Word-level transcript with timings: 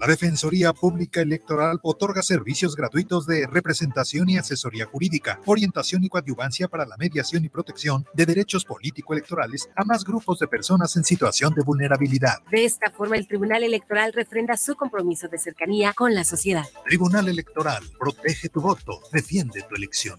La 0.00 0.06
Defensoría 0.06 0.72
Pública 0.72 1.20
Electoral 1.20 1.78
otorga 1.82 2.22
servicios 2.22 2.74
gratuitos 2.74 3.26
de 3.26 3.46
representación 3.46 4.30
y 4.30 4.38
asesoría 4.38 4.86
jurídica, 4.86 5.38
orientación 5.44 6.02
y 6.02 6.08
coadyuvancia 6.08 6.68
para 6.68 6.86
la 6.86 6.96
mediación 6.96 7.44
y 7.44 7.50
protección 7.50 8.06
de 8.14 8.24
derechos 8.24 8.64
político-electorales 8.64 9.68
a 9.76 9.84
más 9.84 10.02
grupos 10.04 10.38
de 10.38 10.48
personas 10.48 10.96
en 10.96 11.04
situación 11.04 11.52
de 11.52 11.62
vulnerabilidad. 11.62 12.38
De 12.50 12.64
esta 12.64 12.90
forma, 12.90 13.18
el 13.18 13.28
Tribunal 13.28 13.62
Electoral 13.62 14.14
refrenda 14.14 14.56
su 14.56 14.74
compromiso 14.74 15.28
de 15.28 15.36
cercanía 15.36 15.92
con 15.92 16.14
la 16.14 16.24
sociedad. 16.24 16.64
Tribunal 16.86 17.28
Electoral, 17.28 17.82
protege 17.98 18.48
tu 18.48 18.62
voto, 18.62 19.02
defiende 19.12 19.62
tu 19.68 19.74
elección. 19.74 20.18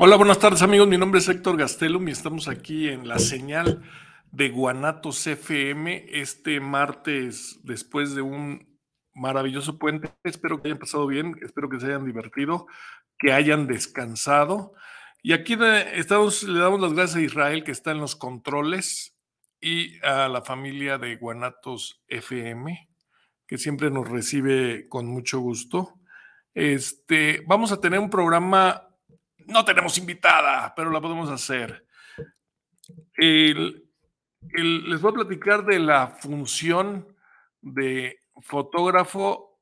Hola, 0.00 0.14
buenas 0.14 0.38
tardes 0.38 0.62
amigos. 0.62 0.86
Mi 0.86 0.96
nombre 0.96 1.18
es 1.18 1.28
Héctor 1.28 1.56
Gastelum 1.56 2.06
y 2.06 2.12
estamos 2.12 2.46
aquí 2.46 2.88
en 2.88 3.08
la 3.08 3.18
señal 3.18 3.82
de 4.30 4.48
Guanatos 4.50 5.26
FM 5.26 6.06
este 6.12 6.60
martes 6.60 7.58
después 7.64 8.14
de 8.14 8.22
un 8.22 8.78
maravilloso 9.12 9.76
puente. 9.76 10.14
Espero 10.22 10.62
que 10.62 10.68
hayan 10.68 10.78
pasado 10.78 11.04
bien, 11.08 11.34
espero 11.42 11.68
que 11.68 11.80
se 11.80 11.86
hayan 11.86 12.06
divertido, 12.06 12.68
que 13.18 13.32
hayan 13.32 13.66
descansado. 13.66 14.72
Y 15.20 15.32
aquí 15.32 15.58
estamos, 15.94 16.44
le 16.44 16.60
damos 16.60 16.80
las 16.80 16.92
gracias 16.92 17.16
a 17.16 17.22
Israel 17.22 17.64
que 17.64 17.72
está 17.72 17.90
en 17.90 17.98
los 17.98 18.14
controles 18.14 19.18
y 19.60 19.98
a 20.06 20.28
la 20.28 20.42
familia 20.42 20.98
de 20.98 21.16
Guanatos 21.16 22.04
FM 22.06 22.88
que 23.48 23.58
siempre 23.58 23.90
nos 23.90 24.08
recibe 24.08 24.88
con 24.88 25.06
mucho 25.06 25.40
gusto. 25.40 25.94
Este, 26.54 27.42
vamos 27.48 27.72
a 27.72 27.80
tener 27.80 27.98
un 27.98 28.10
programa 28.10 28.87
no 29.48 29.64
tenemos 29.64 29.98
invitada, 29.98 30.72
pero 30.76 30.90
la 30.90 31.00
podemos 31.00 31.28
hacer. 31.30 31.84
les 33.16 35.00
voy 35.00 35.10
a 35.10 35.14
platicar 35.14 35.64
de 35.64 35.78
la 35.78 36.08
función 36.08 37.16
de 37.60 38.20
fotógrafo 38.42 39.58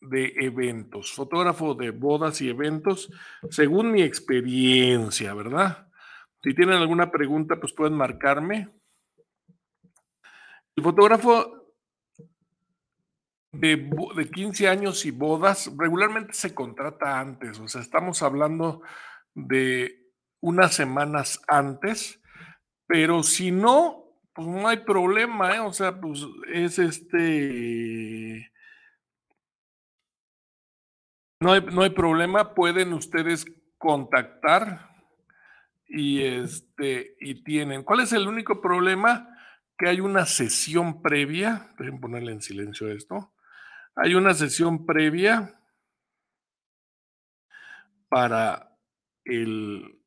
de 0.00 0.32
eventos, 0.36 1.12
fotógrafo 1.12 1.74
de 1.74 1.90
bodas 1.90 2.40
y 2.40 2.48
eventos, 2.48 3.10
según 3.50 3.90
mi 3.90 4.02
experiencia, 4.02 5.34
¿verdad? 5.34 5.88
Si 6.42 6.54
tienen 6.54 6.76
alguna 6.76 7.10
pregunta, 7.10 7.56
pues 7.58 7.72
pueden 7.72 7.94
marcarme. 7.94 8.68
El 10.76 10.84
fotógrafo 10.84 11.57
de, 13.58 13.90
de 14.16 14.30
15 14.30 14.68
años 14.68 15.04
y 15.04 15.10
bodas 15.10 15.70
regularmente 15.76 16.32
se 16.32 16.54
contrata 16.54 17.18
antes, 17.18 17.58
o 17.58 17.68
sea, 17.68 17.80
estamos 17.80 18.22
hablando 18.22 18.82
de 19.34 20.12
unas 20.40 20.74
semanas 20.74 21.42
antes, 21.48 22.20
pero 22.86 23.22
si 23.22 23.50
no, 23.50 24.04
pues 24.32 24.46
no 24.46 24.68
hay 24.68 24.78
problema, 24.78 25.56
¿eh? 25.56 25.60
o 25.60 25.72
sea, 25.72 26.00
pues 26.00 26.24
es 26.52 26.78
este... 26.78 28.50
No 31.40 31.52
hay, 31.52 31.60
no 31.62 31.82
hay 31.82 31.90
problema, 31.90 32.54
pueden 32.54 32.92
ustedes 32.92 33.46
contactar 33.78 34.90
y 35.86 36.22
este 36.22 37.16
y 37.20 37.42
tienen. 37.44 37.84
¿Cuál 37.84 38.00
es 38.00 38.12
el 38.12 38.26
único 38.26 38.60
problema? 38.60 39.28
Que 39.76 39.88
hay 39.88 40.00
una 40.00 40.26
sesión 40.26 41.00
previa, 41.00 41.72
dejen 41.78 42.00
ponerle 42.00 42.32
en 42.32 42.42
silencio 42.42 42.90
esto. 42.90 43.32
Hay 44.00 44.14
una 44.14 44.32
sesión 44.32 44.86
previa 44.86 45.60
para 48.08 48.76
el... 49.24 50.00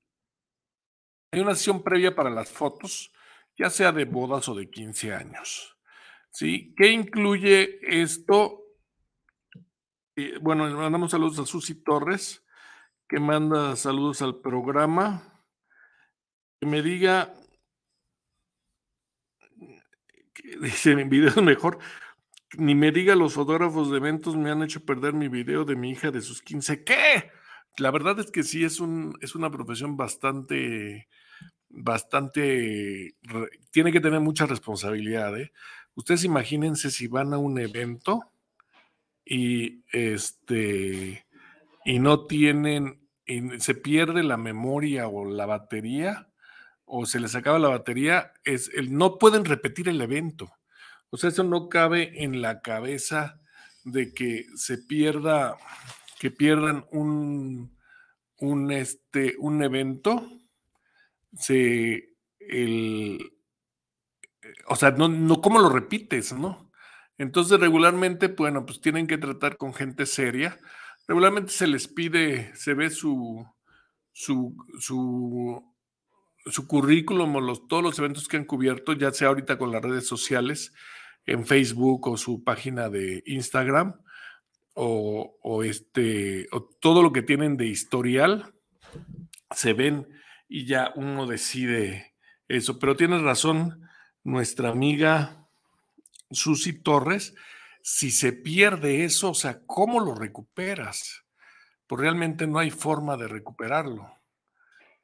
Hay 1.34 1.42
una 1.42 1.56
sesión 1.56 1.84
previa 1.84 2.16
para 2.16 2.30
las 2.30 2.50
fotos, 2.50 3.12
ya 3.58 3.70
sea 3.70 3.92
de 3.92 4.06
bodas 4.06 4.48
o 4.48 4.56
de 4.56 4.70
15 4.70 5.14
años. 5.14 5.78
¿Sí? 6.32 6.74
¿Qué 6.78 6.92
incluye 6.92 7.80
esto? 7.82 8.64
Eh, 10.16 10.38
bueno, 10.42 10.68
le 10.68 10.76
mandamos 10.76 11.12
saludos 11.12 11.40
a 11.40 11.46
Susi 11.46 11.84
Torres, 11.84 12.46
que 13.10 13.20
manda 13.20 13.76
saludos 13.76 14.22
al 14.22 14.40
programa. 14.40 15.46
Que 16.62 16.68
me 16.68 16.82
diga, 16.82 17.34
que 20.34 20.58
dice 20.62 20.92
en 20.92 21.10
videos 21.10 21.42
mejor, 21.44 21.80
ni 22.58 22.76
me 22.76 22.92
diga 22.92 23.16
los 23.16 23.34
fotógrafos 23.34 23.92
de 23.92 23.98
eventos 23.98 24.36
me 24.36 24.52
han 24.52 24.64
hecho 24.64 24.86
perder 24.86 25.14
mi 25.14 25.28
video 25.28 25.66
de 25.66 25.76
mi 25.76 25.92
hija 25.92 26.12
de 26.12 26.22
sus 26.22 26.42
15. 26.42 26.84
¿Qué? 26.84 27.32
La 27.78 27.92
verdad 27.92 28.20
es 28.20 28.32
que 28.32 28.44
sí, 28.44 28.64
es, 28.64 28.80
un, 28.80 29.18
es 29.22 29.36
una 29.36 29.50
profesión 29.50 29.96
bastante, 29.96 31.08
bastante, 31.70 33.16
tiene 33.72 33.92
que 33.92 34.02
tener 34.02 34.20
mucha 34.20 34.46
responsabilidad. 34.46 35.40
¿eh? 35.40 35.52
Ustedes 35.96 36.24
imagínense 36.24 36.92
si 36.92 37.08
van 37.08 37.34
a 37.34 37.38
un 37.38 37.58
evento 37.60 38.32
y 39.26 39.84
este 39.92 41.26
y 41.84 42.00
no 42.00 42.26
tienen, 42.26 43.08
y 43.26 43.60
se 43.60 43.76
pierde 43.76 44.24
la 44.24 44.38
memoria 44.38 45.08
o 45.08 45.26
la 45.26 45.46
batería, 45.46 46.30
o 46.86 47.06
se 47.06 47.20
les 47.20 47.36
acaba 47.36 47.60
la 47.60 47.70
batería, 47.70 48.34
es 48.44 48.70
el, 48.76 48.94
no 48.96 49.18
pueden 49.18 49.46
repetir 49.46 49.90
el 49.90 50.02
evento. 50.02 50.52
O 51.12 51.18
sea, 51.18 51.30
eso 51.30 51.44
no 51.44 51.70
cabe 51.70 52.24
en 52.24 52.42
la 52.42 52.62
cabeza 52.62 53.40
de 53.84 54.14
que 54.14 54.46
se 54.56 54.78
pierda, 54.78 55.58
que 56.20 56.32
pierdan 56.32 56.86
un, 56.92 57.78
un, 58.38 58.72
este, 58.72 59.36
un 59.38 59.62
evento. 59.62 60.28
Se, 61.34 62.16
el, 62.40 63.20
o 64.68 64.76
sea, 64.76 64.92
no, 64.92 65.08
no, 65.10 65.42
¿cómo 65.42 65.60
lo 65.60 65.70
repites, 65.70 66.34
no? 66.34 66.72
Entonces, 67.18 67.60
regularmente, 67.60 68.28
bueno, 68.30 68.66
pues 68.66 68.82
tienen 68.82 69.06
que 69.06 69.18
tratar 69.18 69.58
con 69.58 69.74
gente 69.74 70.06
seria. 70.06 70.60
Regularmente 71.08 71.52
se 71.52 71.68
les 71.68 71.88
pide, 71.88 72.56
se 72.56 72.74
ve 72.74 72.90
su, 72.90 73.46
su, 74.14 74.56
su, 74.80 75.76
su 76.46 76.68
currículum 76.68 77.36
o 77.36 77.42
los, 77.42 77.68
todos 77.68 77.84
los 77.84 78.00
eventos 78.00 78.28
que 78.28 78.38
han 78.38 78.46
cubierto, 78.46 78.94
ya 78.94 79.12
sea 79.12 79.28
ahorita 79.28 79.58
con 79.58 79.72
las 79.72 79.82
redes 79.82 80.08
sociales, 80.08 80.74
en 81.26 81.46
Facebook 81.46 82.08
o 82.08 82.18
su 82.18 82.44
página 82.44 82.90
de 82.90 83.24
Instagram 83.26 83.96
o, 84.74 85.64
este 85.64 86.48
o 86.52 86.64
todo 86.64 87.04
lo 87.04 87.12
que 87.12 87.22
tienen 87.22 87.58
de 87.58 87.68
historial 87.68 88.54
se 89.52 89.74
ven 89.74 90.08
y 90.48 90.66
ya 90.66 90.92
uno 90.96 91.28
decide 91.28 92.16
eso. 92.48 92.80
Pero 92.80 92.96
tienes 92.96 93.22
razón, 93.22 93.88
nuestra 94.24 94.70
amiga 94.70 95.48
Susi 96.32 96.74
Torres, 96.82 97.36
si 97.84 98.12
se 98.12 98.34
pierde 98.34 99.04
eso, 99.04 99.32
o 99.32 99.36
sea, 99.36 99.62
¿cómo 99.66 100.00
lo 100.00 100.16
recuperas? 100.16 101.26
Pues 101.88 102.02
realmente 102.02 102.48
no 102.48 102.60
hay 102.60 102.72
forma 102.72 103.18
de 103.18 103.28
recuperarlo. 103.28 104.16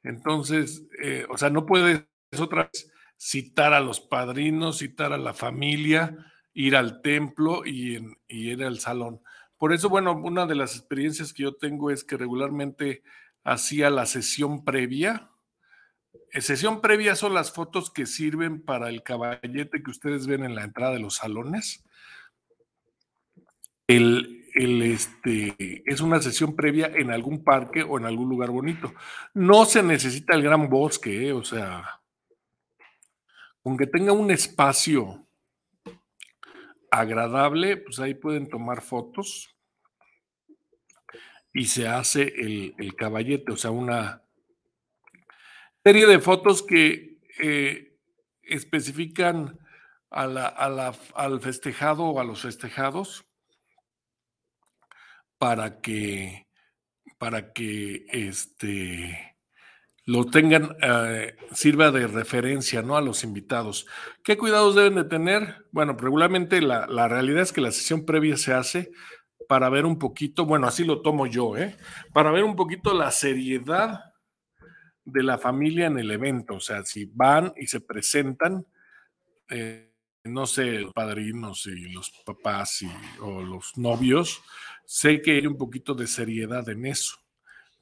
Entonces, 0.02 0.84
eh, 1.02 1.26
o 1.28 1.36
sea, 1.36 1.50
no 1.50 1.66
puedes 1.66 2.04
otra 2.38 2.70
vez 2.72 2.90
citar 3.18 3.74
a 3.74 3.80
los 3.80 4.00
padrinos, 4.00 4.78
citar 4.78 5.12
a 5.12 5.18
la 5.18 5.34
familia, 5.34 6.32
ir 6.54 6.76
al 6.76 7.02
templo 7.02 7.66
y, 7.66 7.98
ir 8.28 8.64
al 8.64 8.78
salón. 8.78 9.20
Por 9.58 9.72
eso, 9.72 9.88
bueno, 9.88 10.12
una 10.12 10.46
de 10.46 10.54
las 10.54 10.76
experiencias 10.76 11.32
que 11.32 11.42
yo 11.42 11.54
tengo 11.54 11.90
es 11.90 12.04
que 12.04 12.16
regularmente 12.16 13.02
hacía 13.42 13.90
la 13.90 14.06
sesión 14.06 14.64
previa. 14.64 15.30
En 16.30 16.42
sesión 16.42 16.80
previa 16.80 17.16
son 17.16 17.34
las 17.34 17.52
fotos 17.52 17.90
que 17.90 18.06
sirven 18.06 18.62
para 18.62 18.88
el 18.88 19.02
caballete 19.02 19.82
que 19.82 19.90
ustedes 19.90 20.26
ven 20.26 20.44
en 20.44 20.54
la 20.54 20.62
entrada 20.62 20.92
de 20.92 21.00
los 21.00 21.16
salones. 21.16 21.84
El, 23.88 24.44
el, 24.54 24.82
este, 24.82 25.82
es 25.86 26.00
una 26.00 26.20
sesión 26.20 26.54
previa 26.54 26.86
en 26.94 27.10
algún 27.10 27.42
parque 27.42 27.82
o 27.82 27.98
en 27.98 28.04
algún 28.04 28.28
lugar 28.28 28.50
bonito. 28.50 28.94
No 29.34 29.64
se 29.64 29.82
necesita 29.82 30.34
el 30.34 30.42
gran 30.42 30.68
bosque, 30.68 31.28
¿eh? 31.28 31.32
o 31.32 31.42
sea, 31.42 31.97
aunque 33.68 33.86
tenga 33.86 34.12
un 34.12 34.30
espacio 34.30 35.28
agradable, 36.90 37.76
pues 37.76 38.00
ahí 38.00 38.14
pueden 38.14 38.48
tomar 38.48 38.80
fotos. 38.80 39.54
Y 41.52 41.66
se 41.66 41.86
hace 41.86 42.22
el, 42.22 42.96
caballete, 42.96 43.52
o 43.52 43.58
sea, 43.58 43.70
una 43.70 44.22
serie 45.84 46.06
de 46.06 46.18
fotos 46.18 46.62
que 46.62 47.18
eh, 47.42 47.98
especifican 48.40 49.58
al 50.08 51.40
festejado 51.42 52.04
o 52.04 52.20
a 52.20 52.24
los 52.24 52.40
festejados 52.40 53.26
para 55.36 55.82
que, 55.82 56.48
para 57.18 57.52
que 57.52 58.06
este, 58.08 59.27
lo 60.08 60.24
tengan, 60.24 60.74
eh, 60.80 61.36
sirva 61.52 61.90
de 61.90 62.06
referencia 62.06 62.80
¿no? 62.80 62.96
a 62.96 63.02
los 63.02 63.24
invitados. 63.24 63.86
¿Qué 64.24 64.38
cuidados 64.38 64.74
deben 64.74 64.94
de 64.94 65.04
tener? 65.04 65.66
Bueno, 65.70 65.94
regularmente 65.98 66.62
la, 66.62 66.86
la, 66.86 67.08
realidad 67.08 67.42
es 67.42 67.52
que 67.52 67.60
la 67.60 67.72
sesión 67.72 68.06
previa 68.06 68.38
se 68.38 68.54
hace 68.54 68.90
para 69.50 69.68
ver 69.68 69.84
un 69.84 69.98
poquito, 69.98 70.46
bueno, 70.46 70.66
así 70.66 70.82
lo 70.82 71.02
tomo 71.02 71.26
yo, 71.26 71.58
¿eh? 71.58 71.76
para 72.14 72.30
ver 72.30 72.44
un 72.44 72.56
poquito 72.56 72.94
la 72.94 73.10
seriedad 73.10 74.14
de 75.04 75.22
la 75.22 75.36
familia 75.36 75.88
en 75.88 75.98
el 75.98 76.10
evento. 76.10 76.54
O 76.54 76.60
sea, 76.60 76.82
si 76.86 77.04
van 77.04 77.52
y 77.58 77.66
se 77.66 77.80
presentan, 77.82 78.64
eh, 79.50 79.92
no 80.24 80.46
sé, 80.46 80.80
los 80.80 80.94
padrinos 80.94 81.66
y 81.66 81.92
los 81.92 82.10
papás 82.24 82.80
y, 82.80 82.90
o 83.20 83.42
los 83.42 83.76
novios, 83.76 84.40
sé 84.86 85.20
que 85.20 85.32
hay 85.32 85.46
un 85.46 85.58
poquito 85.58 85.92
de 85.92 86.06
seriedad 86.06 86.66
en 86.70 86.86
eso. 86.86 87.18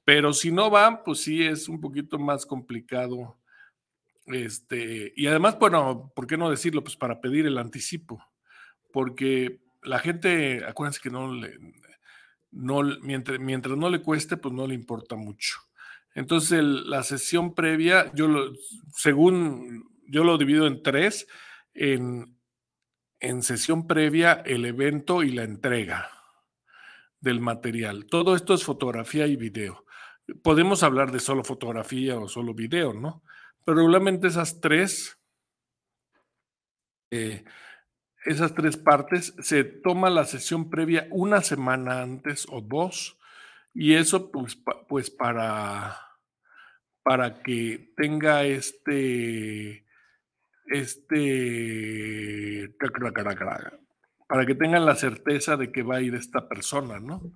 Pero 0.06 0.32
si 0.32 0.52
no 0.52 0.70
van, 0.70 1.02
pues 1.02 1.18
sí 1.18 1.42
es 1.42 1.68
un 1.68 1.80
poquito 1.80 2.16
más 2.16 2.46
complicado. 2.46 3.40
Este, 4.26 5.12
y 5.16 5.26
además, 5.26 5.58
bueno, 5.58 6.12
¿por 6.14 6.28
qué 6.28 6.36
no 6.36 6.48
decirlo? 6.48 6.84
Pues 6.84 6.94
para 6.94 7.20
pedir 7.20 7.44
el 7.44 7.58
anticipo. 7.58 8.24
Porque 8.92 9.58
la 9.82 9.98
gente, 9.98 10.64
acuérdense 10.64 11.00
que 11.02 11.10
no 11.10 11.34
le, 11.34 11.58
no, 12.52 12.82
mientras, 13.02 13.40
mientras 13.40 13.76
no 13.76 13.90
le 13.90 14.00
cueste, 14.00 14.36
pues 14.36 14.54
no 14.54 14.68
le 14.68 14.74
importa 14.74 15.16
mucho. 15.16 15.56
Entonces, 16.14 16.62
la 16.62 17.02
sesión 17.02 17.52
previa, 17.56 18.12
yo 18.14 18.28
lo, 18.28 18.52
según 18.94 19.90
yo 20.06 20.22
lo 20.22 20.38
divido 20.38 20.68
en 20.68 20.84
tres, 20.84 21.26
en, 21.74 22.38
en 23.18 23.42
sesión 23.42 23.88
previa, 23.88 24.34
el 24.46 24.66
evento 24.66 25.24
y 25.24 25.32
la 25.32 25.42
entrega 25.42 26.08
del 27.18 27.40
material. 27.40 28.06
Todo 28.06 28.36
esto 28.36 28.54
es 28.54 28.62
fotografía 28.62 29.26
y 29.26 29.34
video. 29.34 29.84
Podemos 30.42 30.82
hablar 30.82 31.12
de 31.12 31.20
solo 31.20 31.44
fotografía 31.44 32.18
o 32.18 32.28
solo 32.28 32.54
video, 32.54 32.92
¿no? 32.92 33.22
Pero 33.64 33.78
regularmente 33.78 34.28
esas 34.28 34.60
tres, 34.60 35.18
eh, 37.10 37.44
esas 38.24 38.54
tres 38.54 38.76
partes, 38.76 39.34
se 39.40 39.64
toma 39.64 40.10
la 40.10 40.24
sesión 40.24 40.70
previa 40.70 41.06
una 41.10 41.42
semana 41.42 42.02
antes 42.02 42.46
o 42.50 42.60
dos, 42.60 43.18
y 43.72 43.94
eso 43.94 44.30
pues, 44.30 44.58
pues 44.88 45.10
para, 45.10 45.96
para 47.02 47.42
que 47.42 47.92
tenga 47.96 48.44
este, 48.44 49.86
este, 50.66 52.74
para 54.28 54.46
que 54.46 54.54
tengan 54.54 54.86
la 54.86 54.96
certeza 54.96 55.56
de 55.56 55.70
que 55.70 55.82
va 55.82 55.96
a 55.96 56.00
ir 56.00 56.14
esta 56.14 56.48
persona, 56.48 56.98
¿no? 56.98 57.32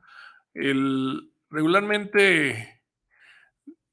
El, 0.54 1.30
regularmente, 1.50 2.79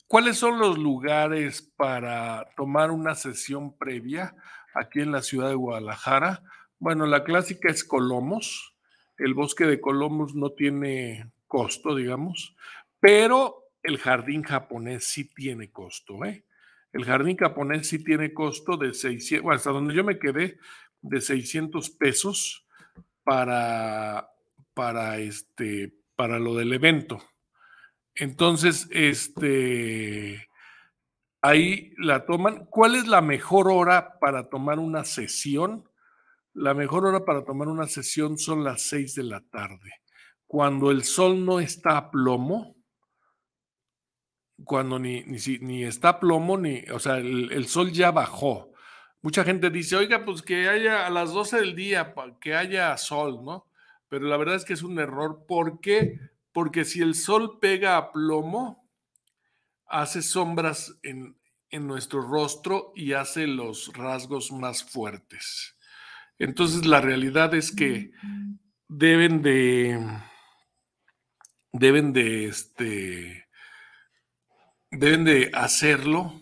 ¿cuáles 0.07 0.37
son 0.37 0.59
los 0.59 0.77
lugares 0.77 1.61
para 1.75 2.49
tomar 2.55 2.91
una 2.91 3.15
sesión 3.15 3.77
previa 3.77 4.35
aquí 4.73 5.01
en 5.01 5.11
la 5.11 5.21
ciudad 5.21 5.49
de 5.49 5.55
Guadalajara? 5.55 6.41
Bueno, 6.79 7.05
la 7.05 7.23
clásica 7.23 7.69
es 7.69 7.83
Colomos. 7.83 8.75
El 9.17 9.33
bosque 9.33 9.65
de 9.65 9.81
Colomos 9.81 10.35
no 10.35 10.51
tiene 10.51 11.31
costo, 11.47 11.95
digamos, 11.95 12.55
pero 12.99 13.63
el 13.83 13.97
jardín 13.97 14.43
japonés 14.43 15.05
sí 15.05 15.33
tiene 15.33 15.71
costo, 15.71 16.23
¿eh? 16.25 16.43
El 16.93 17.05
jardín 17.05 17.37
japonés 17.37 17.87
sí 17.87 18.03
tiene 18.03 18.33
costo 18.33 18.77
de 18.77 18.93
600, 18.93 19.43
bueno, 19.43 19.57
hasta 19.57 19.71
donde 19.71 19.93
yo 19.93 20.03
me 20.03 20.19
quedé, 20.19 20.57
de 21.01 21.21
600 21.21 21.89
pesos 21.91 22.65
para, 23.23 24.29
para, 24.73 25.17
este, 25.17 25.93
para 26.15 26.39
lo 26.39 26.55
del 26.55 26.73
evento. 26.73 27.21
Entonces, 28.19 28.87
este, 28.91 30.47
ahí 31.41 31.93
la 31.97 32.25
toman. 32.25 32.65
¿Cuál 32.65 32.95
es 32.95 33.07
la 33.07 33.21
mejor 33.21 33.71
hora 33.71 34.19
para 34.19 34.49
tomar 34.49 34.79
una 34.79 35.05
sesión? 35.05 35.89
La 36.53 36.73
mejor 36.73 37.05
hora 37.05 37.25
para 37.25 37.45
tomar 37.45 37.67
una 37.67 37.87
sesión 37.87 38.37
son 38.37 38.63
las 38.63 38.81
seis 38.81 39.13
de 39.15 39.23
la 39.23 39.41
tarde, 39.41 39.91
cuando 40.47 40.89
el 40.89 41.03
sol 41.03 41.45
no 41.45 41.59
está 41.59 41.97
a 41.97 42.09
plomo, 42.09 42.75
cuando 44.63 44.97
ni, 44.97 45.23
ni, 45.23 45.37
ni 45.59 45.83
está 45.83 46.09
a 46.09 46.19
plomo, 46.19 46.57
ni, 46.57 46.79
o 46.91 46.97
sea, 46.97 47.17
el, 47.17 47.51
el 47.51 47.67
sol 47.67 47.91
ya 47.91 48.11
bajó 48.11 48.71
mucha 49.21 49.43
gente 49.43 49.69
dice, 49.69 49.95
oiga, 49.95 50.23
pues 50.23 50.41
que 50.41 50.69
haya 50.69 51.05
a 51.05 51.09
las 51.09 51.33
12 51.33 51.59
del 51.59 51.75
día, 51.75 52.13
que 52.39 52.55
haya 52.55 52.95
sol, 52.97 53.43
¿no? 53.43 53.67
Pero 54.07 54.25
la 54.25 54.37
verdad 54.37 54.55
es 54.55 54.63
que 54.63 54.71
es 54.71 54.83
un 54.83 54.99
error. 54.99 55.45
¿Por 55.45 55.81
qué? 55.81 56.19
Porque 56.57 56.85
si 56.85 57.03
el 57.03 57.13
sol 57.13 57.59
pega 57.61 57.97
a 57.97 58.11
plomo, 58.11 58.89
hace 59.85 60.23
sombras 60.23 60.97
en, 61.03 61.39
en 61.69 61.85
nuestro 61.85 62.19
rostro 62.19 62.93
y 62.95 63.13
hace 63.13 63.45
los 63.45 63.93
rasgos 63.93 64.51
más 64.51 64.83
fuertes. 64.83 65.77
Entonces 66.39 66.87
la 66.87 66.99
realidad 66.99 67.53
es 67.53 67.71
que 67.71 68.09
deben 68.87 69.43
de, 69.43 70.03
deben 71.73 72.11
de, 72.11 72.47
este, 72.47 73.47
deben 74.89 75.25
de 75.25 75.51
hacerlo 75.53 76.41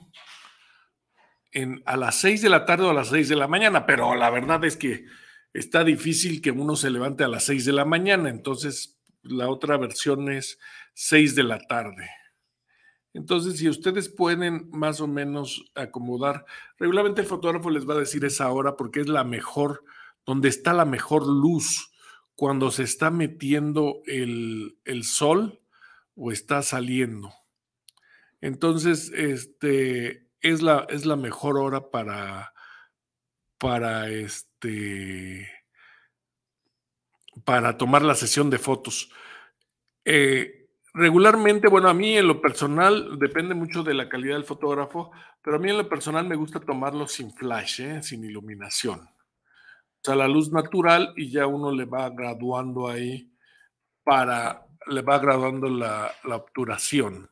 a 1.84 1.98
las 1.98 2.15
6 2.15 2.41
de 2.41 2.50
la 2.50 2.63
tarde 2.63 2.86
o 2.86 2.91
a 2.91 2.93
las 2.93 3.10
6 3.10 3.27
de 3.27 3.36
la 3.36 3.50
mañana, 3.50 3.86
pero 3.86 4.15
la 4.15 4.29
verdad 4.29 4.63
es 4.63 4.77
que 4.77 5.03
está 5.51 5.84
difícil 5.84 6.41
que 6.41 6.51
uno 6.51 6.77
se 6.77 6.89
levante 6.89 7.25
a 7.25 7.27
las 7.27 7.43
6 7.43 7.65
de 7.65 7.74
la 7.74 7.84
mañana, 7.84 8.29
entonces 8.29 8.94
la 9.25 9.50
otra 9.50 9.77
versión 9.77 10.29
es 10.29 10.60
6 10.94 11.36
de 11.36 11.44
la 11.44 11.60
tarde. 11.60 12.10
Entonces, 13.13 13.58
si 13.58 13.70
ustedes 13.70 14.10
pueden 14.10 14.70
más 14.72 15.00
o 15.00 15.08
menos 15.08 15.72
acomodar, 15.74 16.46
regularmente 16.77 17.22
el 17.22 17.27
fotógrafo 17.27 17.70
les 17.70 17.88
va 17.88 17.94
a 17.94 18.00
decir 18.00 18.25
esa 18.25 18.50
hora 18.51 18.75
porque 18.75 19.00
es 19.00 19.08
la 19.08 19.24
mejor, 19.24 19.84
donde 20.25 20.50
está 20.50 20.74
la 20.74 20.86
mejor 20.86 21.25
luz, 21.25 21.94
cuando 22.36 22.72
se 22.72 22.84
está 22.84 23.12
metiendo 23.12 24.01
el, 24.05 24.77
el 24.84 25.03
sol 25.05 25.62
o 26.15 26.32
está 26.32 26.62
saliendo. 26.62 27.34
Entonces, 28.41 29.12
este, 29.15 30.27
es 30.41 30.62
la, 30.62 30.86
es 30.89 31.05
la 31.05 31.15
mejor 31.15 31.58
hora 31.58 31.89
para, 31.89 32.53
para 33.58 34.10
este, 34.10 35.50
para 37.43 37.77
tomar 37.77 38.01
la 38.01 38.15
sesión 38.15 38.49
de 38.49 38.57
fotos. 38.57 39.11
Eh, 40.05 40.67
regularmente, 40.93 41.67
bueno, 41.67 41.89
a 41.89 41.93
mí 41.93 42.17
en 42.17 42.27
lo 42.27 42.41
personal 42.41 43.19
depende 43.19 43.53
mucho 43.53 43.83
de 43.83 43.93
la 43.93 44.07
calidad 44.07 44.35
del 44.35 44.45
fotógrafo, 44.45 45.11
pero 45.41 45.57
a 45.57 45.59
mí 45.59 45.69
en 45.69 45.77
lo 45.77 45.89
personal 45.89 46.25
me 46.25 46.35
gusta 46.35 46.59
tomarlo 46.59 47.07
sin 47.07 47.31
flash, 47.33 47.81
¿eh? 47.81 48.03
sin 48.03 48.23
iluminación. 48.23 48.99
O 48.99 50.03
sea, 50.03 50.15
la 50.15 50.27
luz 50.27 50.51
natural 50.51 51.13
y 51.17 51.31
ya 51.31 51.47
uno 51.47 51.71
le 51.71 51.85
va 51.85 52.09
graduando 52.11 52.87
ahí 52.87 53.31
para, 54.03 54.65
le 54.87 55.01
va 55.01 55.19
graduando 55.19 55.67
la, 55.67 56.11
la 56.23 56.35
obturación. 56.35 57.29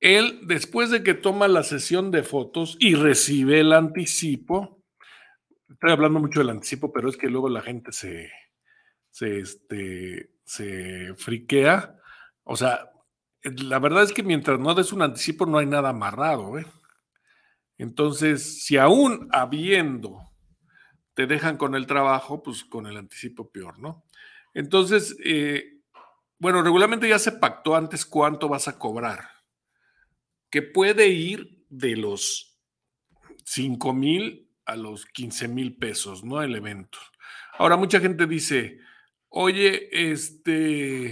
Él, 0.00 0.40
después 0.42 0.90
de 0.90 1.02
que 1.02 1.14
toma 1.14 1.48
la 1.48 1.62
sesión 1.62 2.10
de 2.10 2.22
fotos 2.22 2.76
y 2.78 2.94
recibe 2.94 3.60
el 3.60 3.72
anticipo, 3.72 4.82
estoy 5.68 5.90
hablando 5.90 6.20
mucho 6.20 6.40
del 6.40 6.50
anticipo, 6.50 6.92
pero 6.92 7.08
es 7.08 7.16
que 7.16 7.28
luego 7.28 7.48
la 7.48 7.62
gente 7.62 7.92
se, 7.92 8.30
se, 9.16 9.38
este, 9.38 10.30
se 10.44 11.14
friquea. 11.14 11.98
O 12.44 12.54
sea, 12.54 12.90
la 13.42 13.78
verdad 13.78 14.02
es 14.02 14.12
que 14.12 14.22
mientras 14.22 14.60
no 14.60 14.74
des 14.74 14.92
un 14.92 15.00
anticipo 15.00 15.46
no 15.46 15.56
hay 15.56 15.64
nada 15.64 15.88
amarrado. 15.88 16.58
¿eh? 16.58 16.66
Entonces, 17.78 18.62
si 18.62 18.76
aún 18.76 19.30
habiendo 19.32 20.20
te 21.14 21.26
dejan 21.26 21.56
con 21.56 21.74
el 21.74 21.86
trabajo, 21.86 22.42
pues 22.42 22.62
con 22.62 22.86
el 22.86 22.98
anticipo 22.98 23.50
peor, 23.50 23.78
¿no? 23.78 24.04
Entonces, 24.52 25.16
eh, 25.24 25.80
bueno, 26.38 26.62
regularmente 26.62 27.08
ya 27.08 27.18
se 27.18 27.32
pactó 27.32 27.74
antes 27.74 28.04
cuánto 28.04 28.50
vas 28.50 28.68
a 28.68 28.78
cobrar, 28.78 29.30
que 30.50 30.60
puede 30.60 31.08
ir 31.08 31.64
de 31.70 31.96
los 31.96 32.60
5 33.46 33.94
mil 33.94 34.50
a 34.66 34.76
los 34.76 35.06
15 35.06 35.48
mil 35.48 35.78
pesos, 35.78 36.22
¿no? 36.22 36.42
El 36.42 36.54
evento. 36.54 36.98
Ahora, 37.56 37.78
mucha 37.78 37.98
gente 37.98 38.26
dice, 38.26 38.78
oye, 39.38 39.88
este, 40.10 41.10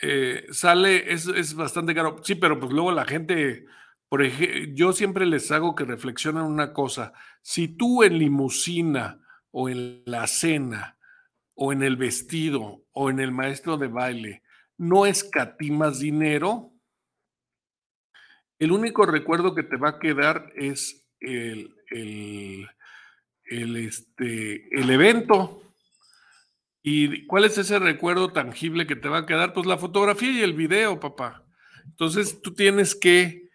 eh, 0.00 0.46
sale, 0.50 1.12
es, 1.12 1.26
es, 1.26 1.54
bastante 1.54 1.94
caro. 1.94 2.16
Sí, 2.24 2.36
pero 2.36 2.58
pues 2.58 2.72
luego 2.72 2.90
la 2.90 3.04
gente, 3.04 3.66
por 4.08 4.22
ejemplo, 4.22 4.72
yo 4.74 4.92
siempre 4.94 5.26
les 5.26 5.52
hago 5.52 5.74
que 5.74 5.84
reflexionen 5.84 6.42
una 6.42 6.72
cosa. 6.72 7.12
Si 7.42 7.68
tú 7.68 8.02
en 8.02 8.18
limusina 8.18 9.20
o 9.50 9.68
en 9.68 10.02
la 10.06 10.26
cena 10.26 10.98
o 11.54 11.70
en 11.72 11.82
el 11.82 11.96
vestido 11.96 12.86
o 12.92 13.10
en 13.10 13.20
el 13.20 13.30
maestro 13.30 13.76
de 13.76 13.88
baile 13.88 14.42
no 14.78 15.04
escatimas 15.04 16.00
dinero, 16.00 16.72
el 18.58 18.72
único 18.72 19.04
recuerdo 19.04 19.54
que 19.54 19.64
te 19.64 19.76
va 19.76 19.90
a 19.90 19.98
quedar 19.98 20.50
es 20.56 21.06
el, 21.20 21.76
el, 21.90 22.66
el, 23.44 23.76
este, 23.76 24.66
el 24.80 24.88
evento. 24.88 25.63
¿Y 26.86 27.24
cuál 27.24 27.46
es 27.46 27.56
ese 27.56 27.78
recuerdo 27.78 28.30
tangible 28.30 28.86
que 28.86 28.94
te 28.94 29.08
va 29.08 29.20
a 29.20 29.26
quedar? 29.26 29.54
Pues 29.54 29.64
la 29.64 29.78
fotografía 29.78 30.30
y 30.30 30.42
el 30.42 30.52
video, 30.52 31.00
papá. 31.00 31.42
Entonces 31.86 32.42
tú 32.42 32.52
tienes 32.52 32.94
que, 32.94 33.48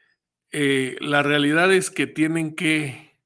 eh, 0.52 0.98
la 1.00 1.22
realidad 1.22 1.72
es 1.72 1.92
que 1.92 2.08
tienen 2.08 2.56
que 2.56 3.20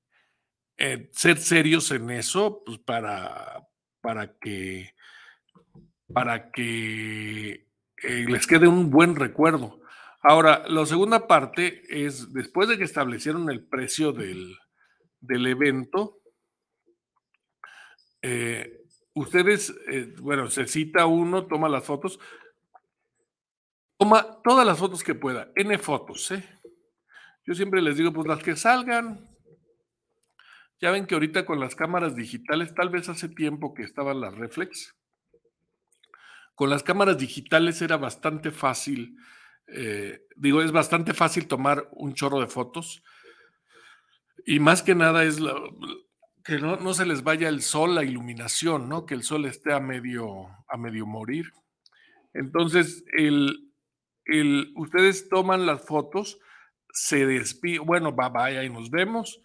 eh, 0.76 1.10
ser 1.14 1.38
serios 1.38 1.90
en 1.92 2.10
eso, 2.10 2.64
pues 2.66 2.80
para, 2.80 3.66
para 4.02 4.38
que, 4.40 4.94
para 6.12 6.52
que 6.52 7.66
eh, 8.04 8.26
les 8.28 8.46
quede 8.46 8.68
un 8.68 8.92
buen 8.92 9.16
recuerdo. 9.16 9.80
Ahora, 10.22 10.66
la 10.68 10.86
segunda 10.86 11.28
parte 11.28 11.82
es, 11.88 12.34
después 12.34 12.68
de 12.68 12.78
que 12.78 12.84
establecieron 12.84 13.50
el 13.50 13.64
precio 13.64 14.12
del, 14.12 14.58
del 15.22 15.48
evento, 15.48 16.20
ustedes, 19.14 19.74
eh, 19.88 20.14
bueno, 20.20 20.50
se 20.50 20.68
cita 20.68 21.06
uno, 21.06 21.46
toma 21.46 21.70
las 21.70 21.86
fotos, 21.86 22.20
toma 23.98 24.42
todas 24.44 24.66
las 24.66 24.80
fotos 24.80 25.04
que 25.04 25.16
pueda, 25.16 25.52
N 25.56 25.78
fotos, 25.78 26.32
¿eh? 26.32 26.60
Yo 27.46 27.54
siempre 27.54 27.82
les 27.82 27.98
digo, 27.98 28.14
pues 28.14 28.28
las 28.28 28.42
que 28.42 28.56
salgan, 28.56 29.30
ya 30.80 30.92
ven 30.92 31.06
que 31.06 31.16
ahorita 31.16 31.46
con 31.46 31.60
las 31.60 31.76
cámaras 31.76 32.16
digitales, 32.16 32.74
tal 32.74 32.90
vez 32.90 33.10
hace 33.10 33.30
tiempo 33.30 33.74
que 33.74 33.84
estaban 33.84 34.22
las 34.22 34.36
reflex, 34.36 34.96
con 36.56 36.70
las 36.70 36.84
cámaras 36.84 37.18
digitales 37.18 37.82
era 37.82 37.98
bastante 37.98 38.52
fácil, 38.52 39.18
eh, 39.68 40.26
digo, 40.36 40.62
es 40.62 40.72
bastante 40.72 41.14
fácil 41.14 41.48
tomar 41.48 41.88
un 41.92 42.14
chorro 42.14 42.40
de 42.40 42.48
fotos. 42.48 43.04
Y 44.46 44.60
más 44.60 44.84
que 44.84 44.94
nada 44.94 45.24
es 45.24 45.40
que 46.44 46.60
no, 46.60 46.94
se 46.94 47.06
les 47.06 47.24
vaya 47.24 47.48
el 47.48 47.62
sol, 47.62 47.96
la 47.96 48.04
iluminación, 48.04 48.90
¿no? 48.90 49.06
Que 49.06 49.14
el 49.14 49.24
sol 49.24 49.46
esté 49.46 49.72
a 49.72 49.80
medio, 49.80 50.48
a 50.68 50.78
medio 50.78 51.06
morir. 51.06 51.54
Entonces, 52.34 53.06
el, 53.18 53.72
el, 54.26 54.74
ustedes 54.76 55.30
toman 55.30 55.66
las 55.66 55.86
fotos, 55.86 56.40
se 56.90 57.26
despiden, 57.26 57.86
bueno, 57.86 58.12
vaya 58.12 58.64
y 58.64 58.70
nos 58.70 58.90
vemos 58.90 59.42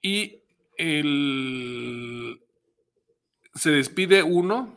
y 0.00 0.42
el, 0.78 2.42
se 3.54 3.70
despide 3.70 4.22
uno 4.22 4.76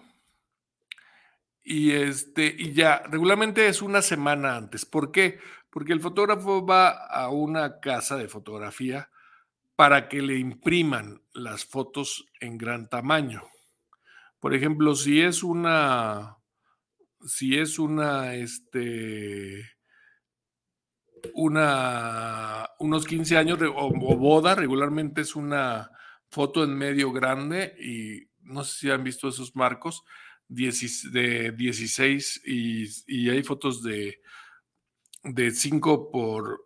y 1.64 1.92
este 1.94 2.56
y 2.56 2.74
ya 2.74 3.02
regularmente 3.10 3.68
es 3.68 3.82
una 3.82 4.02
semana 4.02 4.56
antes. 4.56 4.86
¿Por 4.86 5.12
qué? 5.12 5.40
Porque 5.72 5.94
el 5.94 6.02
fotógrafo 6.02 6.66
va 6.66 6.90
a 6.90 7.30
una 7.30 7.80
casa 7.80 8.18
de 8.18 8.28
fotografía 8.28 9.10
para 9.76 10.08
que 10.08 10.22
le 10.22 10.38
impriman 10.38 11.22
las 11.34 11.66
fotos 11.66 12.26
en 12.40 12.58
gran 12.58 12.88
tamaño. 12.90 13.44
Por 14.40 14.54
ejemplo, 14.54 14.96
si 14.96 15.22
es 15.22 15.44
una 15.44 16.38
si 17.26 17.58
es 17.58 17.80
una 17.80 18.36
este 18.36 19.76
una, 21.34 22.70
unos 22.80 23.06
15 23.06 23.38
años 23.38 23.60
o, 23.76 23.90
boda, 23.92 24.54
regularmente 24.56 25.22
es 25.22 25.36
una 25.36 25.90
foto 26.30 26.64
en 26.64 26.78
medio 26.78 27.12
grande 27.12 27.76
y 27.80 28.30
no 28.42 28.64
sé 28.64 28.80
si 28.80 28.92
han 28.92 29.04
visto 29.04 29.28
esos 29.28 29.56
marcos 29.56 30.04
de 30.48 31.54
16 31.58 32.42
y, 32.46 33.30
hay 33.30 33.44
fotos 33.44 33.82
de, 33.82 34.22
de 35.24 35.52
5 35.52 36.12
por 36.12 36.65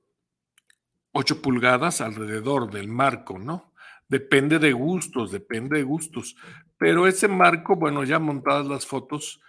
8 1.11 1.41
pulgadas 1.41 2.01
alrededor 2.01 2.71
del 2.71 2.87
marco, 2.87 3.39
¿no? 3.39 3.73
Depende 4.07 4.59
de 4.59 4.73
gustos, 4.73 5.31
depende 5.31 5.77
de 5.77 5.83
gustos. 5.83 6.35
Pero 6.77 7.07
ese 7.07 7.27
marco, 7.27 7.75
bueno, 7.75 8.03
ya 8.03 8.19
montadas 8.19 8.65
las 8.65 8.85
fotos, 8.85 9.41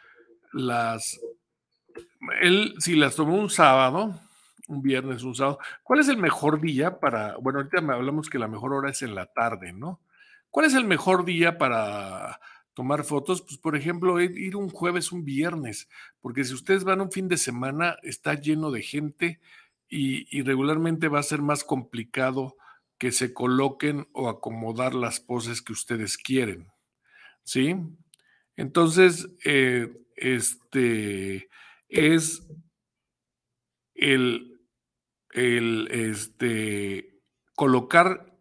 las... 0.52 1.20
Él, 2.42 2.74
si 2.78 2.96
las 2.96 3.16
tomó 3.16 3.36
un 3.36 3.50
sábado, 3.50 4.20
un 4.68 4.82
viernes, 4.82 5.22
un 5.22 5.34
sábado. 5.34 5.58
¿Cuál 5.82 6.00
es 6.00 6.08
el 6.08 6.16
mejor 6.16 6.60
día 6.60 7.00
para, 7.00 7.36
bueno, 7.38 7.58
ahorita 7.58 7.78
hablamos 7.78 8.28
que 8.28 8.38
la 8.38 8.48
mejor 8.48 8.72
hora 8.72 8.90
es 8.90 9.02
en 9.02 9.14
la 9.14 9.26
tarde, 9.26 9.72
¿no? 9.72 10.00
¿Cuál 10.50 10.66
es 10.66 10.74
el 10.74 10.84
mejor 10.84 11.24
día 11.24 11.58
para 11.58 12.40
tomar 12.74 13.04
fotos? 13.04 13.42
Pues, 13.42 13.58
por 13.58 13.76
ejemplo, 13.76 14.20
ir 14.20 14.56
un 14.56 14.68
jueves, 14.68 15.12
un 15.12 15.24
viernes, 15.24 15.88
porque 16.20 16.44
si 16.44 16.54
ustedes 16.54 16.84
van 16.84 17.00
un 17.00 17.12
fin 17.12 17.28
de 17.28 17.36
semana, 17.36 17.96
está 18.02 18.34
lleno 18.34 18.70
de 18.70 18.82
gente 18.82 19.40
y, 19.90 20.42
regularmente 20.42 21.08
va 21.08 21.18
a 21.18 21.24
ser 21.24 21.42
más 21.42 21.64
complicado 21.64 22.56
que 22.98 23.12
se 23.12 23.34
coloquen 23.34 24.08
o 24.12 24.28
acomodar 24.28 24.94
las 24.94 25.20
poses 25.20 25.62
que 25.62 25.72
ustedes 25.72 26.16
quieren, 26.16 26.68
¿sí? 27.42 27.74
Entonces, 28.56 29.28
eh, 29.44 29.92
este 30.16 31.48
es 31.88 32.46
el, 33.94 34.60
el 35.30 35.88
este, 35.90 37.20
colocar 37.54 38.38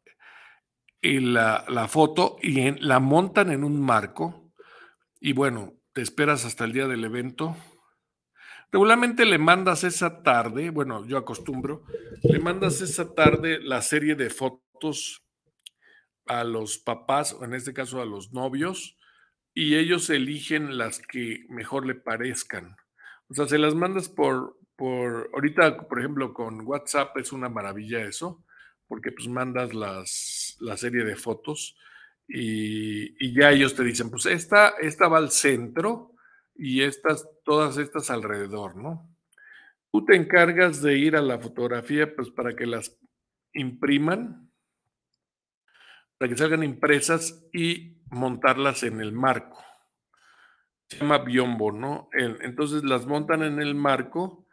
la, 1.02 1.66
la, 1.68 1.88
foto 1.88 2.38
y 2.42 2.72
la 2.80 3.00
montan 3.00 3.52
en 3.52 3.64
un 3.64 3.82
marco 3.82 4.52
y 5.20 5.34
bueno, 5.34 5.74
te 5.94 6.02
esperas 6.02 6.46
hasta 6.46 6.66
el 6.66 6.74
día 6.74 6.88
del 6.88 7.04
evento. 7.04 7.56
Regularmente 8.72 9.26
le 9.26 9.38
mandas 9.38 9.84
esa 9.84 10.22
tarde, 10.22 10.70
bueno, 10.70 11.06
yo 11.06 11.18
acostumbro, 11.18 11.84
le 12.24 12.40
mandas 12.40 12.82
esa 12.82 13.16
tarde 13.16 13.60
la 13.60 13.82
serie 13.82 14.16
de 14.16 14.30
fotos 14.30 15.24
a 16.28 16.44
los 16.44 16.78
papás, 16.78 17.34
o 17.34 17.44
en 17.44 17.56
este 17.56 17.74
caso 17.74 18.02
a 18.02 18.06
los 18.06 18.32
novios, 18.32 18.98
y 19.56 19.76
ellos 19.76 20.10
eligen 20.12 20.78
las 20.78 21.00
que 21.00 21.46
mejor 21.50 21.88
le 21.88 21.96
parezcan. 21.96 22.76
O 23.28 23.34
sea, 23.34 23.48
se 23.48 23.58
las 23.58 23.74
mandas 23.74 24.08
por, 24.08 24.58
por 24.76 25.32
ahorita, 25.34 25.88
por 25.88 26.00
ejemplo, 26.00 26.34
con 26.34 26.66
WhatsApp 26.68 27.18
es 27.18 27.32
una 27.32 27.50
maravilla 27.50 28.06
eso, 28.06 28.44
porque 28.88 29.12
pues 29.12 29.28
mandas 29.28 29.74
las, 29.74 30.58
la 30.60 30.78
serie 30.78 31.04
de 31.04 31.16
fotos 31.16 31.76
y, 32.28 33.34
ya 33.34 33.52
ellos 33.52 33.76
te 33.76 33.84
dicen, 33.84 34.10
pues 34.12 34.28
esta, 34.28 34.70
esta 34.80 35.08
va 35.08 35.18
al 35.18 35.32
centro 35.32 36.14
y 36.60 36.84
estas, 36.84 37.28
todas 37.46 37.78
estas 37.78 38.10
alrededor, 38.10 38.76
¿no? 38.76 39.10
Tú 39.92 40.06
te 40.06 40.16
encargas 40.16 40.82
de 40.82 40.98
ir 40.98 41.16
a 41.16 41.22
la 41.22 41.40
fotografía, 41.40 42.14
pues 42.14 42.30
para 42.30 42.56
que 42.56 42.66
las 42.66 43.00
impriman, 43.54 44.52
para 46.18 46.30
que 46.30 46.38
salgan 46.38 46.64
impresas 46.64 47.48
y 47.54 47.98
montarlas 48.12 48.84
en 48.84 49.00
el 49.00 49.14
marco. 49.14 49.64
Se 50.90 50.98
llama 50.98 51.20
biombo, 51.20 51.72
¿no? 51.72 52.10
Entonces 52.12 52.84
las 52.84 53.06
montan 53.06 53.42
en 53.44 53.62
el 53.62 53.74
marco 53.74 54.46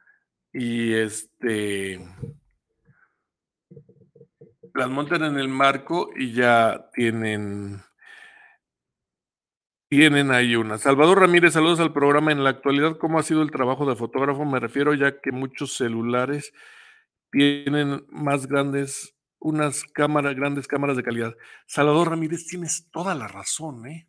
y 0.53 0.95
este 0.95 2.01
las 4.75 4.91
montan 4.91 5.25
en 5.25 5.39
el 5.39 5.49
marco 5.49 6.11
y 6.15 6.33
ya 6.33 6.89
tienen 6.93 7.83
tienen 9.89 10.31
ahí 10.31 10.57
una. 10.57 10.79
Salvador 10.79 11.21
Ramírez, 11.21 11.53
saludos 11.53 11.81
al 11.81 11.93
programa. 11.93 12.33
En 12.33 12.43
la 12.45 12.51
actualidad, 12.51 12.99
¿cómo 12.99 13.19
ha 13.19 13.23
sido 13.23 13.43
el 13.43 13.51
trabajo 13.51 13.89
de 13.89 13.97
fotógrafo? 13.97 14.45
Me 14.45 14.61
refiero 14.61 14.95
ya 14.95 15.21
que 15.21 15.33
muchos 15.33 15.77
celulares 15.77 16.53
tienen 17.31 18.05
más 18.09 18.47
grandes, 18.47 19.15
unas 19.39 19.85
cámaras, 19.85 20.35
grandes 20.35 20.67
cámaras 20.67 20.97
de 20.97 21.03
calidad. 21.03 21.37
Salvador 21.67 22.11
Ramírez, 22.11 22.47
tienes 22.47 22.89
toda 22.91 23.15
la 23.15 23.29
razón, 23.29 23.87
¿eh? 23.87 24.09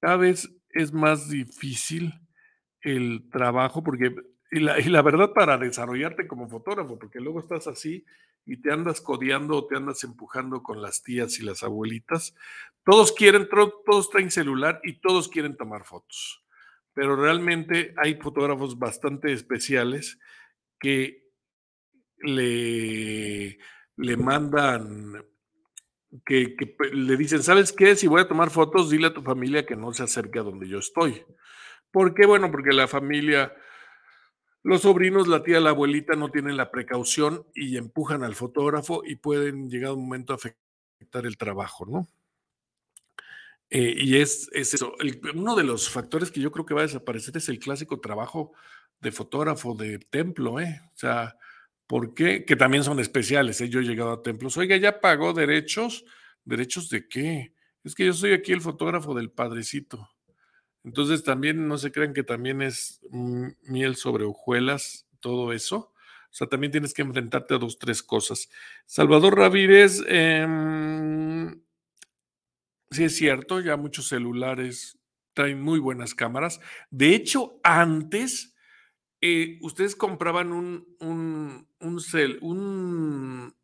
Cada 0.00 0.16
vez 0.16 0.50
es 0.70 0.92
más 0.92 1.28
difícil 1.28 2.14
el 2.80 3.28
trabajo 3.30 3.82
porque 3.82 4.14
y 4.50 4.60
la, 4.60 5.02
verdad 5.02 5.32
para 5.32 5.58
desarrollarte 5.58 6.26
como 6.26 6.48
fotógrafo, 6.48 6.98
porque 6.98 7.20
luego 7.20 7.40
estás 7.40 7.66
así 7.68 8.04
y 8.44 8.56
te 8.56 8.72
andas 8.72 9.00
codeando 9.00 9.56
o 9.56 9.66
te 9.66 9.76
andas 9.76 10.02
empujando 10.02 10.62
con 10.62 10.82
las 10.82 11.02
tías 11.02 11.38
y 11.38 11.44
las 11.44 11.62
abuelitas. 11.62 12.34
Todos 12.84 13.12
quieren, 13.12 13.48
todos 13.48 14.10
traen 14.10 14.30
celular 14.30 14.80
y 14.82 14.94
todos 14.94 15.28
quieren 15.28 15.56
tomar 15.56 15.84
fotos. 15.84 16.44
pero 16.92 17.14
realmente 17.14 17.94
hay 17.96 18.16
fotógrafos 18.16 18.78
bastante 18.78 19.32
especiales 19.32 20.18
que 20.80 21.30
le, 22.18 23.58
le 23.96 24.16
mandan, 24.16 25.24
que, 26.24 26.56
le 26.92 27.16
dicen, 27.16 27.42
¿sabes 27.42 27.72
qué? 27.72 27.94
Si 27.96 28.06
voy 28.06 28.22
a 28.22 28.28
tomar 28.28 28.50
fotos, 28.50 28.90
dile 28.90 29.08
a 29.08 29.14
tu 29.14 29.22
familia 29.22 29.66
que 29.66 29.76
no 29.76 29.92
se 29.92 30.02
acerque 30.02 30.38
a 30.38 30.42
donde 30.42 30.68
yo 30.68 30.78
estoy. 30.78 31.22
¿Por 31.90 32.14
qué? 32.14 32.26
Bueno, 32.26 32.50
porque 32.50 32.72
la 32.72 32.88
familia, 32.88 33.54
los 34.62 34.82
sobrinos, 34.82 35.26
la 35.26 35.42
tía, 35.42 35.60
la 35.60 35.70
abuelita 35.70 36.14
no 36.14 36.30
tienen 36.30 36.56
la 36.56 36.70
precaución 36.70 37.46
y 37.54 37.76
empujan 37.76 38.22
al 38.22 38.34
fotógrafo 38.34 39.02
y 39.04 39.16
pueden 39.16 39.70
llegar 39.70 39.92
un 39.92 40.02
momento 40.02 40.32
a 40.32 40.36
afectar 40.36 41.24
el 41.24 41.38
trabajo, 41.38 41.86
¿no? 41.86 42.08
Eh, 43.70 43.94
y 43.96 44.16
es, 44.16 44.50
eso. 44.52 44.94
uno 45.34 45.54
de 45.54 45.64
los 45.64 45.88
factores 45.88 46.30
que 46.30 46.40
yo 46.40 46.50
creo 46.50 46.66
que 46.66 46.74
va 46.74 46.80
a 46.80 46.86
desaparecer 46.86 47.36
es 47.36 47.48
el 47.48 47.60
clásico 47.60 48.00
trabajo 48.00 48.52
de 49.00 49.12
fotógrafo 49.12 49.74
de 49.74 49.98
templo, 49.98 50.60
¿eh? 50.60 50.80
O 50.92 50.96
sea, 50.96 51.36
¿por 51.86 52.12
qué? 52.12 52.44
Que 52.44 52.56
también 52.56 52.84
son 52.84 52.98
especiales, 53.00 53.60
¿eh? 53.60 53.68
Yo 53.68 53.80
he 53.80 53.84
llegado 53.84 54.12
a 54.12 54.22
templos. 54.22 54.56
Oiga, 54.56 54.76
¿ya 54.76 55.00
pagó 55.00 55.32
derechos? 55.32 56.04
¿Derechos 56.44 56.90
de 56.90 57.08
qué? 57.08 57.54
Es 57.84 57.94
que 57.94 58.06
yo 58.06 58.12
soy 58.12 58.32
aquí 58.32 58.52
el 58.52 58.60
fotógrafo 58.60 59.14
del 59.14 59.30
padrecito. 59.30 60.10
Entonces 60.84 61.22
también 61.22 61.68
no 61.68 61.78
se 61.78 61.92
crean 61.92 62.14
que 62.14 62.22
también 62.22 62.62
es 62.62 63.00
miel 63.10 63.96
sobre 63.96 64.24
hojuelas 64.24 65.06
todo 65.20 65.52
eso. 65.52 65.92
O 66.30 66.32
sea, 66.32 66.46
también 66.46 66.70
tienes 66.70 66.94
que 66.94 67.02
enfrentarte 67.02 67.54
a 67.54 67.58
dos, 67.58 67.78
tres 67.78 68.02
cosas. 68.02 68.48
Salvador 68.86 69.36
Ramírez, 69.36 70.00
em, 70.06 71.60
sí 72.90 73.04
es 73.04 73.16
cierto, 73.16 73.60
ya 73.60 73.76
muchos 73.76 74.08
celulares 74.08 74.98
traen 75.34 75.60
muy 75.60 75.80
buenas 75.80 76.14
cámaras. 76.14 76.60
De 76.90 77.14
hecho, 77.14 77.60
antes 77.64 78.54
eh, 79.20 79.58
ustedes 79.60 79.96
compraban 79.96 80.52
un, 80.52 80.96
un, 81.00 81.68
un, 81.80 83.54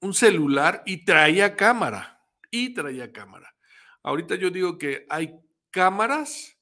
un 0.00 0.14
celular 0.14 0.82
y 0.84 1.04
traía 1.04 1.56
cámara. 1.56 2.24
Y 2.50 2.74
traía 2.74 3.12
cámara. 3.12 3.54
Ahorita 4.02 4.34
yo 4.34 4.50
digo 4.50 4.78
que 4.78 5.06
hay 5.08 5.38
cámaras 5.70 6.55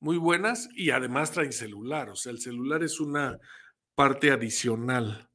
muy 0.00 0.16
buenas 0.16 0.68
y 0.74 0.90
además 0.90 1.32
traen 1.32 1.52
celular. 1.52 2.10
O 2.10 2.16
sea, 2.16 2.32
el 2.32 2.40
celular 2.40 2.82
es 2.82 3.00
una 3.00 3.38
parte 3.94 4.30
adicional 4.30 5.28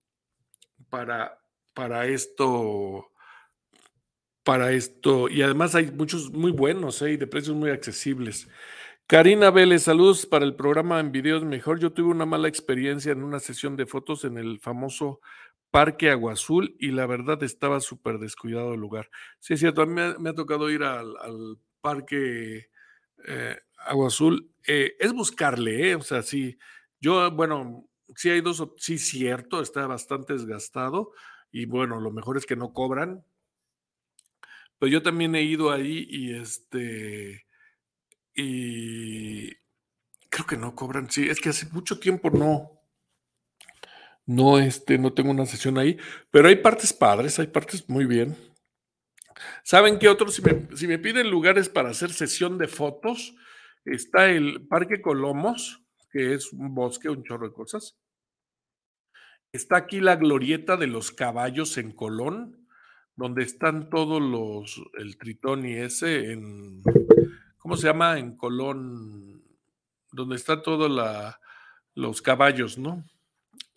para, 0.90 1.40
para 1.74 2.08
esto. 2.08 3.12
Para 4.44 4.72
esto. 4.72 5.30
Y 5.30 5.42
además 5.42 5.76
hay 5.76 5.92
muchos 5.92 6.32
muy 6.32 6.52
buenos 6.52 7.02
¿eh? 7.02 7.12
y 7.12 7.18
de 7.18 7.28
precios 7.28 7.56
muy 7.56 7.70
accesibles. 7.70 8.48
Karina 9.08 9.52
Vélez, 9.52 9.84
saludos 9.84 10.26
para 10.26 10.46
el 10.46 10.56
programa 10.56 11.00
en 11.00 11.12
videos 11.12 11.44
mejor. 11.44 11.80
Yo 11.80 11.92
tuve 11.92 12.10
una 12.10 12.26
mala 12.26 12.48
experiencia 12.48 13.12
en 13.12 13.24
una 13.24 13.40
sesión 13.40 13.76
de 13.76 13.86
fotos 13.86 14.24
en 14.24 14.38
el 14.38 14.60
famoso 14.60 15.20
Parque 15.72 16.10
Agua 16.10 16.34
Azul 16.34 16.76
y 16.80 16.92
la 16.92 17.06
verdad 17.06 17.42
estaba 17.44 17.80
súper 17.80 18.20
descuidado 18.20 18.76
el 18.76 18.80
lugar. 18.80 19.10
Sí, 19.40 19.56
es 19.56 19.60
cierto, 19.60 19.82
a 19.82 19.86
mí 19.86 20.00
me, 20.20 20.30
ha 20.30 20.34
tocado 20.34 20.70
ir 20.70 20.84
al, 20.84 21.58
parque 21.82 22.70
eh, 23.28 23.58
Agua 23.86 24.08
Azul, 24.08 24.52
eh, 24.66 24.96
es 25.00 25.14
buscarle, 25.14 25.90
¿eh? 25.90 25.96
O 25.96 26.02
sea, 26.02 26.22
sí, 26.22 26.58
yo, 27.00 27.30
bueno, 27.32 27.90
sí 28.16 28.30
hay 28.30 28.42
dos, 28.42 28.64
sí, 28.78 28.98
cierto, 28.98 29.62
está 29.62 29.88
bastante 29.88 30.34
desgastado 30.34 31.12
y 31.52 31.66
bueno, 31.66 32.00
lo 32.00 32.12
mejor 32.12 32.38
es 32.38 32.46
que 32.46 32.56
no 32.56 32.74
cobran. 32.74 33.26
Pero 34.80 34.92
yo 34.92 35.02
también 35.02 35.36
he 35.36 35.44
ido 35.44 35.72
ahí 35.72 36.06
y 36.10 36.34
este, 36.34 37.46
y 38.36 39.50
creo 40.30 40.46
que 40.48 40.58
no 40.58 40.76
cobran, 40.76 41.10
sí, 41.10 41.30
es 41.30 41.40
que 41.40 41.50
hace 41.50 41.68
mucho 41.72 42.00
tiempo 42.00 42.30
no, 42.30 42.82
no, 44.26 44.60
este, 44.60 44.98
no 44.98 45.14
tengo 45.14 45.32
una 45.32 45.46
sesión 45.46 45.78
ahí, 45.78 45.98
pero 46.32 46.48
hay 46.48 46.56
partes 46.58 46.94
padres, 46.94 47.40
hay 47.40 47.48
partes 47.48 47.88
muy 47.90 48.06
bien. 48.06 48.36
¿Saben 49.64 50.00
qué 50.00 50.10
otros? 50.10 50.36
Si 50.36 50.42
me, 50.42 50.68
si 50.76 50.88
me 50.88 51.00
piden 51.00 51.30
lugares 51.30 51.70
para 51.70 51.90
hacer 51.90 52.14
sesión 52.14 52.58
de 52.58 52.68
fotos, 52.68 53.36
Está 53.86 54.30
el 54.30 54.68
Parque 54.68 55.02
Colomos, 55.02 55.84
que 56.12 56.34
es 56.34 56.54
un 56.54 56.74
bosque, 56.74 57.10
un 57.10 57.24
chorro 57.24 57.50
de 57.50 57.54
cosas. 57.54 57.98
Está 59.52 59.78
aquí 59.78 60.00
la 60.00 60.16
glorieta 60.16 60.78
de 60.78 60.88
los 60.88 61.12
caballos 61.12 61.78
en 61.78 61.92
Colón, 61.92 62.68
donde 63.16 63.44
están 63.44 63.90
todos 63.90 64.22
los, 64.22 64.82
el 64.98 65.18
tritón 65.18 65.66
y 65.66 65.74
ese 65.74 66.32
en, 66.32 66.82
¿cómo 67.58 67.78
se 67.78 67.88
llama? 67.88 68.18
En 68.18 68.36
Colón, 68.38 69.44
donde 70.12 70.36
están 70.38 70.64
todos 70.64 70.92
los 71.94 72.22
caballos, 72.22 72.78
¿no? 72.78 73.04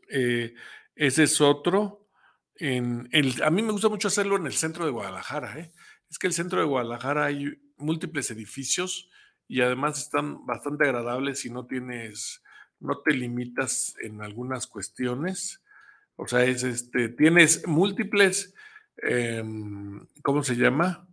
Eh, 0.09 0.55
ese 0.95 1.25
es 1.25 1.41
otro. 1.41 2.09
En 2.55 3.09
a 3.45 3.51
mí 3.51 3.63
me 3.63 3.73
gusta 3.73 3.89
mucho 3.89 4.09
hacerlo 4.09 4.37
en 4.37 4.47
el 4.47 4.55
centro 4.55 4.87
de 4.87 4.93
Guadalajara. 4.93 5.59
¿eh? 5.59 5.73
Es 6.09 6.19
que 6.19 6.27
el 6.27 6.33
centro 6.33 6.61
de 6.61 6.67
Guadalajara 6.67 7.27
hay 7.27 7.53
múltiples 7.77 8.31
edificios 8.31 9.11
y 9.49 9.61
además 9.61 9.99
están 9.99 10.45
bastante 10.47 10.85
agradables 10.85 11.41
si 11.41 11.51
no 11.51 11.67
tienes, 11.67 12.43
no 12.81 12.99
te 12.99 13.13
limitas 13.15 13.95
en 14.03 14.23
algunas 14.23 14.67
cuestiones. 14.67 15.63
O 16.17 16.27
sea, 16.27 16.45
es 16.45 16.63
este, 16.65 17.09
tienes 17.11 17.67
múltiples, 17.67 18.55
em, 18.99 20.07
¿cómo 20.23 20.43
se 20.43 20.57
llama? 20.57 21.09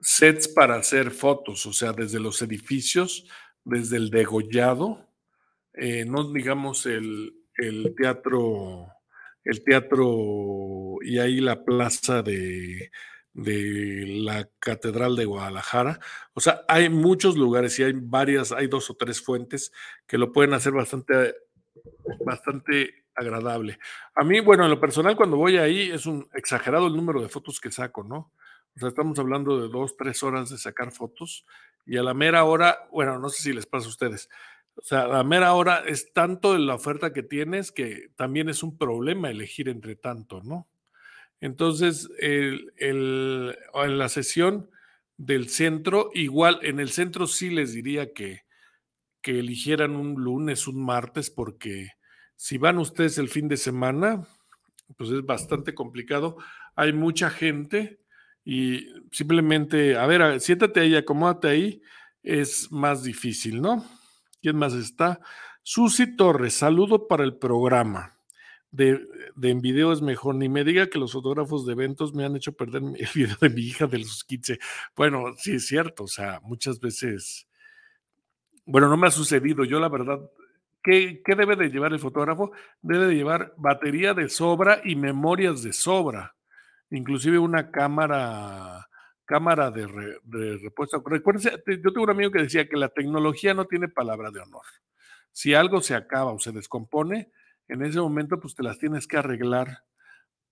Sets 0.00 0.48
para 0.48 0.76
hacer 0.76 1.10
fotos, 1.10 1.66
o 1.66 1.72
sea, 1.72 1.92
desde 1.92 2.20
los 2.20 2.40
edificios, 2.42 3.28
desde 3.64 3.98
el 3.98 4.10
degollado, 4.10 5.10
eh, 5.74 6.04
no 6.06 6.32
digamos 6.32 6.86
el, 6.86 7.34
el 7.56 7.94
teatro, 7.96 8.88
el 9.44 9.62
teatro 9.62 10.96
y 11.02 11.18
ahí 11.18 11.40
la 11.40 11.64
plaza 11.64 12.22
de, 12.22 12.90
de 13.32 14.04
la 14.06 14.48
Catedral 14.58 15.16
de 15.16 15.24
Guadalajara. 15.24 16.00
O 16.34 16.40
sea, 16.40 16.62
hay 16.68 16.88
muchos 16.88 17.36
lugares 17.36 17.78
y 17.78 17.84
hay 17.84 17.92
varias, 17.94 18.52
hay 18.52 18.66
dos 18.66 18.90
o 18.90 18.94
tres 18.94 19.22
fuentes 19.22 19.72
que 20.06 20.18
lo 20.18 20.32
pueden 20.32 20.54
hacer 20.54 20.72
bastante, 20.72 21.34
bastante 22.24 23.04
agradable. 23.14 23.78
A 24.14 24.24
mí, 24.24 24.40
bueno, 24.40 24.64
en 24.64 24.70
lo 24.70 24.80
personal, 24.80 25.16
cuando 25.16 25.36
voy 25.36 25.58
ahí 25.58 25.90
es 25.90 26.06
un 26.06 26.28
exagerado 26.34 26.86
el 26.86 26.96
número 26.96 27.20
de 27.20 27.28
fotos 27.28 27.60
que 27.60 27.70
saco, 27.70 28.02
¿no? 28.02 28.32
O 28.76 28.78
sea, 28.78 28.88
estamos 28.88 29.18
hablando 29.18 29.60
de 29.60 29.68
dos, 29.68 29.96
tres 29.96 30.22
horas 30.22 30.50
de 30.50 30.58
sacar 30.58 30.92
fotos 30.92 31.44
y 31.86 31.96
a 31.96 32.02
la 32.02 32.14
mera 32.14 32.44
hora, 32.44 32.88
bueno, 32.92 33.18
no 33.18 33.28
sé 33.28 33.42
si 33.42 33.52
les 33.52 33.66
pasa 33.66 33.86
a 33.86 33.90
ustedes. 33.90 34.28
O 34.76 34.82
sea, 34.82 35.02
a 35.02 35.08
la 35.08 35.24
mera 35.24 35.52
hora 35.54 35.82
es 35.86 36.12
tanto 36.12 36.56
la 36.56 36.74
oferta 36.74 37.12
que 37.12 37.22
tienes 37.22 37.72
que 37.72 38.10
también 38.16 38.48
es 38.48 38.62
un 38.62 38.78
problema 38.78 39.30
elegir 39.30 39.68
entre 39.68 39.96
tanto, 39.96 40.40
¿no? 40.42 40.68
Entonces, 41.40 42.08
el, 42.18 42.72
en 42.76 43.98
la 43.98 44.08
sesión 44.08 44.70
del 45.16 45.48
centro, 45.48 46.10
igual 46.14 46.58
en 46.62 46.80
el 46.80 46.90
centro 46.90 47.26
sí 47.26 47.50
les 47.50 47.72
diría 47.72 48.12
que, 48.12 48.42
que 49.22 49.38
eligieran 49.38 49.96
un 49.96 50.14
lunes, 50.22 50.66
un 50.66 50.84
martes, 50.84 51.30
porque 51.30 51.92
si 52.36 52.58
van 52.58 52.78
ustedes 52.78 53.18
el 53.18 53.28
fin 53.28 53.48
de 53.48 53.56
semana, 53.56 54.26
pues 54.96 55.10
es 55.10 55.24
bastante 55.24 55.74
complicado. 55.74 56.36
Hay 56.76 56.92
mucha 56.92 57.30
gente 57.30 58.00
y 58.44 58.86
simplemente, 59.10 59.96
a 59.96 60.06
ver, 60.06 60.40
siéntate 60.40 60.80
ahí, 60.80 60.96
acomódate 60.96 61.48
ahí, 61.48 61.82
es 62.22 62.70
más 62.70 63.02
difícil, 63.02 63.60
¿no? 63.62 63.84
¿Quién 64.42 64.56
más 64.56 64.74
está? 64.74 65.20
Susi 65.62 66.16
Torres, 66.16 66.54
saludo 66.54 67.06
para 67.08 67.24
el 67.24 67.36
programa 67.36 68.19
de, 68.70 69.00
en 69.42 69.60
video 69.60 69.92
es 69.92 70.02
mejor. 70.02 70.34
Ni 70.34 70.48
me 70.48 70.64
diga 70.64 70.88
que 70.88 70.98
los 70.98 71.12
fotógrafos 71.12 71.66
de 71.66 71.72
eventos 71.72 72.14
me 72.14 72.24
han 72.24 72.36
hecho 72.36 72.52
perder 72.52 72.82
el 72.98 73.08
video 73.14 73.36
de 73.40 73.50
mi 73.50 73.62
hija 73.62 73.86
de 73.86 73.98
los 73.98 74.24
15. 74.24 74.58
Bueno, 74.96 75.34
sí 75.36 75.54
es 75.54 75.66
cierto, 75.66 76.04
o 76.04 76.08
sea, 76.08 76.40
muchas 76.42 76.80
veces, 76.80 77.46
bueno, 78.64 78.88
no 78.88 78.96
me 78.96 79.08
ha 79.08 79.10
sucedido. 79.10 79.64
Yo 79.64 79.80
la 79.80 79.88
verdad, 79.88 80.20
¿qué, 80.82 81.22
qué 81.24 81.34
debe 81.34 81.56
de 81.56 81.70
llevar 81.70 81.92
el 81.92 81.98
fotógrafo? 81.98 82.52
Debe 82.82 83.06
de 83.06 83.14
llevar 83.14 83.54
batería 83.56 84.14
de 84.14 84.28
sobra 84.28 84.80
y 84.84 84.96
memorias 84.96 85.62
de 85.62 85.72
sobra. 85.72 86.36
Inclusive 86.90 87.38
una 87.38 87.70
cámara 87.70 88.86
cámara 89.30 89.70
de, 89.70 89.86
de 90.24 90.58
repuesto. 90.58 91.00
Recuerden, 91.06 91.52
yo 91.64 91.92
tengo 91.92 92.02
un 92.02 92.10
amigo 92.10 92.32
que 92.32 92.42
decía 92.42 92.68
que 92.68 92.76
la 92.76 92.88
tecnología 92.88 93.54
no 93.54 93.64
tiene 93.64 93.86
palabra 93.86 94.32
de 94.32 94.40
honor. 94.40 94.64
Si 95.30 95.54
algo 95.54 95.80
se 95.80 95.94
acaba 95.94 96.32
o 96.32 96.40
se 96.40 96.50
descompone, 96.50 97.30
en 97.70 97.82
ese 97.82 98.00
momento 98.00 98.38
pues 98.40 98.54
te 98.54 98.62
las 98.62 98.78
tienes 98.78 99.06
que 99.06 99.16
arreglar 99.16 99.84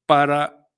para 0.07 0.69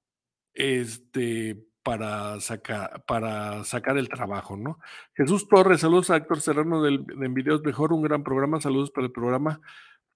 este 0.54 1.66
para 1.82 2.40
sacar 2.40 3.04
para 3.06 3.64
sacar 3.64 3.96
el 3.98 4.08
trabajo, 4.08 4.56
¿no? 4.56 4.78
Jesús 5.14 5.48
Torres, 5.48 5.80
saludos 5.80 6.10
a 6.10 6.16
Héctor 6.16 6.40
Serrano 6.40 6.82
del, 6.82 7.04
de 7.04 7.28
Videos 7.28 7.62
Mejor, 7.62 7.92
un 7.92 8.02
gran 8.02 8.22
programa, 8.22 8.60
saludos 8.60 8.90
para 8.90 9.06
el 9.06 9.12
programa. 9.12 9.60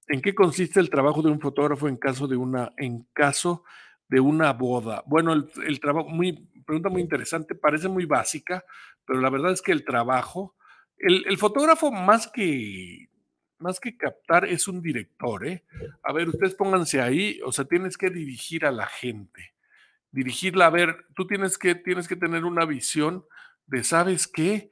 ¿En 0.08 0.20
qué 0.20 0.34
consiste 0.34 0.80
el 0.80 0.90
trabajo 0.90 1.22
de 1.22 1.30
un 1.30 1.40
fotógrafo 1.40 1.88
en 1.88 1.96
caso 1.96 2.26
de 2.26 2.36
una 2.36 2.72
en 2.76 3.06
caso 3.12 3.64
de 4.08 4.20
una 4.20 4.52
boda? 4.52 5.02
Bueno, 5.06 5.32
el, 5.32 5.80
trabajo 5.80 6.08
muy 6.08 6.48
pregunta 6.66 6.88
muy 6.88 7.02
interesante, 7.02 7.54
parece 7.54 7.88
muy 7.88 8.06
básica, 8.06 8.64
pero 9.06 9.20
la 9.20 9.30
verdad 9.30 9.52
es 9.52 9.62
que 9.62 9.72
el 9.72 9.84
trabajo 9.84 10.56
el 10.98 11.36
fotógrafo 11.36 11.90
más 11.90 12.28
que 12.28 13.08
más 13.58 13.80
que 13.80 13.96
captar, 13.96 14.44
es 14.44 14.68
un 14.68 14.82
director, 14.82 15.46
¿eh? 15.46 15.64
A 16.02 16.12
ver, 16.12 16.28
ustedes 16.28 16.54
pónganse 16.54 17.00
ahí, 17.00 17.40
o 17.44 17.52
sea, 17.52 17.64
tienes 17.64 17.96
que 17.96 18.10
dirigir 18.10 18.66
a 18.66 18.72
la 18.72 18.86
gente, 18.86 19.54
dirigirla, 20.10 20.66
a 20.66 20.70
ver, 20.70 21.06
tú 21.14 21.26
tienes 21.26 21.58
que, 21.58 21.74
tienes 21.74 22.08
que 22.08 22.16
tener 22.16 22.44
una 22.44 22.64
visión 22.64 23.24
de, 23.66 23.84
¿sabes 23.84 24.26
qué? 24.26 24.70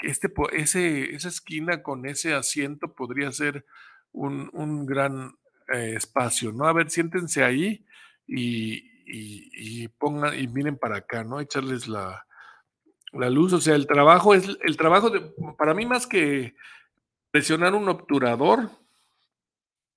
Este, 0.00 0.32
ese, 0.52 1.14
esa 1.14 1.28
esquina 1.28 1.82
con 1.82 2.06
ese 2.06 2.34
asiento 2.34 2.94
podría 2.94 3.32
ser 3.32 3.64
un, 4.12 4.86
gran 4.86 5.36
eh, 5.72 5.94
espacio, 5.96 6.52
¿no? 6.52 6.66
A 6.66 6.72
ver, 6.72 6.90
siéntense 6.90 7.42
ahí 7.42 7.84
y, 8.26 8.90
y, 9.06 9.88
pongan 9.88 10.38
y 10.38 10.46
miren 10.46 10.76
para 10.76 10.98
acá, 10.98 11.24
¿no? 11.24 11.40
Echarles 11.40 11.88
la, 11.88 12.26
la 13.12 13.30
luz, 13.30 13.52
o 13.52 13.60
sea, 13.60 13.74
el 13.74 13.86
trabajo 13.86 14.34
es 14.34 14.56
el 14.62 14.76
trabajo 14.76 15.10
de, 15.10 15.20
para 15.58 15.74
mí 15.74 15.86
más 15.86 16.06
que 16.06 16.54
presionar 17.32 17.74
un 17.74 17.88
obturador 17.88 18.70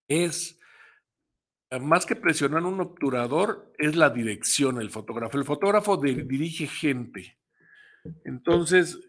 es 0.07 0.59
más 1.79 2.05
que 2.05 2.15
presionar 2.15 2.63
un 2.63 2.79
obturador 2.79 3.71
es 3.77 3.95
la 3.95 4.09
dirección 4.09 4.79
el 4.79 4.89
fotógrafo. 4.89 5.37
El 5.37 5.45
fotógrafo 5.45 5.97
dirige 5.97 6.67
gente. 6.67 7.37
Entonces, 8.23 8.99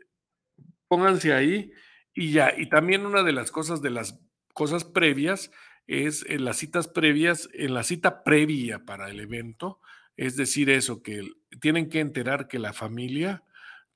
pónganse 0.88 1.32
ahí 1.32 1.72
y 2.14 2.32
ya. 2.32 2.52
Y 2.56 2.68
también 2.68 3.06
una 3.06 3.22
de 3.22 3.32
las 3.32 3.50
cosas 3.50 3.82
de 3.82 3.90
las 3.90 4.18
cosas 4.52 4.84
previas 4.84 5.50
es 5.86 6.24
en 6.28 6.44
las 6.44 6.56
citas 6.56 6.88
previas, 6.88 7.48
en 7.52 7.74
la 7.74 7.84
cita 7.84 8.24
previa 8.24 8.84
para 8.84 9.08
el 9.10 9.20
evento, 9.20 9.80
es 10.16 10.34
decir, 10.36 10.70
eso, 10.70 11.02
que 11.02 11.28
tienen 11.60 11.88
que 11.88 12.00
enterar 12.00 12.48
que 12.48 12.58
la 12.58 12.72
familia, 12.72 13.44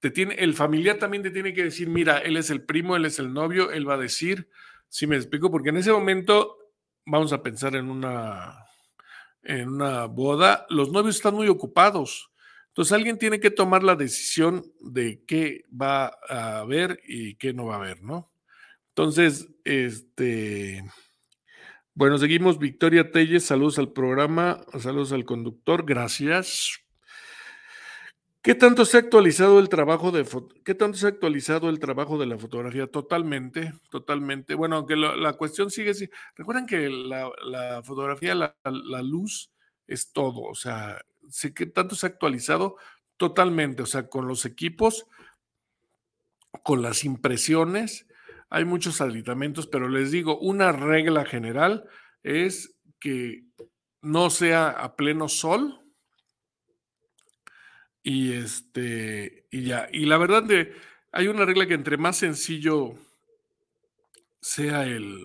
te 0.01 0.11
tiene, 0.11 0.35
el 0.35 0.55
familiar 0.55 0.99
también 0.99 1.23
te 1.23 1.31
tiene 1.31 1.53
que 1.53 1.65
decir, 1.65 1.89
mira, 1.89 2.19
él 2.19 2.37
es 2.37 2.51
el 2.51 2.63
primo, 2.63 2.97
él 2.97 3.05
es 3.05 3.19
el 3.19 3.33
novio, 3.33 3.71
él 3.71 3.89
va 3.89 3.95
a 3.95 3.99
decir, 3.99 4.49
si 4.89 5.07
me 5.07 5.17
explico, 5.17 5.51
porque 5.51 5.69
en 5.69 5.77
ese 5.77 5.93
momento 5.93 6.57
vamos 7.07 7.33
a 7.33 7.43
pensar 7.43 7.77
en 7.77 7.91
una, 7.91 8.67
en 9.43 9.69
una 9.69 10.07
boda, 10.07 10.67
los 10.71 10.91
novios 10.91 11.17
están 11.17 11.35
muy 11.35 11.49
ocupados. 11.49 12.31
Entonces 12.69 12.93
alguien 12.93 13.19
tiene 13.19 13.41
que 13.41 13.51
tomar 13.51 13.83
la 13.83 13.97
decisión 13.97 14.65
de 14.81 15.23
qué 15.27 15.65
va 15.71 16.17
a 16.29 16.59
haber 16.61 17.01
y 17.07 17.35
qué 17.35 17.53
no 17.53 17.67
va 17.67 17.75
a 17.75 17.79
haber, 17.79 18.03
¿no? 18.03 18.31
Entonces, 18.89 19.49
este, 19.65 20.85
bueno, 21.95 22.17
seguimos. 22.19 22.59
Victoria 22.59 23.11
Telles, 23.11 23.45
saludos 23.45 23.79
al 23.79 23.93
programa, 23.93 24.65
saludos 24.79 25.13
al 25.13 25.25
conductor, 25.25 25.85
gracias. 25.85 26.81
¿Qué 28.43 28.55
tanto 28.55 28.87
se 28.87 28.97
ha 28.97 29.01
actualizado 29.01 29.59
el 29.59 29.69
trabajo 29.69 30.11
de 30.13 30.27
qué 30.65 30.75
tanto 30.75 30.97
se 30.97 31.05
ha 31.05 31.11
actualizado 31.11 31.69
el 31.69 31.79
trabajo 31.79 32.17
de 32.19 32.25
la 32.25 32.39
fotografía? 32.39 32.87
Totalmente, 32.87 33.75
totalmente. 33.91 34.55
Bueno, 34.55 34.77
aunque 34.77 34.97
la, 34.97 35.33
cuestión 35.35 35.71
sigue 35.71 35.91
así. 35.91 36.09
Recuerden 36.37 36.65
que 36.65 36.89
la, 36.89 37.83
fotografía, 37.85 38.35
la, 38.35 39.03
luz 39.03 39.53
es 39.87 40.13
todo. 40.13 40.41
O 40.41 40.55
sea, 40.55 41.03
sé 41.29 41.53
que 41.53 41.67
tanto 41.67 41.95
se 41.95 42.07
ha 42.07 42.09
actualizado 42.09 42.77
totalmente. 43.19 43.83
O 43.83 43.87
sea, 43.87 44.09
con 44.09 44.27
los 44.27 44.47
equipos, 44.47 45.07
con 46.63 46.81
las 46.81 47.05
impresiones, 47.05 48.07
hay 48.49 48.65
muchos 48.65 49.03
aditamentos, 49.03 49.67
pero 49.67 49.87
les 49.91 50.11
digo, 50.11 50.39
una 50.39 50.73
regla 50.73 51.27
general 51.27 51.85
es 52.23 52.75
que 52.99 53.45
no 54.01 54.31
sea 54.31 54.71
a 54.71 54.97
pleno 54.97 55.29
sol. 55.29 55.77
Y 58.03 58.33
este, 58.33 59.47
y 59.51 59.63
ya. 59.65 59.89
Y 59.93 60.07
la 60.07 60.19
verdad 60.19 60.43
de, 60.43 60.75
hay 61.13 61.29
una 61.29 61.45
regla 61.45 61.67
que 61.67 61.75
entre 61.75 61.97
más 61.97 62.17
sencillo 62.17 62.95
sea 64.41 64.87
el, 64.87 65.23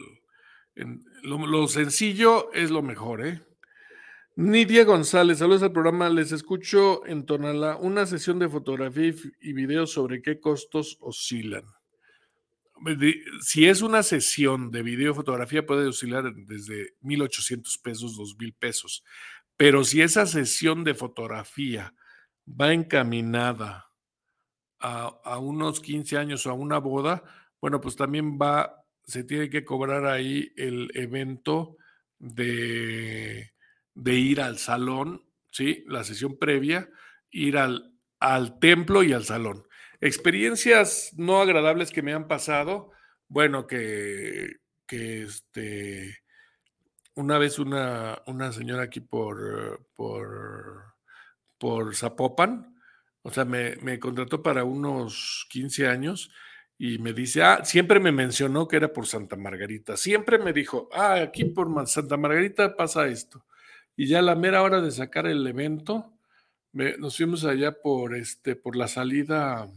lo, 1.24 1.68
sencillo 1.68 2.52
es 2.54 2.72
lo 2.72 2.82
mejor, 2.82 3.26
¿eh? 3.26 3.42
Nidia 4.38 4.84
González, 4.84 5.38
saludos 5.38 5.64
al 5.64 5.72
programa. 5.72 6.10
Les 6.10 6.34
escucho 6.34 7.06
en 7.06 7.26
Tonala 7.26 7.78
una 7.78 8.06
sesión 8.06 8.38
de 8.40 8.50
fotografía 8.50 9.14
y 9.40 9.54
video 9.54 9.88
sobre 9.88 10.22
qué 10.22 10.42
costos 10.42 10.98
oscilan 11.00 11.64
si 13.42 13.68
es 13.68 13.82
una 13.82 14.04
sesión 14.04 14.72
de 14.72 14.84
video 14.84 15.16
fotografía 15.16 15.66
puede 15.66 15.88
oscilar 15.88 16.34
desde 16.34 16.96
1.800 17.02 17.82
pesos, 17.82 18.18
2.000 18.18 18.56
pesos. 18.58 19.04
Pero 19.58 19.84
si 19.84 20.02
esa 20.02 20.26
sesión 20.26 20.84
de 20.84 20.94
fotografía 20.94 21.94
va 22.48 22.74
encaminada 22.74 23.90
a, 24.80 25.40
unos 25.40 25.80
15 25.80 26.18
años 26.18 26.46
o 26.46 26.52
a 26.52 26.54
una 26.54 26.78
boda, 26.78 27.24
bueno, 27.60 27.82
pues 27.82 27.96
también 27.96 28.38
va, 28.38 28.86
se 29.04 29.24
tiene 29.24 29.50
que 29.50 29.66
cobrar 29.66 30.06
ahí 30.06 30.54
el 30.56 30.92
evento 30.94 31.78
de, 32.20 33.52
de 33.96 34.14
ir 34.14 34.42
al 34.42 34.60
salón, 34.60 35.24
¿sí? 35.52 35.84
La 35.88 36.04
sesión 36.04 36.38
previa, 36.38 36.90
ir 37.32 37.58
al, 37.58 37.94
al 38.20 38.60
templo 38.60 39.02
y 39.02 39.14
al 39.14 39.24
salón. 39.24 39.68
Experiencias 40.02 41.14
no 41.18 41.42
agradables 41.42 41.92
que 41.92 42.04
me 42.04 42.14
han 42.14 42.28
pasado. 42.28 42.92
Bueno, 43.28 43.66
que, 43.66 44.58
que 44.86 45.24
este, 45.24 46.20
una 47.16 47.38
vez 47.38 47.60
una, 47.60 48.22
una 48.28 48.52
señora 48.52 48.84
aquí 48.84 49.00
por, 49.00 49.88
por, 49.96 50.95
por 51.58 51.96
Zapopan, 51.96 52.76
o 53.22 53.32
sea, 53.32 53.44
me, 53.44 54.00
contrató 54.00 54.44
para 54.44 54.64
unos 54.64 55.48
15 55.50 55.88
años 55.88 56.32
y 56.78 57.00
me 57.00 57.12
dice, 57.12 57.42
ah, 57.42 57.66
siempre 57.66 58.00
me 58.00 58.12
mencionó 58.12 58.68
que 58.68 58.76
era 58.76 58.94
por 58.94 59.08
Santa 59.08 59.36
Margarita. 59.36 59.98
Siempre 59.98 60.38
me 60.38 60.54
dijo, 60.54 60.90
ah, 60.94 61.16
aquí 61.16 61.46
por 61.46 61.88
Santa 61.88 62.18
Margarita 62.18 62.76
pasa 62.76 63.08
esto. 63.08 63.46
Y 63.96 64.08
ya 64.08 64.20
a 64.20 64.22
la 64.22 64.36
mera 64.36 64.62
hora 64.62 64.82
de 64.82 64.92
sacar 64.92 65.26
el 65.26 65.48
evento, 65.48 66.14
nos 66.72 67.18
fuimos 67.18 67.46
allá 67.46 67.72
por, 67.82 68.16
este, 68.16 68.56
por 68.56 68.76
la 68.76 68.88
salida 68.88 69.72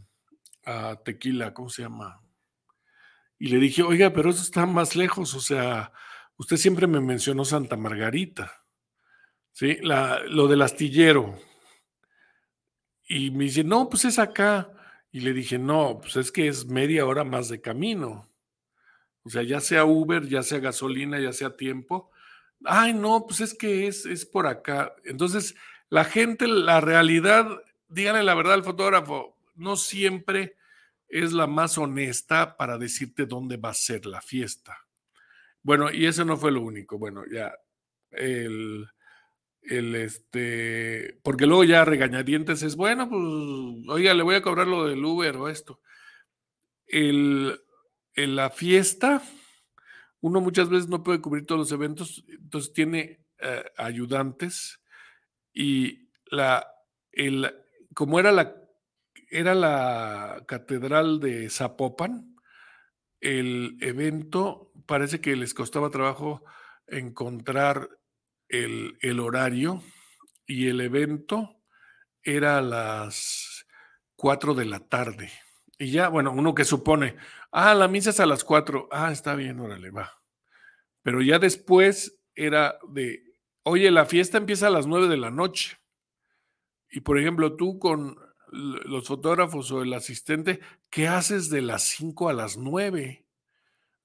Tequila, 1.05 1.55
¿cómo 1.55 1.71
se 1.71 1.83
llama? 1.83 2.21
Y 3.38 3.49
le 3.49 3.59
dije, 3.59 3.83
oiga, 3.83 4.12
pero 4.12 4.31
eso 4.31 4.43
está 4.43 4.67
más 4.67 4.97
lejos, 4.97 5.35
o 5.35 5.41
sea, 5.41 5.93
usted 6.37 6.57
siempre 6.57 6.87
me 6.87 7.01
mencionó 7.01 7.45
Santa 7.45 7.77
Margarita, 7.77 8.64
¿sí? 9.53 9.79
La, 9.81 10.21
lo 10.25 10.49
del 10.49 10.62
astillero. 10.62 11.38
Y 13.09 13.31
me 13.31 13.44
dice, 13.44 13.64
no, 13.64 13.88
pues 13.88 14.05
es 14.05 14.18
acá. 14.18 14.71
Y 15.11 15.21
le 15.21 15.33
dije, 15.33 15.59
no, 15.59 15.99
pues 16.01 16.16
es 16.16 16.31
que 16.31 16.47
es 16.47 16.66
media 16.66 17.07
hora 17.07 17.25
más 17.25 17.49
de 17.49 17.61
camino. 17.61 18.29
O 19.25 19.31
sea, 19.31 19.42
ya 19.42 19.61
sea 19.61 19.85
Uber, 19.87 20.29
ya 20.29 20.42
sea 20.42 20.59
gasolina, 20.59 21.18
ya 21.18 21.33
sea 21.33 21.57
tiempo. 21.57 22.11
Ay, 22.64 22.92
no, 22.92 23.27
pues 23.27 23.40
es 23.40 23.55
que 23.55 23.87
es, 23.87 24.05
es 24.05 24.27
por 24.27 24.47
acá. 24.47 24.94
Entonces, 25.05 25.55
la 25.88 26.05
gente, 26.05 26.47
la 26.47 26.81
realidad, 26.81 27.47
díganle 27.88 28.23
la 28.23 28.35
verdad 28.35 28.55
al 28.55 28.64
fotógrafo, 28.64 29.38
no 29.55 29.77
siempre 29.77 30.57
es 31.09 31.33
la 31.33 31.47
más 31.47 31.79
honesta 31.79 32.57
para 32.57 32.77
decirte 32.77 33.25
dónde 33.25 33.57
va 33.57 33.71
a 33.71 33.75
ser 33.75 34.05
la 34.05 34.21
fiesta. 34.21 34.87
Bueno, 35.62 35.90
y 35.90 36.07
eso 36.07 36.25
no 36.25 36.37
fue 36.37 36.53
lo 36.53 36.61
único. 36.61 36.99
Bueno, 36.99 37.25
ya 37.31 37.55
el, 38.11 38.87
el 39.69 39.95
este, 39.95 41.19
porque 41.23 41.47
luego 41.47 41.65
ya 41.65 41.85
regañadientes 41.85 42.63
es, 42.63 42.77
bueno, 42.77 43.09
pues, 43.09 43.23
oiga, 43.89 44.15
le 44.15 44.23
voy 44.23 44.37
a 44.37 44.43
cobrar 44.43 44.67
lo 44.67 44.87
del 44.87 45.05
Uber 45.05 45.37
o 45.37 45.49
esto. 45.49 45.81
El, 46.87 47.61
en 48.15 48.37
la 48.37 48.51
fiesta, 48.51 49.23
uno 50.21 50.41
muchas 50.41 50.69
veces 50.69 50.89
no 50.89 51.03
puede 51.03 51.21
cubrir 51.21 51.47
todos 51.47 51.59
los 51.61 51.73
eventos, 51.73 52.25
entonces 52.29 52.73
tiene 52.73 53.25
eh, 53.41 53.65
ayudantes 53.77 54.81
y 55.53 56.09
la, 56.31 56.67
el, 57.13 57.55
como 57.95 58.19
era 58.19 58.33
la 58.33 58.55
era 59.31 59.55
la 59.55 60.45
catedral 60.47 61.21
de 61.21 61.51
Zapopan. 61.51 62.35
El 63.21 63.77
evento 63.81 64.73
parece 64.87 65.21
que 65.21 65.37
les 65.37 65.55
costaba 65.55 65.91
trabajo 65.91 66.45
encontrar 66.87 67.98
el, 68.49 68.99
el 69.01 69.21
horario 69.21 69.83
y 70.47 70.69
el 70.69 70.81
evento 70.81 71.57
era 72.23 72.59
a 72.59 72.63
las 72.63 73.67
4 74.17 74.55
de 74.55 74.65
la 74.65 74.81
tarde. 74.81 75.31
Y 75.79 75.93
ya, 75.93 76.09
bueno, 76.09 76.33
uno 76.33 76.55
que 76.55 76.65
supone, 76.65 77.17
ah, 77.53 77.75
la 77.75 77.89
misa 77.89 78.11
es 78.11 78.21
a 78.21 78.27
las 78.27 78.45
4, 78.45 78.89
ah, 78.91 79.13
está 79.13 79.35
bien, 79.35 79.61
órale, 79.61 79.91
va. 79.91 80.21
Pero 81.03 81.23
ya 81.23 81.39
después 81.39 82.21
era 82.35 82.79
de, 82.89 83.23
oye, 83.63 83.91
la 83.91 84.07
fiesta 84.07 84.39
empieza 84.39 84.67
a 84.67 84.71
las 84.71 84.87
9 84.87 85.09
de 85.09 85.17
la 85.17 85.31
noche. 85.31 85.79
Y 86.91 87.01
por 87.01 87.19
ejemplo, 87.19 87.55
tú 87.57 87.79
con 87.79 88.17
los 88.51 89.07
fotógrafos 89.07 89.71
o 89.71 89.83
el 89.83 89.93
asistente, 89.93 90.61
¿qué 90.91 91.07
haces 91.07 91.51
de 91.51 91.63
las 91.63 91.83
5 91.83 92.29
a 92.29 92.33
las 92.33 92.57
9? 92.57 93.27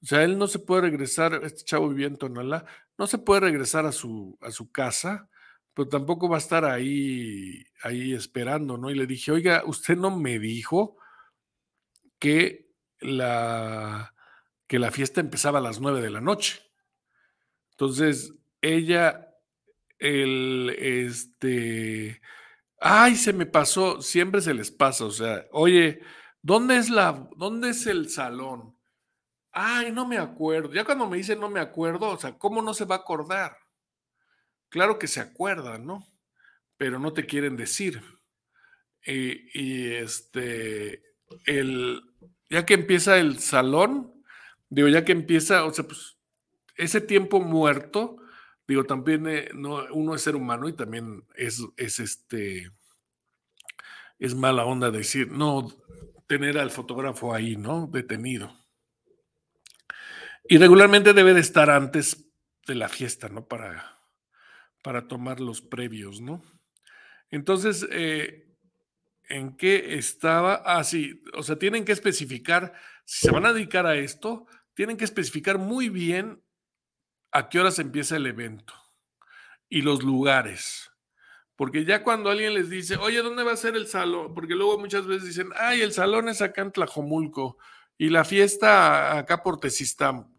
O 0.01 0.05
sea, 0.05 0.23
él 0.23 0.37
no 0.37 0.47
se 0.47 0.59
puede 0.59 0.81
regresar, 0.81 1.39
este 1.43 1.63
chavo 1.63 1.89
vivía 1.89 2.07
en 2.07 2.17
Tonalá, 2.17 2.65
no 2.97 3.07
se 3.07 3.17
puede 3.17 3.41
regresar 3.41 3.85
a 3.85 3.91
su, 3.91 4.37
a 4.41 4.51
su 4.51 4.71
casa, 4.71 5.29
pero 5.73 5.89
tampoco 5.89 6.29
va 6.29 6.37
a 6.37 6.39
estar 6.39 6.65
ahí, 6.65 7.63
ahí 7.83 8.13
esperando, 8.13 8.77
¿no? 8.77 8.91
Y 8.91 8.95
le 8.95 9.07
dije, 9.07 9.31
oiga, 9.31 9.63
usted 9.65 9.97
no 9.97 10.15
me 10.17 10.39
dijo 10.39 10.97
que 12.19 12.69
la, 12.99 14.13
que 14.67 14.79
la 14.79 14.91
fiesta 14.91 15.21
empezaba 15.21 15.59
a 15.59 15.61
las 15.63 15.79
9 15.81 16.01
de 16.01 16.09
la 16.09 16.21
noche. 16.21 16.61
Entonces, 17.71 18.33
ella, 18.61 19.35
el, 19.97 20.75
este, 20.79 22.21
ay, 22.79 23.15
se 23.15 23.33
me 23.33 23.45
pasó, 23.45 24.01
siempre 24.01 24.41
se 24.41 24.53
les 24.53 24.71
pasa, 24.71 25.05
o 25.05 25.11
sea, 25.11 25.45
oye, 25.51 26.01
¿dónde 26.41 26.77
es 26.77 26.89
la, 26.89 27.27
dónde 27.35 27.69
es 27.69 27.87
el 27.87 28.09
salón? 28.09 28.72
Ay, 29.53 29.91
no 29.91 30.05
me 30.05 30.17
acuerdo. 30.17 30.73
Ya 30.73 30.83
cuando 30.83 31.07
me 31.07 31.17
dicen 31.17 31.39
no 31.39 31.49
me 31.49 31.59
acuerdo, 31.61 32.09
o 32.09 32.17
sea, 32.17 32.37
¿cómo 32.37 32.61
no 32.61 32.73
se 32.73 32.85
va 32.85 32.95
a 32.95 32.97
acordar? 32.99 33.57
Claro 34.69 34.99
que 34.99 35.07
se 35.07 35.19
acuerdan, 35.21 35.85
¿no? 35.85 36.05
Pero 36.77 36.99
no 36.99 37.13
te 37.13 37.25
quieren 37.25 37.57
decir. 37.57 38.01
Y, 39.05 39.49
y 39.59 39.93
este, 39.95 41.03
el, 41.45 42.01
ya 42.49 42.65
que 42.65 42.73
empieza 42.75 43.17
el 43.17 43.39
salón, 43.39 44.13
digo, 44.69 44.87
ya 44.87 45.03
que 45.03 45.11
empieza, 45.11 45.65
o 45.65 45.73
sea, 45.73 45.85
pues 45.85 46.17
ese 46.77 47.01
tiempo 47.01 47.41
muerto, 47.41 48.17
digo, 48.67 48.85
también 48.85 49.27
eh, 49.27 49.49
no, 49.55 49.85
uno 49.93 50.15
es 50.15 50.21
ser 50.23 50.35
humano 50.35 50.69
y 50.69 50.73
también 50.73 51.25
es, 51.35 51.61
es 51.77 51.99
este, 51.99 52.71
es 54.19 54.33
mala 54.35 54.65
onda 54.65 54.89
decir, 54.91 55.31
no, 55.31 55.67
tener 56.27 56.57
al 56.57 56.71
fotógrafo 56.71 57.33
ahí, 57.33 57.55
¿no? 57.57 57.87
Detenido. 57.87 58.51
Y 60.45 60.57
regularmente 60.57 61.13
debe 61.13 61.33
de 61.33 61.39
estar 61.39 61.69
antes 61.69 62.29
de 62.67 62.75
la 62.75 62.89
fiesta, 62.89 63.29
¿no? 63.29 63.47
Para, 63.47 63.99
para 64.81 65.07
tomar 65.07 65.39
los 65.39 65.61
previos, 65.61 66.21
¿no? 66.21 66.43
Entonces, 67.31 67.87
eh, 67.91 68.55
¿en 69.29 69.55
qué 69.55 69.95
estaba? 69.97 70.61
Ah, 70.65 70.83
sí, 70.83 71.23
o 71.33 71.43
sea, 71.43 71.57
tienen 71.57 71.85
que 71.85 71.91
especificar, 71.91 72.73
si 73.05 73.27
se 73.27 73.31
van 73.31 73.45
a 73.45 73.53
dedicar 73.53 73.85
a 73.85 73.95
esto, 73.95 74.45
tienen 74.73 74.97
que 74.97 75.05
especificar 75.05 75.57
muy 75.57 75.89
bien 75.89 76.43
a 77.31 77.49
qué 77.49 77.59
horas 77.59 77.79
empieza 77.79 78.17
el 78.17 78.27
evento 78.27 78.73
y 79.69 79.81
los 79.81 80.03
lugares. 80.03 80.91
Porque 81.55 81.85
ya 81.85 82.03
cuando 82.03 82.29
alguien 82.29 82.53
les 82.53 82.69
dice, 82.69 82.97
oye, 82.97 83.21
¿dónde 83.21 83.43
va 83.43 83.53
a 83.53 83.57
ser 83.57 83.75
el 83.75 83.87
salón? 83.87 84.33
Porque 84.33 84.55
luego 84.55 84.79
muchas 84.79 85.05
veces 85.05 85.29
dicen, 85.29 85.49
ay, 85.55 85.81
el 85.81 85.93
salón 85.93 86.29
es 86.29 86.41
acá 86.41 86.61
en 86.61 86.71
Tlajomulco 86.71 87.57
y 87.97 88.09
la 88.09 88.23
fiesta 88.23 89.17
acá 89.17 89.43
por 89.43 89.59
Tesistán. 89.59 90.32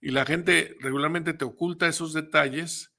Y 0.00 0.10
la 0.10 0.24
gente 0.24 0.76
regularmente 0.80 1.34
te 1.34 1.44
oculta 1.44 1.86
esos 1.86 2.12
detalles 2.12 2.94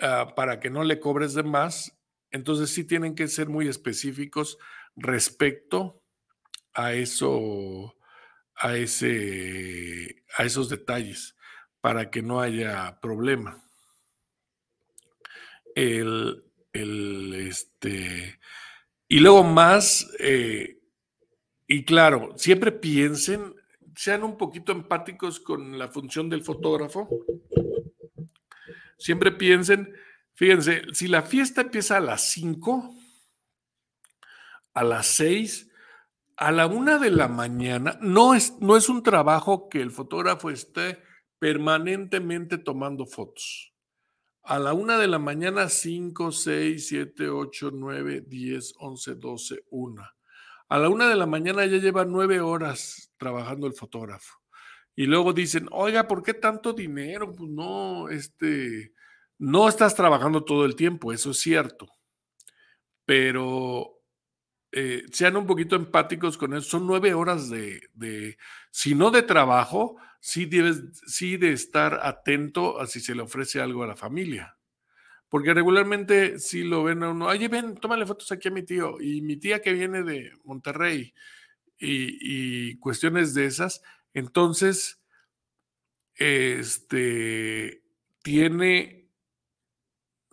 uh, 0.00 0.34
para 0.34 0.60
que 0.60 0.70
no 0.70 0.84
le 0.84 0.98
cobres 0.98 1.34
de 1.34 1.42
más. 1.42 1.98
Entonces 2.30 2.70
sí 2.70 2.84
tienen 2.84 3.14
que 3.14 3.28
ser 3.28 3.48
muy 3.48 3.68
específicos 3.68 4.58
respecto 4.96 6.02
a 6.72 6.94
eso, 6.94 7.96
a 8.54 8.76
ese, 8.76 10.24
a 10.36 10.44
esos 10.44 10.68
detalles, 10.68 11.36
para 11.80 12.10
que 12.10 12.22
no 12.22 12.40
haya 12.40 12.98
problema. 13.00 13.62
El, 15.74 16.44
el 16.72 17.34
este, 17.34 18.38
y 19.08 19.20
luego 19.20 19.44
más, 19.44 20.10
eh, 20.18 20.78
y 21.66 21.84
claro, 21.84 22.32
siempre 22.36 22.72
piensen, 22.72 23.54
sean 23.96 24.22
un 24.22 24.36
poquito 24.36 24.72
empáticos 24.72 25.40
con 25.40 25.78
la 25.78 25.88
función 25.88 26.28
del 26.28 26.42
fotógrafo. 26.42 27.08
Siempre 28.98 29.32
piensen, 29.32 29.94
fíjense, 30.34 30.82
si 30.92 31.08
la 31.08 31.22
fiesta 31.22 31.62
empieza 31.62 31.96
a 31.96 32.00
las 32.00 32.30
5, 32.30 32.94
a 34.74 34.84
las 34.84 35.06
6, 35.08 35.70
a 36.36 36.52
la 36.52 36.66
una 36.66 36.98
de 36.98 37.10
la 37.10 37.28
mañana, 37.28 37.98
no 38.00 38.34
es, 38.34 38.58
no 38.60 38.76
es 38.76 38.88
un 38.88 39.02
trabajo 39.02 39.68
que 39.68 39.80
el 39.80 39.90
fotógrafo 39.90 40.50
esté 40.50 41.02
permanentemente 41.38 42.58
tomando 42.58 43.06
fotos. 43.06 43.74
A 44.44 44.58
la 44.58 44.72
una 44.72 44.98
de 44.98 45.06
la 45.06 45.18
mañana, 45.18 45.68
5, 45.68 46.32
6, 46.32 46.88
7, 46.88 47.28
8, 47.28 47.70
9, 47.72 48.24
10, 48.26 48.74
11, 48.78 49.14
12, 49.14 49.64
1. 49.70 50.02
A 50.68 50.78
la 50.78 50.88
una 50.88 51.08
de 51.08 51.16
la 51.16 51.26
mañana 51.26 51.66
ya 51.66 51.76
lleva 51.76 52.04
nueve 52.04 52.40
horas 52.40 53.11
trabajando 53.22 53.68
el 53.68 53.74
fotógrafo. 53.74 54.34
Y 54.96 55.06
luego 55.06 55.32
dicen, 55.32 55.68
oiga, 55.70 56.08
¿por 56.08 56.24
qué 56.24 56.34
tanto 56.34 56.72
dinero? 56.72 57.32
Pues 57.32 57.48
no, 57.48 58.08
este, 58.08 58.92
no 59.38 59.68
estás 59.68 59.94
trabajando 59.94 60.44
todo 60.44 60.64
el 60.64 60.74
tiempo, 60.74 61.12
eso 61.12 61.30
es 61.30 61.38
cierto. 61.38 61.86
Pero 63.04 64.00
eh, 64.72 65.04
sean 65.12 65.36
un 65.36 65.46
poquito 65.46 65.76
empáticos 65.76 66.36
con 66.36 66.52
eso. 66.52 66.68
Son 66.68 66.86
nueve 66.86 67.14
horas 67.14 67.48
de, 67.48 67.80
de 67.94 68.36
si 68.72 68.96
no 68.96 69.12
de 69.12 69.22
trabajo, 69.22 69.96
sí 70.20 70.46
debes, 70.46 70.82
sí 71.06 71.36
de 71.36 71.52
estar 71.52 72.00
atento 72.02 72.80
a 72.80 72.88
si 72.88 73.00
se 73.00 73.14
le 73.14 73.22
ofrece 73.22 73.60
algo 73.60 73.84
a 73.84 73.86
la 73.86 73.96
familia. 73.96 74.58
Porque 75.28 75.54
regularmente 75.54 76.38
si 76.38 76.64
lo 76.64 76.84
ven 76.84 77.02
a 77.04 77.10
uno, 77.10 77.28
oye, 77.28 77.48
ven, 77.48 77.76
tómale 77.76 78.04
fotos 78.04 78.30
aquí 78.32 78.48
a 78.48 78.50
mi 78.50 78.64
tío 78.64 79.00
y 79.00 79.22
mi 79.22 79.38
tía 79.38 79.62
que 79.62 79.72
viene 79.72 80.02
de 80.02 80.32
Monterrey 80.44 81.14
y, 81.82 82.78
cuestiones 82.78 83.34
de 83.34 83.46
esas. 83.46 83.82
Entonces, 84.14 85.02
este, 86.14 87.82
tiene, 88.22 89.10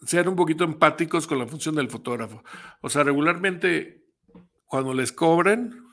sean 0.06 0.28
un 0.28 0.36
poquito 0.36 0.64
empáticos 0.64 1.28
con 1.28 1.40
la 1.40 1.48
función 1.48 1.76
del 1.76 1.90
fotógrafo. 1.90 2.44
O 2.82 2.90
sea, 2.90 3.04
regularmente 3.04 4.06
cuando 4.66 4.94
les 4.94 5.12
cobren, 5.12 5.84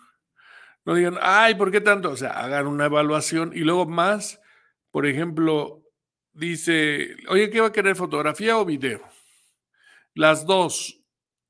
no 0.84 0.94
digan, 0.94 1.18
ay, 1.20 1.54
¿por 1.54 1.70
qué 1.70 1.80
tanto? 1.80 2.10
O 2.10 2.16
sea, 2.16 2.30
hagan 2.30 2.66
una 2.66 2.86
evaluación 2.86 3.52
y 3.54 3.60
luego 3.60 3.86
más, 3.86 4.40
por 4.90 5.06
ejemplo, 5.06 5.86
Dice, 6.36 7.16
oye, 7.30 7.48
¿qué 7.48 7.62
va 7.62 7.68
a 7.68 7.72
querer? 7.72 7.96
¿Fotografía 7.96 8.58
o 8.58 8.66
video? 8.66 9.00
Las 10.12 10.44
dos. 10.44 11.02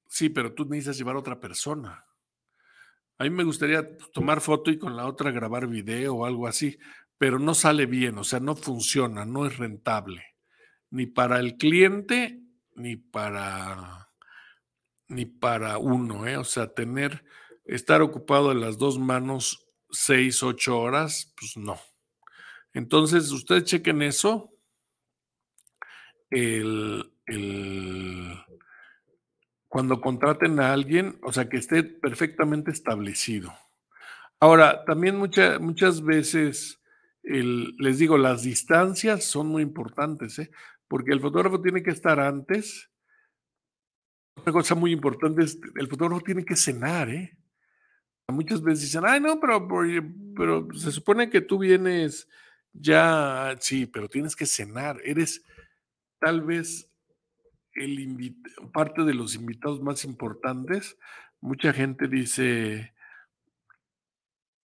Sí, 0.06 0.28
pero 0.28 0.54
tú 0.54 0.64
necesitas 0.64 0.96
llevar 0.96 1.16
a 1.16 1.18
otra 1.18 1.40
persona. 1.40 2.05
A 3.18 3.24
mí 3.24 3.30
me 3.30 3.44
gustaría 3.44 3.96
tomar 4.12 4.40
foto 4.40 4.70
y 4.70 4.78
con 4.78 4.96
la 4.96 5.06
otra 5.06 5.30
grabar 5.30 5.66
video 5.66 6.16
o 6.16 6.26
algo 6.26 6.46
así, 6.46 6.78
pero 7.18 7.38
no 7.38 7.54
sale 7.54 7.86
bien, 7.86 8.18
o 8.18 8.24
sea, 8.24 8.40
no 8.40 8.56
funciona, 8.56 9.24
no 9.24 9.46
es 9.46 9.56
rentable, 9.56 10.22
ni 10.90 11.06
para 11.06 11.40
el 11.40 11.56
cliente, 11.56 12.42
ni 12.74 12.96
para, 12.96 14.10
ni 15.08 15.24
para 15.24 15.78
uno, 15.78 16.26
¿eh? 16.26 16.36
O 16.36 16.44
sea, 16.44 16.74
tener, 16.74 17.24
estar 17.64 18.02
ocupado 18.02 18.52
en 18.52 18.60
las 18.60 18.76
dos 18.76 18.98
manos 18.98 19.66
seis, 19.90 20.42
ocho 20.42 20.78
horas, 20.78 21.32
pues 21.38 21.56
no. 21.56 21.78
Entonces, 22.74 23.30
ustedes 23.32 23.64
chequen 23.64 24.02
eso 24.02 24.52
el, 26.30 27.10
cuando 29.76 30.00
contraten 30.00 30.58
a 30.58 30.72
alguien, 30.72 31.18
o 31.20 31.34
sea, 31.34 31.50
que 31.50 31.58
esté 31.58 31.82
perfectamente 31.82 32.70
establecido. 32.70 33.52
Ahora, 34.40 34.86
también 34.86 35.18
muchas 35.18 36.02
veces, 36.02 36.80
les 37.22 37.98
digo, 37.98 38.16
las 38.16 38.42
distancias 38.42 39.24
son 39.24 39.48
muy 39.48 39.62
importantes, 39.62 40.38
¿eh? 40.38 40.50
porque 40.88 41.12
el 41.12 41.20
fotógrafo 41.20 41.60
tiene 41.60 41.82
que 41.82 41.90
estar 41.90 42.18
antes. 42.20 42.90
Otra 44.36 44.54
cosa 44.54 44.74
muy 44.74 44.92
importante 44.92 45.44
es, 45.44 45.60
el 45.74 45.88
fotógrafo 45.88 46.22
tiene 46.22 46.46
que 46.46 46.56
cenar, 46.56 47.10
¿eh? 47.10 47.36
Muchas 48.28 48.62
veces 48.62 48.80
dicen, 48.80 49.02
ay, 49.04 49.20
no, 49.20 49.38
pero, 49.38 49.68
pero 50.34 50.68
se 50.72 50.90
supone 50.90 51.28
que 51.28 51.42
tú 51.42 51.58
vienes 51.58 52.26
ya, 52.72 53.54
sí, 53.60 53.84
pero 53.84 54.08
tienes 54.08 54.34
que 54.34 54.46
cenar, 54.46 55.02
eres 55.04 55.44
tal 56.18 56.40
vez 56.40 56.90
parte 58.72 59.02
de 59.02 59.14
los 59.14 59.34
invitados 59.34 59.80
más 59.82 60.04
importantes. 60.04 60.96
Mucha 61.40 61.72
gente 61.72 62.08
dice, 62.08 62.94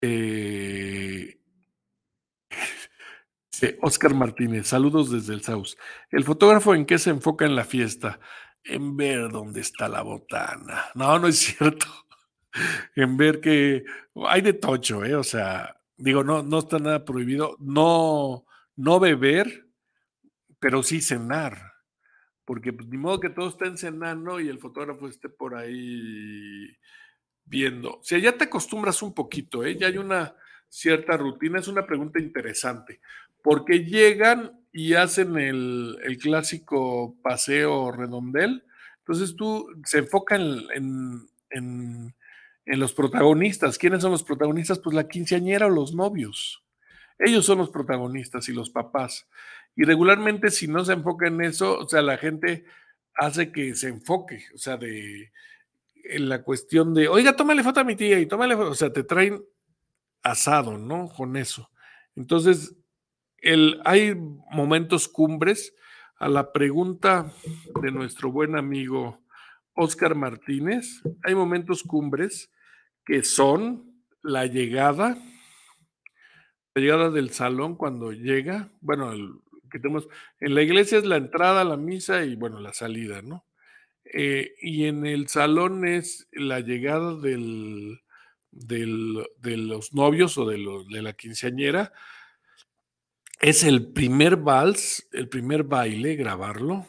eh, 0.00 1.40
Oscar 3.80 4.14
Martínez, 4.14 4.68
saludos 4.68 5.10
desde 5.10 5.34
el 5.34 5.42
Saus. 5.42 5.76
¿El 6.10 6.24
fotógrafo 6.24 6.74
en 6.74 6.86
qué 6.86 6.98
se 6.98 7.10
enfoca 7.10 7.46
en 7.46 7.56
la 7.56 7.64
fiesta? 7.64 8.20
En 8.62 8.96
ver 8.96 9.30
dónde 9.30 9.60
está 9.60 9.88
la 9.88 10.02
botana. 10.02 10.86
No, 10.94 11.18
no 11.18 11.28
es 11.28 11.38
cierto. 11.56 11.86
en 12.94 13.16
ver 13.16 13.40
que 13.40 13.84
hay 14.28 14.40
de 14.42 14.52
tocho, 14.54 15.04
¿eh? 15.04 15.14
O 15.14 15.24
sea, 15.24 15.80
digo, 15.96 16.24
no, 16.24 16.42
no 16.42 16.58
está 16.58 16.78
nada 16.78 17.04
prohibido. 17.04 17.56
No, 17.60 18.46
no 18.76 19.00
beber, 19.00 19.66
pero 20.58 20.82
sí 20.82 21.00
cenar, 21.00 21.75
porque 22.46 22.72
pues, 22.72 22.88
ni 22.88 22.96
modo 22.96 23.20
que 23.20 23.28
todos 23.28 23.54
estén 23.54 23.76
cenando 23.76 24.40
y 24.40 24.48
el 24.48 24.58
fotógrafo 24.58 25.08
esté 25.08 25.28
por 25.28 25.54
ahí 25.54 26.74
viendo. 27.44 27.98
O 27.98 28.02
sea, 28.02 28.18
ya 28.18 28.38
te 28.38 28.44
acostumbras 28.44 29.02
un 29.02 29.12
poquito, 29.12 29.64
¿eh? 29.64 29.76
ya 29.76 29.88
hay 29.88 29.98
una 29.98 30.34
cierta 30.68 31.16
rutina, 31.16 31.58
es 31.58 31.68
una 31.68 31.86
pregunta 31.86 32.20
interesante, 32.20 33.00
porque 33.42 33.84
llegan 33.84 34.60
y 34.72 34.94
hacen 34.94 35.36
el, 35.36 36.18
clásico 36.22 37.16
paseo 37.22 37.92
redondel, 37.92 38.64
entonces 38.98 39.36
tú 39.36 39.68
se 39.84 39.98
enfocan 39.98 40.64
en, 40.74 41.28
en 42.66 42.80
los 42.80 42.92
protagonistas. 42.92 43.78
¿Quiénes 43.78 44.02
son 44.02 44.10
los 44.10 44.24
protagonistas? 44.24 44.80
Pues 44.80 44.94
la 44.94 45.06
quinceañera 45.06 45.66
o 45.66 45.70
los 45.70 45.94
novios. 45.94 46.65
Ellos 47.18 47.46
son 47.46 47.58
los 47.58 47.70
protagonistas 47.70 48.48
y 48.48 48.52
los 48.52 48.70
papás. 48.70 49.28
Y 49.74 49.84
regularmente 49.84 50.50
si 50.50 50.68
no 50.68 50.84
se 50.84 50.92
enfoca 50.92 51.28
en 51.28 51.40
eso, 51.42 51.78
o 51.78 51.88
sea, 51.88 52.02
la 52.02 52.18
gente 52.18 52.64
hace 53.14 53.52
que 53.52 53.74
se 53.74 53.88
enfoque, 53.88 54.44
o 54.54 54.58
sea, 54.58 54.76
de 54.76 55.32
en 56.08 56.28
la 56.28 56.42
cuestión 56.42 56.94
de, 56.94 57.08
oiga, 57.08 57.34
tómale 57.34 57.62
foto 57.62 57.80
a 57.80 57.84
mi 57.84 57.96
tía 57.96 58.20
y 58.20 58.26
tómale 58.26 58.56
foto, 58.56 58.70
o 58.70 58.74
sea, 58.74 58.92
te 58.92 59.02
traen 59.02 59.42
asado, 60.22 60.78
¿no? 60.78 61.08
Con 61.08 61.36
eso. 61.36 61.70
Entonces, 62.14 62.76
el, 63.38 63.80
hay 63.84 64.14
momentos 64.14 65.08
cumbres. 65.08 65.74
A 66.18 66.30
la 66.30 66.50
pregunta 66.50 67.30
de 67.82 67.90
nuestro 67.90 68.32
buen 68.32 68.56
amigo 68.56 69.20
Oscar 69.74 70.14
Martínez, 70.14 71.02
hay 71.22 71.34
momentos 71.34 71.82
cumbres 71.82 72.50
que 73.04 73.22
son 73.22 74.02
la 74.22 74.46
llegada, 74.46 75.18
la 76.76 76.82
llegada 76.82 77.10
del 77.10 77.30
salón 77.30 77.74
cuando 77.74 78.12
llega, 78.12 78.70
bueno, 78.82 79.10
que 79.70 79.78
tenemos, 79.78 80.08
en 80.40 80.54
la 80.54 80.60
iglesia 80.60 80.98
es 80.98 81.06
la 81.06 81.16
entrada 81.16 81.62
a 81.62 81.64
la 81.64 81.78
misa 81.78 82.22
y 82.22 82.36
bueno, 82.36 82.60
la 82.60 82.74
salida, 82.74 83.22
¿no? 83.22 83.46
Eh, 84.04 84.54
y 84.60 84.84
en 84.84 85.06
el 85.06 85.28
salón 85.28 85.88
es 85.88 86.28
la 86.32 86.60
llegada 86.60 87.16
del, 87.16 87.98
de 88.50 89.56
los 89.56 89.94
novios 89.94 90.36
o 90.36 90.44
de, 90.46 90.58
de 90.90 91.00
la 91.02 91.14
quinceañera. 91.14 91.94
Es 93.40 93.64
el 93.64 93.90
primer 93.94 94.36
vals, 94.36 95.08
el 95.12 95.30
primer 95.30 95.64
baile, 95.64 96.14
grabarlo. 96.14 96.86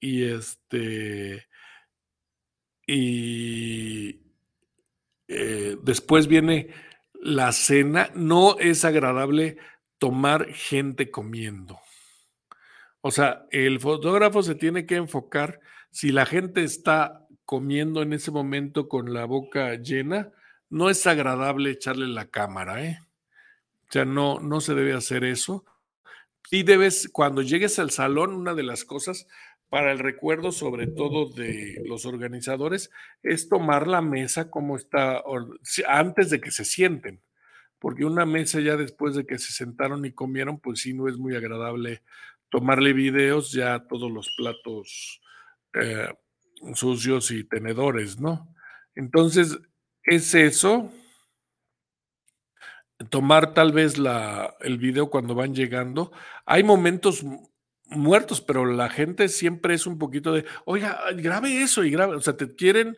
Y 0.00 0.24
este. 0.24 1.46
Y 2.86 4.20
eh, 5.28 5.76
después 5.82 6.26
viene 6.26 6.68
la 7.20 7.52
cena. 7.52 8.10
No 8.14 8.58
es 8.58 8.84
agradable 8.84 9.58
tomar 9.98 10.52
gente 10.52 11.10
comiendo. 11.10 11.78
O 13.00 13.10
sea, 13.10 13.46
el 13.50 13.80
fotógrafo 13.80 14.42
se 14.42 14.54
tiene 14.54 14.86
que 14.86 14.96
enfocar 14.96 15.60
si 15.90 16.10
la 16.12 16.26
gente 16.26 16.64
está 16.64 17.26
comiendo 17.44 18.02
en 18.02 18.12
ese 18.12 18.30
momento 18.30 18.88
con 18.88 19.14
la 19.14 19.24
boca 19.24 19.74
llena, 19.76 20.32
no 20.68 20.90
es 20.90 21.06
agradable 21.06 21.70
echarle 21.70 22.06
la 22.06 22.28
cámara, 22.28 22.84
¿eh? 22.84 22.98
O 23.88 23.92
sea, 23.92 24.04
no, 24.04 24.38
no 24.38 24.60
se 24.60 24.74
debe 24.74 24.92
hacer 24.92 25.24
eso. 25.24 25.64
Y 26.50 26.62
debes, 26.62 27.08
cuando 27.10 27.40
llegues 27.40 27.78
al 27.78 27.90
salón, 27.90 28.34
una 28.34 28.54
de 28.54 28.64
las 28.64 28.84
cosas 28.84 29.26
para 29.68 29.92
el 29.92 29.98
recuerdo, 29.98 30.50
sobre 30.50 30.86
todo 30.86 31.28
de 31.28 31.82
los 31.84 32.06
organizadores, 32.06 32.90
es 33.22 33.48
tomar 33.48 33.86
la 33.86 34.00
mesa 34.00 34.50
como 34.50 34.76
está 34.76 35.22
antes 35.86 36.30
de 36.30 36.40
que 36.40 36.50
se 36.50 36.64
sienten. 36.64 37.22
Porque 37.78 38.04
una 38.04 38.26
mesa 38.26 38.60
ya 38.60 38.76
después 38.76 39.14
de 39.14 39.26
que 39.26 39.38
se 39.38 39.52
sentaron 39.52 40.04
y 40.04 40.12
comieron, 40.12 40.58
pues 40.58 40.80
sí, 40.80 40.94
no 40.94 41.08
es 41.08 41.16
muy 41.18 41.36
agradable 41.36 42.02
tomarle 42.48 42.92
videos 42.92 43.52
ya 43.52 43.74
a 43.74 43.86
todos 43.86 44.10
los 44.10 44.30
platos 44.36 45.20
eh, 45.74 46.08
sucios 46.74 47.30
y 47.30 47.44
tenedores, 47.44 48.18
¿no? 48.18 48.54
Entonces, 48.94 49.58
es 50.02 50.34
eso. 50.34 50.90
Tomar 53.10 53.54
tal 53.54 53.72
vez 53.72 53.98
la, 53.98 54.56
el 54.60 54.78
video 54.78 55.08
cuando 55.10 55.34
van 55.34 55.54
llegando. 55.54 56.10
Hay 56.46 56.64
momentos 56.64 57.24
muertos, 57.88 58.40
pero 58.40 58.64
la 58.66 58.88
gente 58.88 59.28
siempre 59.28 59.74
es 59.74 59.86
un 59.86 59.98
poquito 59.98 60.32
de, 60.32 60.44
oiga, 60.64 61.00
grabe 61.16 61.62
eso 61.62 61.84
y 61.84 61.90
grabe. 61.90 62.16
O 62.16 62.20
sea, 62.20 62.36
te 62.36 62.54
quieren, 62.54 62.96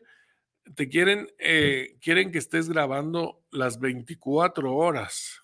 te 0.74 0.88
quieren, 0.88 1.28
eh, 1.38 1.96
quieren 2.00 2.32
que 2.32 2.38
estés 2.38 2.68
grabando 2.68 3.44
las 3.50 3.80
24 3.80 4.74
horas, 4.74 5.42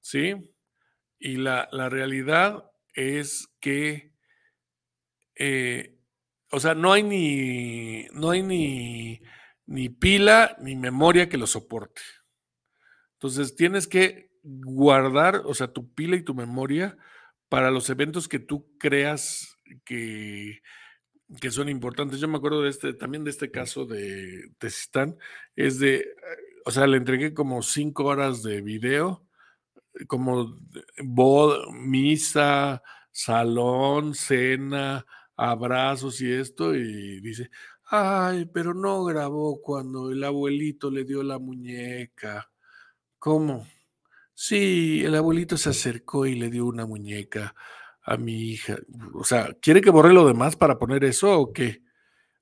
¿sí? 0.00 0.34
Y 1.18 1.36
la, 1.36 1.68
la 1.72 1.88
realidad 1.88 2.70
es 2.94 3.48
que 3.60 4.14
eh, 5.36 5.98
o 6.50 6.60
sea, 6.60 6.74
no 6.74 6.92
hay 6.92 7.02
ni, 7.02 8.04
no 8.12 8.30
hay 8.30 8.42
ni, 8.42 9.20
ni 9.66 9.88
pila 9.88 10.56
ni 10.60 10.76
memoria 10.76 11.28
que 11.28 11.38
lo 11.38 11.46
soporte. 11.46 12.00
Entonces 13.14 13.56
tienes 13.56 13.88
que 13.88 14.30
guardar, 14.42 15.42
o 15.46 15.54
sea, 15.54 15.72
tu 15.72 15.92
pila 15.94 16.16
y 16.16 16.22
tu 16.22 16.34
memoria 16.34 16.96
para 17.54 17.70
los 17.70 17.88
eventos 17.88 18.26
que 18.26 18.40
tú 18.40 18.66
creas 18.78 19.60
que, 19.84 20.60
que 21.40 21.52
son 21.52 21.68
importantes. 21.68 22.18
Yo 22.18 22.26
me 22.26 22.38
acuerdo 22.38 22.62
de 22.62 22.70
este, 22.70 22.94
también 22.94 23.22
de 23.22 23.30
este 23.30 23.52
caso 23.52 23.86
de 23.86 24.50
Tezistán, 24.58 25.16
es 25.54 25.78
de, 25.78 26.04
o 26.64 26.72
sea, 26.72 26.88
le 26.88 26.96
entregué 26.96 27.32
como 27.32 27.62
cinco 27.62 28.06
horas 28.06 28.42
de 28.42 28.60
video, 28.60 29.24
como 30.08 30.58
boda, 31.04 31.70
misa, 31.70 32.82
salón, 33.12 34.16
cena, 34.16 35.06
abrazos 35.36 36.20
y 36.22 36.32
esto, 36.32 36.74
y 36.74 37.20
dice, 37.20 37.50
ay, 37.84 38.46
pero 38.52 38.74
no 38.74 39.04
grabó 39.04 39.62
cuando 39.62 40.10
el 40.10 40.24
abuelito 40.24 40.90
le 40.90 41.04
dio 41.04 41.22
la 41.22 41.38
muñeca. 41.38 42.50
¿Cómo? 43.20 43.64
Sí, 44.34 45.02
el 45.04 45.14
abuelito 45.14 45.56
se 45.56 45.70
acercó 45.70 46.26
y 46.26 46.34
le 46.34 46.50
dio 46.50 46.66
una 46.66 46.86
muñeca 46.86 47.54
a 48.02 48.16
mi 48.16 48.50
hija. 48.50 48.78
O 49.14 49.24
sea, 49.24 49.54
¿quiere 49.60 49.80
que 49.80 49.90
borre 49.90 50.12
lo 50.12 50.26
demás 50.26 50.56
para 50.56 50.78
poner 50.78 51.04
eso 51.04 51.38
o 51.38 51.52
qué? 51.52 51.82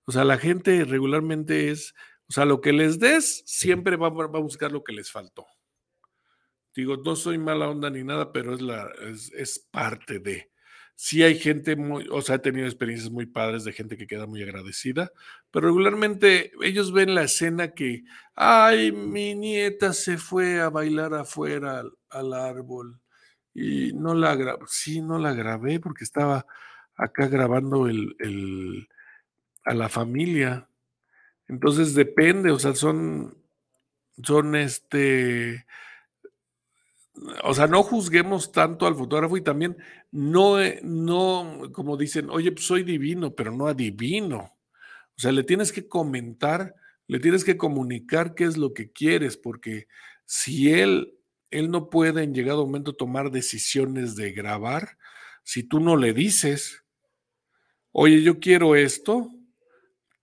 O 0.04 0.12
sea, 0.12 0.24
la 0.24 0.38
gente 0.38 0.84
regularmente 0.84 1.70
es, 1.70 1.94
o 2.28 2.32
sea, 2.32 2.44
lo 2.44 2.60
que 2.60 2.72
les 2.72 2.98
des, 2.98 3.42
siempre 3.46 3.96
va, 3.96 4.08
a 4.08 4.40
buscar 4.40 4.72
lo 4.72 4.82
que 4.82 4.92
les 4.92 5.10
faltó. 5.10 5.46
Digo, 6.74 6.96
no 6.96 7.16
soy 7.16 7.38
mala 7.38 7.68
onda 7.68 7.90
ni 7.90 8.02
nada, 8.02 8.32
pero 8.32 8.54
es, 8.54 8.62
la, 8.62 8.90
es, 9.02 9.30
es 9.32 9.68
parte 9.70 10.18
de 10.18 10.51
sí 11.02 11.24
hay 11.24 11.36
gente 11.36 11.74
muy, 11.74 12.06
o 12.12 12.22
sea, 12.22 12.36
he 12.36 12.38
tenido 12.38 12.64
experiencias 12.64 13.10
muy 13.10 13.26
padres 13.26 13.64
de 13.64 13.72
gente 13.72 13.96
que 13.96 14.06
queda 14.06 14.26
muy 14.28 14.40
agradecida, 14.40 15.10
pero 15.50 15.66
regularmente 15.66 16.52
ellos 16.62 16.92
ven 16.92 17.16
la 17.16 17.24
escena 17.24 17.72
que, 17.72 18.04
ay, 18.36 18.92
mi 18.92 19.34
nieta 19.34 19.94
se 19.94 20.16
fue 20.16 20.60
a 20.60 20.70
bailar 20.70 21.12
afuera 21.14 21.82
al, 22.08 22.32
árbol 22.32 23.00
y 23.52 23.92
no 23.94 24.14
la 24.14 24.36
grabé, 24.36 24.60
sí, 24.68 25.00
no 25.00 25.18
la 25.18 25.34
grabé 25.34 25.80
porque 25.80 26.04
estaba 26.04 26.46
acá 26.94 27.26
grabando 27.26 27.88
el, 27.88 28.14
el, 28.20 28.88
a 29.64 29.74
la 29.74 29.88
familia. 29.88 30.68
Entonces 31.48 31.96
depende, 31.96 32.52
o 32.52 32.60
sea, 32.60 32.76
son, 32.76 33.36
son 34.22 34.54
este, 34.54 35.66
o 37.44 37.54
sea, 37.54 37.66
no 37.66 37.82
juzguemos 37.82 38.52
tanto 38.52 38.86
al 38.86 38.94
fotógrafo 38.94 39.36
y 39.36 39.42
también 39.42 39.76
no, 40.10 40.56
no, 40.82 41.70
como 41.72 41.96
dicen, 41.96 42.30
oye, 42.30 42.52
pues 42.52 42.66
soy 42.66 42.82
divino, 42.82 43.34
pero 43.34 43.52
no 43.52 43.66
adivino. 43.66 44.38
O 45.16 45.20
sea, 45.20 45.32
le 45.32 45.44
tienes 45.44 45.72
que 45.72 45.86
comentar, 45.86 46.74
le 47.06 47.20
tienes 47.20 47.44
que 47.44 47.56
comunicar 47.56 48.34
qué 48.34 48.44
es 48.44 48.56
lo 48.56 48.72
que 48.72 48.90
quieres, 48.90 49.36
porque 49.36 49.88
si 50.24 50.72
él, 50.72 51.14
él 51.50 51.70
no 51.70 51.90
puede 51.90 52.22
en 52.22 52.34
llegado 52.34 52.64
momento 52.64 52.94
tomar 52.94 53.30
decisiones 53.30 54.16
de 54.16 54.32
grabar, 54.32 54.96
si 55.44 55.62
tú 55.62 55.80
no 55.80 55.96
le 55.96 56.14
dices, 56.14 56.84
oye, 57.90 58.22
yo 58.22 58.40
quiero 58.40 58.74
esto, 58.74 59.30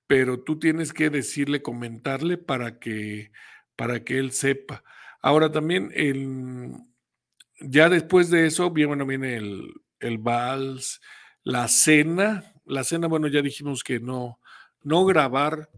pero 0.07 0.41
tú 0.41 0.57
tienes 0.57 0.91
que 0.91 1.11
decirle, 1.11 1.61
comentarle 1.61 2.37
para 2.37 2.79
que, 2.79 3.31
para 3.75 4.03
que 4.03 4.17
él 4.17 4.31
sepa. 4.31 4.83
Ahora 5.21 5.51
también, 5.51 5.91
el, 5.93 6.71
ya 7.59 7.89
después 7.89 8.29
de 8.29 8.47
eso, 8.47 8.71
bien, 8.71 8.87
bueno, 8.87 9.05
viene 9.05 9.35
el, 9.35 9.73
el 9.99 10.17
vals, 10.17 11.01
la 11.43 11.67
cena. 11.67 12.53
La 12.65 12.83
cena, 12.83 13.07
bueno, 13.07 13.27
ya 13.27 13.41
dijimos 13.41 13.83
que 13.83 13.99
no, 13.99 14.39
no 14.83 15.05
grabar 15.05 15.69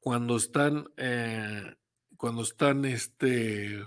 cuando 0.00 0.36
están, 0.36 0.88
eh, 0.96 1.74
cuando 2.16 2.42
están 2.42 2.84
este, 2.84 3.84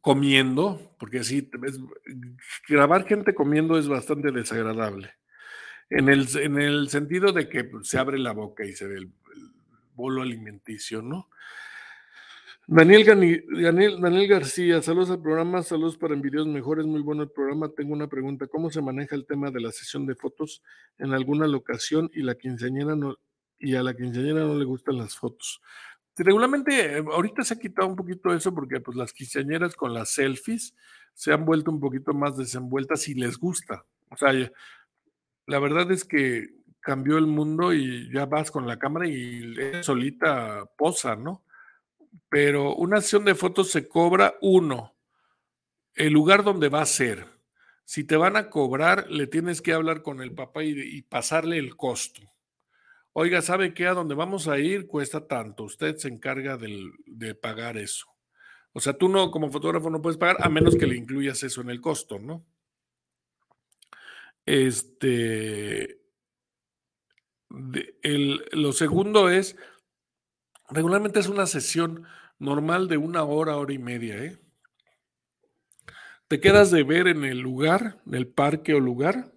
comiendo, 0.00 0.94
porque 0.98 1.18
así 1.18 1.50
grabar 2.68 3.06
gente 3.06 3.34
comiendo 3.34 3.78
es 3.78 3.88
bastante 3.88 4.30
desagradable. 4.30 5.12
En 5.90 6.08
el, 6.08 6.28
en 6.38 6.60
el 6.60 6.88
sentido 6.88 7.32
de 7.32 7.48
que 7.48 7.64
pues, 7.64 7.88
se 7.88 7.98
abre 7.98 8.18
la 8.18 8.32
boca 8.32 8.64
y 8.64 8.72
se 8.72 8.86
ve 8.86 8.98
el 8.98 9.12
bolo 9.94 10.22
alimenticio, 10.22 11.02
¿no? 11.02 11.28
Daniel, 12.72 13.04
Daniel, 14.00 14.28
García, 14.28 14.80
saludos 14.80 15.10
al 15.10 15.20
programa, 15.20 15.60
saludos 15.60 15.98
para 15.98 16.14
Envidios 16.14 16.46
Mejores, 16.46 16.86
muy 16.86 17.00
bueno 17.00 17.24
el 17.24 17.30
programa. 17.32 17.68
Tengo 17.68 17.94
una 17.94 18.06
pregunta, 18.06 18.46
¿cómo 18.46 18.70
se 18.70 18.80
maneja 18.80 19.16
el 19.16 19.26
tema 19.26 19.50
de 19.50 19.60
la 19.60 19.72
sesión 19.72 20.06
de 20.06 20.14
fotos 20.14 20.62
en 20.96 21.12
alguna 21.12 21.48
locación 21.48 22.12
y 22.14 22.22
la 22.22 22.36
quinceañera 22.36 22.94
no, 22.94 23.16
y 23.58 23.74
a 23.74 23.82
la 23.82 23.92
quinceañera 23.92 24.44
no 24.44 24.54
le 24.54 24.64
gustan 24.64 24.98
las 24.98 25.16
fotos? 25.16 25.60
Regularmente, 26.16 26.98
ahorita 26.98 27.42
se 27.42 27.54
ha 27.54 27.58
quitado 27.58 27.88
un 27.88 27.96
poquito 27.96 28.32
eso 28.32 28.54
porque 28.54 28.78
pues 28.80 28.96
las 28.96 29.12
quinceañeras 29.12 29.74
con 29.74 29.92
las 29.92 30.10
selfies 30.10 30.72
se 31.12 31.32
han 31.32 31.44
vuelto 31.44 31.72
un 31.72 31.80
poquito 31.80 32.14
más 32.14 32.36
desenvueltas 32.36 33.08
y 33.08 33.14
les 33.14 33.36
gusta. 33.36 33.84
O 34.10 34.16
sea, 34.16 34.32
la 35.46 35.58
verdad 35.58 35.90
es 35.90 36.04
que 36.04 36.50
cambió 36.78 37.18
el 37.18 37.26
mundo 37.26 37.74
y 37.74 38.12
ya 38.12 38.26
vas 38.26 38.52
con 38.52 38.68
la 38.68 38.78
cámara 38.78 39.08
y 39.08 39.54
solita 39.82 40.70
posa, 40.78 41.16
¿no? 41.16 41.42
Pero 42.28 42.74
una 42.74 43.00
sesión 43.00 43.24
de 43.24 43.34
fotos 43.34 43.70
se 43.70 43.88
cobra 43.88 44.34
uno, 44.40 44.96
el 45.94 46.12
lugar 46.12 46.44
donde 46.44 46.68
va 46.68 46.82
a 46.82 46.86
ser. 46.86 47.26
Si 47.84 48.04
te 48.04 48.16
van 48.16 48.36
a 48.36 48.50
cobrar, 48.50 49.10
le 49.10 49.26
tienes 49.26 49.62
que 49.62 49.72
hablar 49.72 50.02
con 50.02 50.20
el 50.22 50.32
papá 50.32 50.62
y, 50.62 51.02
pasarle 51.02 51.58
el 51.58 51.76
costo. 51.76 52.22
Oiga, 53.12 53.42
¿sabe 53.42 53.74
qué? 53.74 53.86
A 53.86 53.94
donde 53.94 54.14
vamos 54.14 54.46
a 54.46 54.58
ir 54.58 54.86
cuesta 54.86 55.26
tanto. 55.26 55.64
Usted 55.64 55.96
se 55.96 56.08
encarga 56.08 56.56
de 56.56 57.34
pagar 57.34 57.76
eso. 57.76 58.06
O 58.72 58.80
sea, 58.80 58.92
tú 58.92 59.08
no, 59.08 59.30
como 59.30 59.50
fotógrafo, 59.50 59.90
no 59.90 60.00
puedes 60.00 60.18
pagar 60.18 60.36
a 60.40 60.48
menos 60.48 60.76
que 60.76 60.86
le 60.86 60.96
incluyas 60.96 61.42
eso 61.42 61.60
en 61.60 61.70
el 61.70 61.80
costo, 61.80 62.18
¿no? 62.18 62.44
Este. 64.46 66.00
lo 67.48 68.72
segundo 68.72 69.28
es, 69.28 69.56
regularmente 70.70 71.20
es 71.20 71.28
una 71.28 71.46
sesión 71.46 72.06
normal 72.38 72.88
de 72.88 72.96
una 72.96 73.22
hora, 73.24 73.56
hora 73.56 73.72
y 73.72 73.78
media, 73.78 74.16
¿eh? 74.16 74.38
Te 76.28 76.40
quedas 76.40 76.70
de 76.70 76.84
ver 76.84 77.08
en 77.08 77.24
el 77.24 77.40
lugar, 77.40 78.00
en 78.06 78.14
el 78.14 78.28
parque 78.28 78.74
o 78.74 78.80
lugar. 78.80 79.32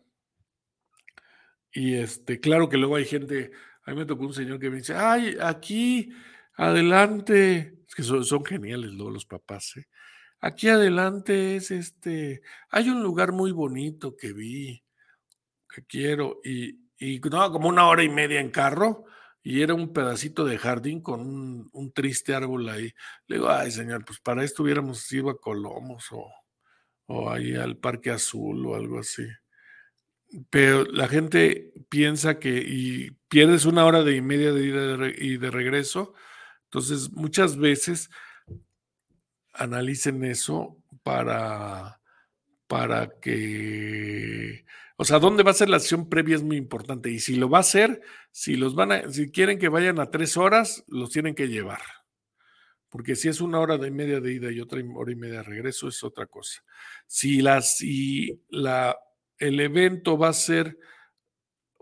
Y 1.71 1.95
este, 1.95 2.39
claro 2.39 2.69
que 2.69 2.77
luego 2.77 2.97
hay 2.97 3.05
gente, 3.05 3.51
a 3.83 3.91
mí 3.91 3.97
me 3.97 4.05
tocó 4.05 4.25
un 4.25 4.33
señor 4.33 4.59
que 4.59 4.69
me 4.69 4.77
dice, 4.77 4.93
ay, 4.95 5.35
aquí, 5.41 6.13
adelante, 6.55 7.79
es 7.87 7.95
que 7.95 8.03
son, 8.03 8.45
geniales 8.45 8.91
luego 8.91 9.09
los 9.09 9.25
papás, 9.25 9.77
¿eh? 9.77 9.87
Aquí 10.39 10.67
adelante 10.67 11.55
es 11.55 11.71
este, 11.71 12.41
hay 12.69 12.89
un 12.89 13.01
lugar 13.01 13.31
muy 13.31 13.51
bonito 13.51 14.15
que 14.15 14.33
vi, 14.33 14.83
que 15.73 15.85
quiero, 15.85 16.41
y, 16.43 16.89
y 16.99 17.19
no, 17.21 17.51
como 17.51 17.69
una 17.69 17.87
hora 17.87 18.03
y 18.03 18.09
media 18.09 18.39
en 18.39 18.51
carro, 18.51 19.05
y 19.43 19.61
era 19.61 19.73
un 19.73 19.91
pedacito 19.91 20.45
de 20.45 20.57
jardín 20.57 21.01
con 21.01 21.69
un, 21.71 21.91
triste 21.93 22.33
árbol 22.33 22.69
ahí. 22.69 22.93
Le 23.27 23.37
digo, 23.37 23.49
ay 23.49 23.71
señor, 23.71 24.05
pues 24.05 24.19
para 24.19 24.43
esto 24.43 24.63
hubiéramos 24.63 25.11
ido 25.11 25.29
a 25.29 25.39
Colomos 25.39 26.07
o, 26.11 26.31
o 27.07 27.29
ahí 27.29 27.53
al 27.55 27.77
Parque 27.77 28.11
Azul 28.11 28.65
o 28.65 28.75
algo 28.75 28.99
así. 28.99 29.27
Pero 30.49 30.85
la 30.85 31.07
gente 31.07 31.73
piensa 31.89 32.39
que 32.39 32.63
y 32.65 33.11
pierdes 33.27 33.65
una 33.65 33.85
hora 33.85 34.03
de 34.03 34.15
y 34.15 34.21
media 34.21 34.51
de 34.53 34.65
ida 34.65 35.07
y 35.17 35.37
de 35.37 35.51
regreso. 35.51 36.13
Entonces, 36.65 37.11
muchas 37.11 37.57
veces 37.57 38.09
analicen 39.53 40.23
eso 40.23 40.77
para, 41.03 42.01
para 42.67 43.19
que, 43.19 44.65
o 44.95 45.05
sea, 45.05 45.19
dónde 45.19 45.43
va 45.43 45.51
a 45.51 45.55
ser 45.55 45.69
la 45.69 45.77
acción 45.77 46.07
previa 46.07 46.35
es 46.35 46.43
muy 46.43 46.57
importante. 46.57 47.09
Y 47.09 47.19
si 47.19 47.35
lo 47.35 47.49
va 47.49 47.57
a 47.57 47.61
hacer, 47.61 48.01
si 48.31 48.55
los 48.55 48.75
van 48.75 48.91
a, 48.91 49.09
si 49.11 49.31
quieren 49.31 49.57
que 49.57 49.69
vayan 49.69 49.99
a 49.99 50.11
tres 50.11 50.37
horas, 50.37 50.83
los 50.87 51.09
tienen 51.09 51.33
que 51.33 51.47
llevar. 51.47 51.81
Porque 52.89 53.15
si 53.15 53.27
es 53.27 53.41
una 53.41 53.59
hora 53.59 53.79
de 53.79 53.89
media 53.89 54.19
de 54.19 54.33
ida 54.33 54.51
y 54.51 54.59
otra 54.59 54.79
hora 54.93 55.11
y 55.11 55.15
media 55.15 55.37
de 55.37 55.43
regreso, 55.43 55.87
es 55.87 56.03
otra 56.03 56.27
cosa. 56.27 56.63
Si, 57.07 57.43
si 57.61 58.39
la, 58.49 58.95
el 59.39 59.59
evento 59.59 60.15
va 60.15 60.29
a 60.29 60.33
ser 60.33 60.77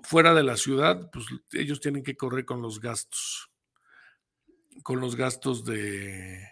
fuera 0.04 0.34
de 0.34 0.44
la 0.44 0.56
ciudad, 0.56 1.10
pues 1.12 1.26
ellos 1.52 1.82
tienen 1.82 2.04
que 2.04 2.16
correr 2.16 2.46
con 2.46 2.62
los 2.62 2.80
gastos. 2.80 3.52
Con 4.84 5.02
los 5.02 5.18
gastos 5.18 5.66
de, 5.66 6.48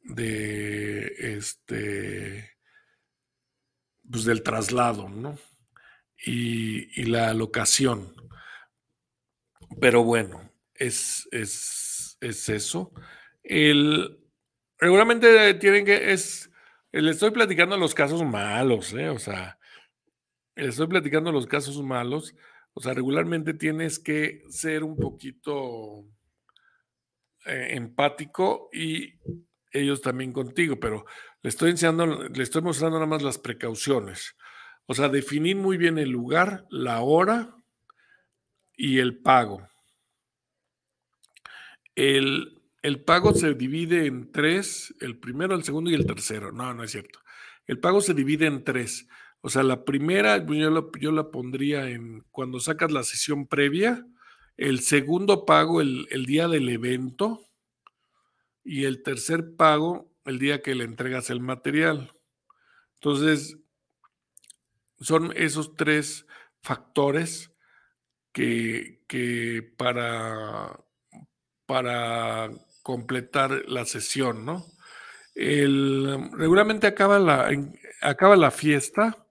de 0.00 1.12
este, 1.18 2.52
pues 4.08 4.24
del 4.24 4.44
traslado, 4.44 5.08
¿no? 5.08 5.36
Y, 6.24 7.04
la 7.04 7.34
locación. 7.34 8.14
Pero 9.80 10.02
bueno, 10.02 10.52
es, 10.74 11.28
es, 11.30 12.16
es 12.20 12.48
eso. 12.48 12.92
El, 13.42 14.18
regularmente 14.78 15.54
tienen 15.54 15.84
que, 15.84 16.12
es, 16.12 16.50
le 16.92 17.10
estoy 17.10 17.30
platicando 17.30 17.76
los 17.76 17.94
casos 17.94 18.24
malos, 18.24 18.92
¿eh? 18.94 19.08
O 19.08 19.18
sea, 19.18 19.58
le 20.56 20.68
estoy 20.68 20.86
platicando 20.86 21.30
los 21.30 21.46
casos 21.46 21.82
malos. 21.82 22.34
O 22.72 22.80
sea, 22.80 22.94
regularmente 22.94 23.54
tienes 23.54 23.98
que 23.98 24.42
ser 24.50 24.84
un 24.84 24.96
poquito 24.96 26.06
eh, 27.46 27.68
empático 27.76 28.68
y 28.72 29.14
ellos 29.70 30.02
también 30.02 30.32
contigo, 30.32 30.80
pero 30.80 31.04
le 31.42 31.48
estoy 31.48 31.70
enseñando, 31.70 32.28
le 32.28 32.42
estoy 32.42 32.62
mostrando 32.62 32.96
nada 32.96 33.06
más 33.06 33.22
las 33.22 33.38
precauciones. 33.38 34.36
O 34.86 34.94
sea, 34.94 35.08
definir 35.08 35.56
muy 35.56 35.76
bien 35.76 35.98
el 35.98 36.10
lugar, 36.10 36.66
la 36.70 37.00
hora 37.00 37.56
y 38.76 38.98
el 38.98 39.18
pago. 39.18 39.68
El, 41.94 42.62
el 42.82 43.02
pago 43.02 43.34
se 43.34 43.54
divide 43.54 44.06
en 44.06 44.30
tres, 44.30 44.94
el 45.00 45.18
primero, 45.18 45.54
el 45.54 45.64
segundo 45.64 45.90
y 45.90 45.94
el 45.94 46.06
tercero. 46.06 46.52
No, 46.52 46.72
no 46.72 46.84
es 46.84 46.92
cierto. 46.92 47.18
El 47.66 47.80
pago 47.80 48.00
se 48.00 48.14
divide 48.14 48.46
en 48.46 48.62
tres. 48.62 49.08
O 49.40 49.48
sea, 49.48 49.62
la 49.62 49.84
primera 49.84 50.44
pues, 50.44 50.60
yo 51.00 51.10
la, 51.10 51.30
pondría 51.30 51.88
en 51.90 52.20
cuando 52.30 52.60
sacas 52.60 52.92
la 52.92 53.02
sesión 53.02 53.46
previa, 53.46 54.06
el 54.56 54.80
segundo 54.80 55.44
pago 55.44 55.80
el, 55.80 56.06
el 56.10 56.26
día 56.26 56.48
del 56.48 56.68
evento 56.68 57.40
y 58.64 58.84
el 58.84 59.02
tercer 59.02 59.54
pago 59.56 60.12
el 60.24 60.38
día 60.38 60.62
que 60.62 60.74
le 60.74 60.84
entregas 60.84 61.30
el 61.30 61.40
material. 61.40 62.12
Entonces, 62.94 63.58
son 65.00 65.32
esos 65.36 65.74
tres 65.76 66.26
factores 66.62 67.52
que, 68.32 69.02
que 69.06 69.62
para, 69.76 70.78
para 71.66 72.50
completar 72.82 73.62
la 73.66 73.84
sesión, 73.84 74.44
¿no? 74.44 74.64
El, 75.34 76.30
regularmente 76.32 76.86
acaba 76.86 77.18
la, 77.18 77.50
acaba 78.00 78.36
la 78.36 78.50
fiesta, 78.50 79.26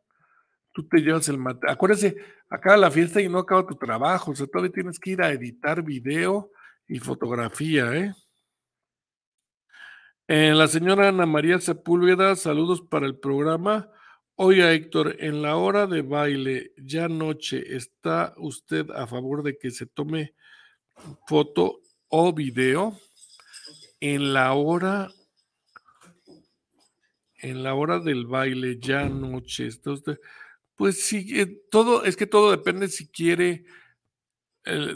tú 0.72 0.88
te 0.88 1.00
llevas 1.00 1.30
el 1.30 1.40
material, 1.40 1.74
acuérdense, 1.74 2.16
acaba 2.50 2.78
la 2.78 2.92
fiesta 2.92 3.22
y 3.22 3.30
no 3.30 3.40
acaba 3.40 3.66
tu 3.66 3.76
trabajo, 3.76 4.32
o 4.32 4.36
sea, 4.36 4.46
todavía 4.46 4.72
tienes 4.72 5.00
que 5.00 5.12
ir 5.12 5.22
a 5.22 5.32
editar 5.32 5.82
video 5.84 6.52
y 6.88 7.00
fotografía, 7.00 7.92
¿eh? 7.96 8.14
eh 10.28 10.54
la 10.54 10.68
señora 10.68 11.10
Ana 11.10 11.26
María 11.26 11.60
Sepúlveda, 11.60 12.36
saludos 12.36 12.82
para 12.82 13.08
el 13.08 13.18
programa. 13.18 13.90
Oiga, 14.38 14.74
Héctor, 14.74 15.16
en 15.20 15.42
la 15.42 15.56
hora 15.56 15.88
de 15.88 16.02
baile, 16.02 16.74
ya 16.78 17.08
noche, 17.08 17.76
¿está 17.76 18.34
usted 18.38 18.90
a 18.92 19.08
favor 19.08 19.44
de 19.44 19.58
que 19.58 19.72
se 19.72 19.86
tome 19.86 20.34
foto 21.28 21.82
o 22.10 22.34
video? 22.34 22.98
en 24.00 24.34
la 24.34 24.54
hora, 24.54 25.12
en 27.38 27.64
la 27.64 27.74
hora 27.74 28.00
del 28.00 28.26
baile, 28.28 28.78
ya 28.80 29.10
noche, 29.10 29.70
pues 30.76 31.02
sí, 31.02 31.40
eh, 31.40 31.62
todo, 31.72 32.04
es 32.04 32.16
que 32.16 32.28
todo 32.28 32.52
depende 32.52 32.88
si 32.88 33.08
quiere, 33.08 33.66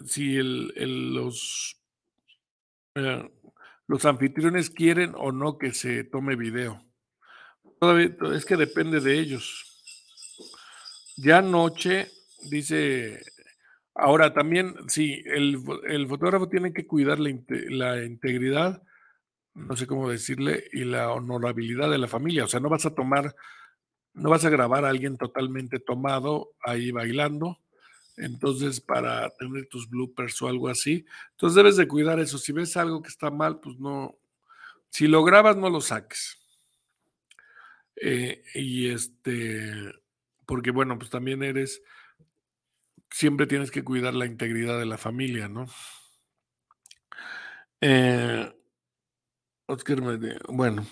si 0.06 0.38
el, 0.38 1.14
los, 1.14 1.82
eh, 2.96 3.32
los 3.88 4.06
anfitriones 4.06 4.70
quieren 4.70 5.14
o 5.16 5.32
no 5.32 5.58
que 5.58 5.74
se 5.74 6.04
tome 6.04 6.36
video. 6.36 6.89
Todavía, 7.80 8.16
es 8.36 8.46
que 8.46 8.58
depende 8.58 9.00
de 9.00 9.20
ellos. 9.20 9.66
Ya 11.18 11.42
noche, 11.42 12.12
dice 12.50 13.22
Ahora 13.96 14.34
también, 14.34 14.76
sí, 14.88 15.22
el, 15.26 15.58
fotógrafo 16.08 16.48
tiene 16.48 16.72
que 16.72 16.88
cuidar 16.88 17.20
la, 17.20 17.36
la, 17.70 18.06
integridad 18.06 18.82
no 19.54 19.76
sé 19.76 19.88
cómo 19.88 20.10
decirle, 20.10 20.66
y 20.72 20.84
la 20.84 21.12
honorabilidad 21.12 21.90
de 21.90 21.98
la 21.98 22.08
familia. 22.08 22.46
O 22.46 22.48
sea, 22.48 22.60
no 22.60 22.70
vas 22.70 22.86
a 22.86 22.96
tomar, 22.96 23.36
no 24.14 24.30
vas 24.30 24.46
a 24.46 24.50
grabar 24.50 24.86
a 24.86 24.90
alguien 24.90 25.18
totalmente 25.18 25.80
tomado 25.80 26.52
ahí 26.64 26.92
bailando. 26.92 27.60
Entonces, 28.18 28.82
para 28.82 29.30
tener 29.32 29.68
tus 29.68 29.90
bloopers 29.90 30.42
o 30.42 30.48
algo 30.48 30.68
así. 30.68 31.06
Entonces, 31.32 31.56
debes 31.56 31.78
de 31.78 31.88
cuidar 31.88 32.20
eso. 32.20 32.38
Si 32.38 32.52
ves 32.52 32.76
algo 32.78 33.02
que 33.02 33.10
está 33.10 33.30
mal, 33.32 33.60
pues 33.60 33.78
no. 33.80 34.18
Si 34.90 35.08
lo 35.08 35.24
grabas, 35.24 35.56
no 35.56 35.70
lo 35.70 35.82
saques. 35.82 36.39
Eh, 38.02 38.44
y 38.56 38.90
este, 38.90 39.94
porque 40.46 40.72
bueno, 40.72 40.98
pues 40.98 41.10
también 41.10 41.44
eres, 41.44 41.82
siempre 43.10 43.48
tienes 43.48 43.72
que 43.72 43.84
cuidar 43.84 44.14
la 44.14 44.26
integridad 44.26 44.80
de 44.80 44.86
la 44.86 44.98
familia, 44.98 45.50
¿no? 45.50 45.68
Eh, 47.82 48.52
Oscar, 49.66 50.02
bueno, 50.48 50.88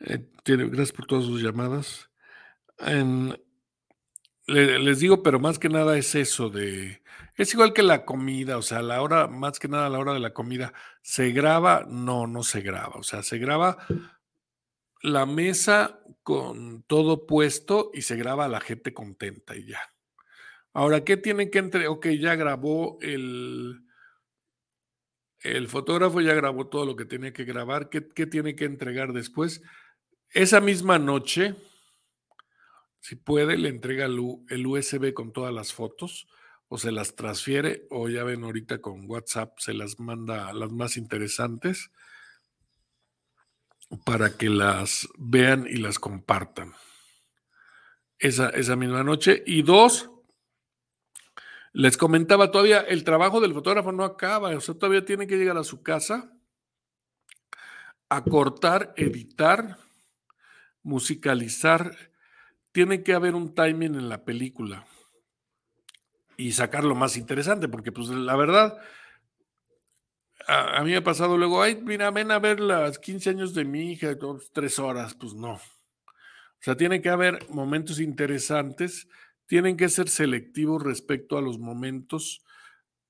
eh, 0.00 0.28
gracias 0.44 0.92
por 0.92 1.06
todas 1.06 1.24
sus 1.24 1.42
llamadas. 1.42 2.10
les 4.46 4.98
digo, 5.00 5.22
pero 5.22 5.40
más 5.40 5.58
que 5.58 5.68
nada 5.68 5.96
es 5.96 6.14
eso 6.14 6.50
de, 6.50 7.02
es 7.36 7.54
igual 7.54 7.72
que 7.72 7.82
la 7.82 8.04
comida, 8.04 8.58
o 8.58 8.62
sea, 8.62 8.82
la 8.82 9.00
hora, 9.02 9.26
más 9.26 9.58
que 9.58 9.68
nada 9.68 9.88
la 9.88 9.98
hora 9.98 10.12
de 10.12 10.20
la 10.20 10.34
comida, 10.34 10.72
¿se 11.02 11.30
graba? 11.30 11.86
No, 11.88 12.26
no 12.26 12.42
se 12.42 12.60
graba, 12.60 12.96
o 12.96 13.02
sea, 13.02 13.22
se 13.22 13.38
graba 13.38 13.78
la 15.02 15.26
mesa 15.26 16.00
con 16.22 16.82
todo 16.82 17.26
puesto 17.26 17.90
y 17.94 18.02
se 18.02 18.16
graba 18.16 18.48
la 18.48 18.60
gente 18.60 18.92
contenta 18.92 19.56
y 19.56 19.66
ya. 19.66 19.80
Ahora, 20.72 21.04
¿qué 21.04 21.16
tiene 21.16 21.50
que 21.50 21.58
entre? 21.58 21.88
Ok, 21.88 22.08
ya 22.20 22.36
grabó 22.36 22.98
el, 23.00 23.84
el 25.40 25.68
fotógrafo, 25.68 26.20
ya 26.20 26.34
grabó 26.34 26.68
todo 26.68 26.86
lo 26.86 26.96
que 26.96 27.06
tenía 27.06 27.32
que 27.32 27.44
grabar. 27.44 27.88
¿Qué, 27.88 28.08
qué 28.08 28.26
tiene 28.26 28.54
que 28.54 28.66
entregar 28.66 29.12
después? 29.12 29.62
Esa 30.28 30.60
misma 30.60 30.98
noche, 30.98 31.56
si 33.00 33.16
puede, 33.16 33.56
le 33.56 33.68
entrega 33.68 34.06
el, 34.06 34.20
el 34.48 34.66
USB 34.66 35.12
con 35.12 35.32
todas 35.32 35.52
las 35.52 35.72
fotos 35.72 36.28
o 36.68 36.78
se 36.78 36.92
las 36.92 37.16
transfiere 37.16 37.86
o 37.90 38.08
ya 38.08 38.22
ven 38.22 38.44
ahorita 38.44 38.80
con 38.80 39.10
WhatsApp 39.10 39.58
se 39.58 39.74
las 39.74 39.98
manda 39.98 40.48
a 40.48 40.52
las 40.52 40.70
más 40.70 40.96
interesantes 40.96 41.90
para 44.04 44.36
que 44.36 44.48
las 44.48 45.08
vean 45.18 45.66
y 45.68 45.76
las 45.76 45.98
compartan. 45.98 46.74
Esa, 48.18 48.50
esa 48.50 48.76
misma 48.76 49.02
noche. 49.02 49.42
Y 49.46 49.62
dos, 49.62 50.10
les 51.72 51.96
comentaba 51.96 52.50
todavía, 52.50 52.80
el 52.80 53.04
trabajo 53.04 53.40
del 53.40 53.54
fotógrafo 53.54 53.92
no 53.92 54.04
acaba, 54.04 54.50
o 54.50 54.60
sea, 54.60 54.74
todavía 54.74 55.04
tiene 55.04 55.26
que 55.26 55.36
llegar 55.36 55.56
a 55.56 55.64
su 55.64 55.82
casa 55.82 56.32
a 58.08 58.24
cortar, 58.24 58.92
editar, 58.96 59.78
musicalizar. 60.82 61.96
Tiene 62.72 63.02
que 63.02 63.14
haber 63.14 63.34
un 63.34 63.54
timing 63.54 63.94
en 63.94 64.08
la 64.08 64.24
película 64.24 64.86
y 66.36 66.52
sacar 66.52 66.84
lo 66.84 66.94
más 66.94 67.16
interesante, 67.16 67.68
porque 67.68 67.92
pues 67.92 68.08
la 68.08 68.36
verdad, 68.36 68.78
a, 70.50 70.82
mí 70.84 70.90
me 70.90 70.96
ha 70.96 71.04
pasado 71.04 71.36
luego, 71.36 71.62
ay, 71.62 71.80
mira, 71.82 72.10
ven 72.10 72.30
a 72.30 72.38
ver 72.38 72.60
las 72.60 72.98
15 72.98 73.30
años 73.30 73.54
de 73.54 73.64
mi 73.64 73.92
hija, 73.92 74.14
dos, 74.14 74.50
tres 74.52 74.78
horas, 74.78 75.14
pues 75.14 75.34
no. 75.34 75.52
O 75.52 76.62
sea, 76.62 76.76
tiene 76.76 77.00
que 77.00 77.08
haber 77.08 77.48
momentos 77.50 78.00
interesantes, 78.00 79.08
tienen 79.46 79.76
que 79.76 79.88
ser 79.88 80.08
selectivos 80.08 80.82
respecto 80.82 81.38
a 81.38 81.42
los 81.42 81.58
momentos 81.58 82.44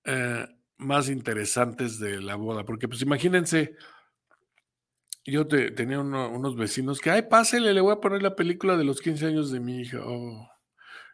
eh, 0.05 0.47
más 0.76 1.09
interesantes 1.09 1.99
de 1.99 2.20
la 2.20 2.36
boda, 2.36 2.64
porque 2.64 2.88
pues 2.88 3.03
imagínense, 3.03 3.76
yo 5.24 5.47
tenía 5.47 6.01
unos 6.01 6.57
vecinos 6.57 7.01
que, 7.01 7.11
ay, 7.11 7.22
pásele, 7.22 7.74
le 7.74 7.80
voy 7.80 7.93
a 7.93 8.01
poner 8.01 8.22
la 8.22 8.36
película 8.36 8.76
de 8.76 8.84
los 8.84 9.01
15 9.01 9.26
años 9.26 9.51
de 9.51 9.61
mi 9.61 9.80
hija. 9.80 9.99
Oh 10.03 10.49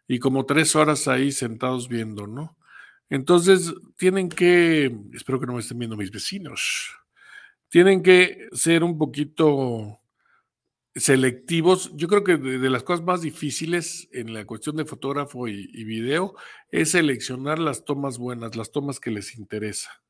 y 0.09 0.19
como 0.19 0.47
tres 0.47 0.77
horas 0.77 1.09
ahí 1.09 1.33
sentados 1.33 1.89
viendo, 1.89 2.27
¿no? 2.27 2.57
Entonces, 3.09 3.73
tienen 3.97 4.29
que, 4.29 4.95
espero 5.13 5.39
que 5.39 5.47
no 5.47 5.55
me 5.55 5.61
estén 5.61 5.79
viendo 5.79 5.97
mis 5.97 6.11
vecinos, 6.11 6.97
tienen 7.69 8.03
que 8.03 8.49
ser 8.53 8.83
un 8.83 8.99
poquito 8.99 10.01
selectivos. 10.95 11.93
Yo 11.95 12.09
creo 12.09 12.25
que 12.25 12.37
de, 12.37 12.71
las 12.71 12.83
cosas 12.83 13.05
más 13.05 13.21
difíciles 13.21 14.09
en 14.13 14.33
la 14.33 14.45
cuestión 14.45 14.77
de 14.77 14.87
fotógrafo 14.87 15.47
y, 15.47 15.71
y, 15.73 15.85
video 15.85 16.35
es 16.71 16.93
seleccionar 16.93 17.59
las 17.59 17.85
tomas 17.85 18.19
buenas, 18.19 18.57
las 18.57 18.73
tomas 18.73 18.99
que 18.99 19.11
les 19.11 19.37
interesa. 19.37 20.03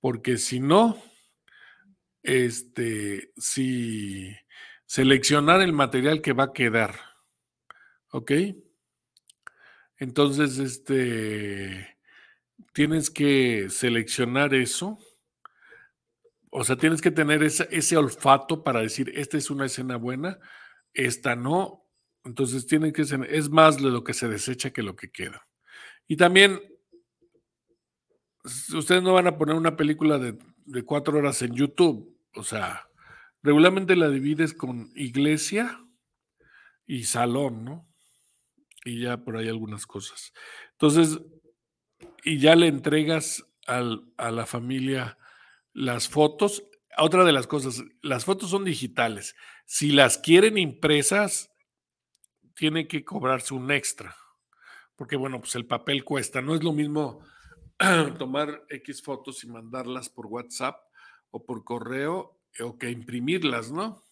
Porque 0.00 0.38
si 0.38 0.60
no, 0.60 1.02
este, 2.22 3.32
si 3.36 4.34
seleccionar 4.86 5.60
el 5.60 5.72
material 5.72 6.22
que 6.22 6.32
va 6.32 6.44
a 6.44 6.52
quedar, 6.52 6.94
¿ok? 8.10 8.32
Entonces, 9.98 10.58
este, 10.58 11.93
tienes 12.74 13.08
que 13.08 13.70
seleccionar 13.70 14.52
eso. 14.52 14.98
O 16.50 16.62
sea, 16.64 16.76
tienes 16.76 17.00
que 17.00 17.10
tener 17.10 17.42
ese 17.42 17.96
olfato 17.96 18.62
para 18.62 18.80
decir, 18.80 19.10
esta 19.14 19.38
es 19.38 19.50
una 19.50 19.66
escena 19.66 19.96
buena, 19.96 20.38
esta 20.92 21.34
no. 21.34 21.88
Entonces, 22.24 22.66
tiene 22.66 22.92
que 22.92 23.04
ser, 23.04 23.26
es 23.30 23.48
más 23.48 23.80
lo 23.80 24.04
que 24.04 24.12
se 24.12 24.28
desecha 24.28 24.72
que 24.72 24.82
lo 24.82 24.94
que 24.96 25.10
queda. 25.10 25.46
Y 26.06 26.16
también, 26.16 26.60
ustedes 28.44 29.02
no 29.02 29.14
van 29.14 29.26
a 29.26 29.38
poner 29.38 29.56
una 29.56 29.76
película 29.76 30.18
de, 30.18 30.38
de 30.66 30.84
cuatro 30.84 31.18
horas 31.18 31.40
en 31.42 31.54
YouTube. 31.54 32.16
O 32.34 32.42
sea, 32.42 32.88
regularmente 33.42 33.96
la 33.96 34.10
divides 34.10 34.52
con 34.52 34.92
iglesia 34.94 35.80
y 36.86 37.04
salón, 37.04 37.64
¿no? 37.64 37.88
y 38.84 39.00
ya 39.00 39.16
por 39.16 39.36
ahí 39.36 39.48
algunas 39.48 39.86
cosas. 39.86 40.32
Entonces, 40.72 41.20
y 42.24 42.38
ya 42.38 42.56
le 42.56 42.66
entregas 42.66 43.44
a 43.66 44.30
la 44.30 44.46
familia 44.46 45.18
las 45.72 46.08
fotos. 46.08 46.64
Otra 46.96 47.24
de 47.24 47.32
las 47.32 47.46
cosas, 47.46 47.82
las 48.02 48.24
fotos 48.24 48.50
son 48.50 48.64
digitales. 48.64 49.34
Si 49.66 49.90
las 49.90 50.18
quieren 50.18 50.58
impresas, 50.58 51.50
tiene 52.54 52.88
que 52.88 53.04
cobrarse 53.04 53.54
un 53.54 53.70
extra. 53.70 54.16
Porque 54.96 55.16
bueno, 55.16 55.40
pues 55.40 55.54
el 55.56 55.66
papel 55.66 56.04
cuesta. 56.04 56.40
No 56.40 56.54
es 56.54 56.62
lo 56.62 56.72
mismo 56.72 57.20
tomar 58.18 58.64
X 58.68 59.02
fotos 59.02 59.42
y 59.44 59.48
mandarlas 59.48 60.08
por 60.08 60.26
WhatsApp 60.26 60.76
o 61.30 61.44
por 61.44 61.64
correo 61.64 62.40
o 62.60 62.78
que 62.78 62.90
imprimirlas, 62.90 63.72
¿no? 63.72 64.02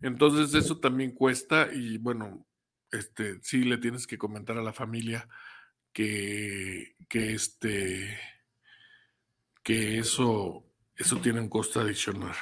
Entonces 0.00 0.54
eso 0.54 0.78
también 0.78 1.12
cuesta 1.12 1.68
y 1.72 1.98
bueno, 1.98 2.46
este, 2.90 3.40
sí 3.42 3.64
le 3.64 3.78
tienes 3.78 4.06
que 4.06 4.18
comentar 4.18 4.56
a 4.56 4.62
la 4.62 4.72
familia 4.72 5.28
que, 5.92 6.96
que, 7.08 7.34
este, 7.34 8.18
que 9.62 9.98
eso, 9.98 10.64
eso 10.96 11.16
tiene 11.18 11.40
un 11.40 11.48
costo 11.48 11.80
adicional. 11.80 12.34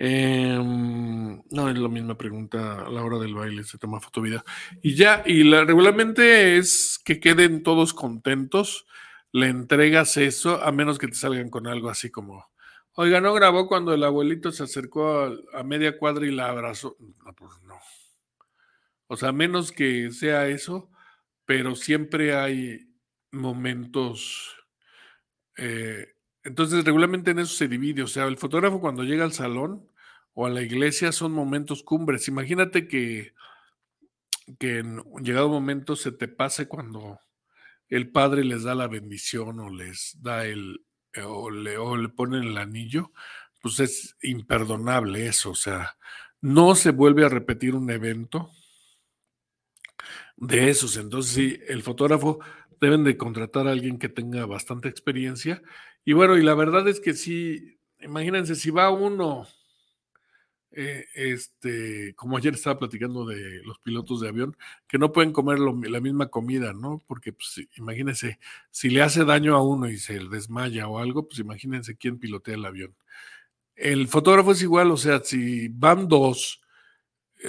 Em, 0.00 1.42
no 1.50 1.68
es 1.68 1.76
la 1.76 1.88
misma 1.88 2.16
pregunta 2.16 2.86
a 2.86 2.88
la 2.88 3.02
hora 3.02 3.18
del 3.18 3.34
baile, 3.34 3.64
se 3.64 3.78
toma 3.78 4.00
foto 4.00 4.22
video. 4.22 4.44
Y 4.80 4.94
ya, 4.94 5.24
y 5.26 5.42
la, 5.42 5.64
regularmente 5.64 6.56
es 6.56 7.00
que 7.04 7.18
queden 7.18 7.64
todos 7.64 7.94
contentos, 7.94 8.86
le 9.32 9.48
entregas 9.48 10.16
eso, 10.16 10.62
a 10.62 10.70
menos 10.70 10.98
que 10.98 11.08
te 11.08 11.14
salgan 11.14 11.50
con 11.50 11.66
algo 11.66 11.90
así 11.90 12.10
como, 12.10 12.48
oiga, 12.94 13.20
no 13.20 13.34
grabó 13.34 13.66
cuando 13.66 13.92
el 13.92 14.04
abuelito 14.04 14.52
se 14.52 14.62
acercó 14.62 15.10
a, 15.10 15.32
a 15.52 15.64
media 15.64 15.98
cuadra 15.98 16.26
y 16.26 16.30
la 16.30 16.48
abrazó. 16.48 16.96
No, 17.24 17.34
pues 17.34 17.50
no. 17.64 17.80
O 19.08 19.16
sea, 19.16 19.32
menos 19.32 19.72
que 19.72 20.12
sea 20.12 20.46
eso, 20.46 20.90
pero 21.48 21.74
siempre 21.74 22.36
hay 22.36 22.92
momentos. 23.32 24.54
Eh, 25.56 26.08
entonces, 26.42 26.84
regularmente 26.84 27.30
en 27.30 27.38
eso 27.38 27.54
se 27.54 27.68
divide. 27.68 28.02
O 28.02 28.06
sea, 28.06 28.26
el 28.26 28.36
fotógrafo 28.36 28.82
cuando 28.82 29.02
llega 29.02 29.24
al 29.24 29.32
salón 29.32 29.90
o 30.34 30.44
a 30.44 30.50
la 30.50 30.60
iglesia 30.60 31.10
son 31.10 31.32
momentos 31.32 31.82
cumbres. 31.82 32.28
Imagínate 32.28 32.86
que, 32.86 33.32
que 34.58 34.80
en 34.80 35.02
llegado 35.22 35.46
un 35.46 35.54
momento 35.54 35.96
se 35.96 36.12
te 36.12 36.28
pase 36.28 36.68
cuando 36.68 37.18
el 37.88 38.12
padre 38.12 38.44
les 38.44 38.64
da 38.64 38.74
la 38.74 38.86
bendición 38.86 39.58
o 39.60 39.70
les 39.70 40.18
da 40.20 40.44
el, 40.44 40.84
o 41.24 41.48
le, 41.48 41.78
o 41.78 41.96
le 41.96 42.10
ponen 42.10 42.44
el 42.44 42.58
anillo, 42.58 43.10
pues 43.62 43.80
es 43.80 44.18
imperdonable 44.20 45.26
eso. 45.26 45.52
O 45.52 45.56
sea, 45.56 45.96
no 46.42 46.74
se 46.74 46.90
vuelve 46.90 47.24
a 47.24 47.30
repetir 47.30 47.74
un 47.74 47.90
evento 47.90 48.50
de 50.40 50.70
esos. 50.70 50.96
Entonces, 50.96 51.32
sí, 51.32 51.58
el 51.68 51.82
fotógrafo 51.82 52.38
deben 52.80 53.04
de 53.04 53.16
contratar 53.16 53.66
a 53.66 53.72
alguien 53.72 53.98
que 53.98 54.08
tenga 54.08 54.46
bastante 54.46 54.88
experiencia. 54.88 55.62
Y 56.04 56.12
bueno, 56.12 56.36
y 56.38 56.42
la 56.42 56.54
verdad 56.54 56.88
es 56.88 57.00
que 57.00 57.14
sí, 57.14 57.78
imagínense, 58.00 58.54
si 58.54 58.70
va 58.70 58.90
uno, 58.90 59.46
eh, 60.70 61.06
este, 61.14 62.14
como 62.14 62.36
ayer 62.36 62.54
estaba 62.54 62.78
platicando 62.78 63.26
de 63.26 63.62
los 63.64 63.78
pilotos 63.80 64.20
de 64.20 64.28
avión, 64.28 64.56
que 64.86 64.98
no 64.98 65.12
pueden 65.12 65.32
comer 65.32 65.58
la 65.58 66.00
misma 66.00 66.28
comida, 66.28 66.72
¿no? 66.72 67.02
Porque, 67.06 67.32
pues, 67.32 67.66
imagínense, 67.76 68.38
si 68.70 68.90
le 68.90 69.02
hace 69.02 69.24
daño 69.24 69.56
a 69.56 69.62
uno 69.62 69.88
y 69.88 69.98
se 69.98 70.18
desmaya 70.28 70.88
o 70.88 70.98
algo, 70.98 71.26
pues 71.26 71.40
imagínense 71.40 71.96
quién 71.96 72.18
pilotea 72.18 72.54
el 72.54 72.64
avión. 72.64 72.94
El 73.74 74.08
fotógrafo 74.08 74.52
es 74.52 74.62
igual, 74.62 74.90
o 74.90 74.96
sea, 74.96 75.20
si 75.24 75.68
van 75.68 76.08
dos, 76.08 76.60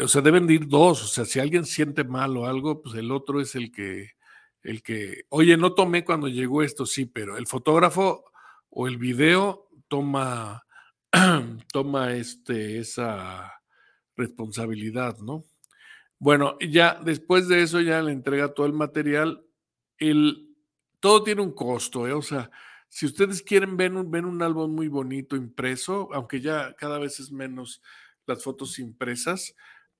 o 0.01 0.07
sea, 0.07 0.21
deben 0.21 0.49
ir 0.49 0.67
dos, 0.67 1.03
o 1.03 1.07
sea, 1.07 1.25
si 1.25 1.39
alguien 1.39 1.65
siente 1.65 2.03
mal 2.03 2.37
o 2.37 2.45
algo, 2.45 2.81
pues 2.81 2.95
el 2.95 3.11
otro 3.11 3.41
es 3.41 3.55
el 3.55 3.71
que, 3.71 4.11
el 4.63 4.83
que, 4.83 5.23
oye, 5.29 5.57
no 5.57 5.73
tomé 5.73 6.05
cuando 6.05 6.27
llegó 6.27 6.63
esto, 6.63 6.85
sí, 6.85 7.05
pero 7.05 7.37
el 7.37 7.47
fotógrafo 7.47 8.25
o 8.69 8.87
el 8.87 8.97
video 8.97 9.69
toma, 9.87 10.65
toma 11.73 12.13
este, 12.13 12.79
esa 12.79 13.53
responsabilidad, 14.15 15.17
¿no? 15.19 15.43
Bueno, 16.19 16.57
ya 16.59 16.99
después 17.03 17.47
de 17.47 17.63
eso 17.63 17.79
ya 17.79 18.01
le 18.01 18.11
entrega 18.11 18.53
todo 18.53 18.65
el 18.65 18.73
material. 18.73 19.45
El, 19.97 20.53
todo 20.99 21.23
tiene 21.23 21.41
un 21.41 21.53
costo, 21.53 22.07
¿eh? 22.07 22.13
O 22.13 22.21
sea, 22.21 22.51
si 22.89 23.05
ustedes 23.05 23.41
quieren 23.41 23.77
ver 23.77 23.93
un, 23.93 24.13
un 24.13 24.43
álbum 24.43 24.75
muy 24.75 24.89
bonito 24.89 25.37
impreso, 25.37 26.09
aunque 26.11 26.41
ya 26.41 26.75
cada 26.75 26.99
vez 26.99 27.19
es 27.21 27.31
menos 27.31 27.81
las 28.25 28.43
fotos 28.43 28.79
impresas, 28.79 29.55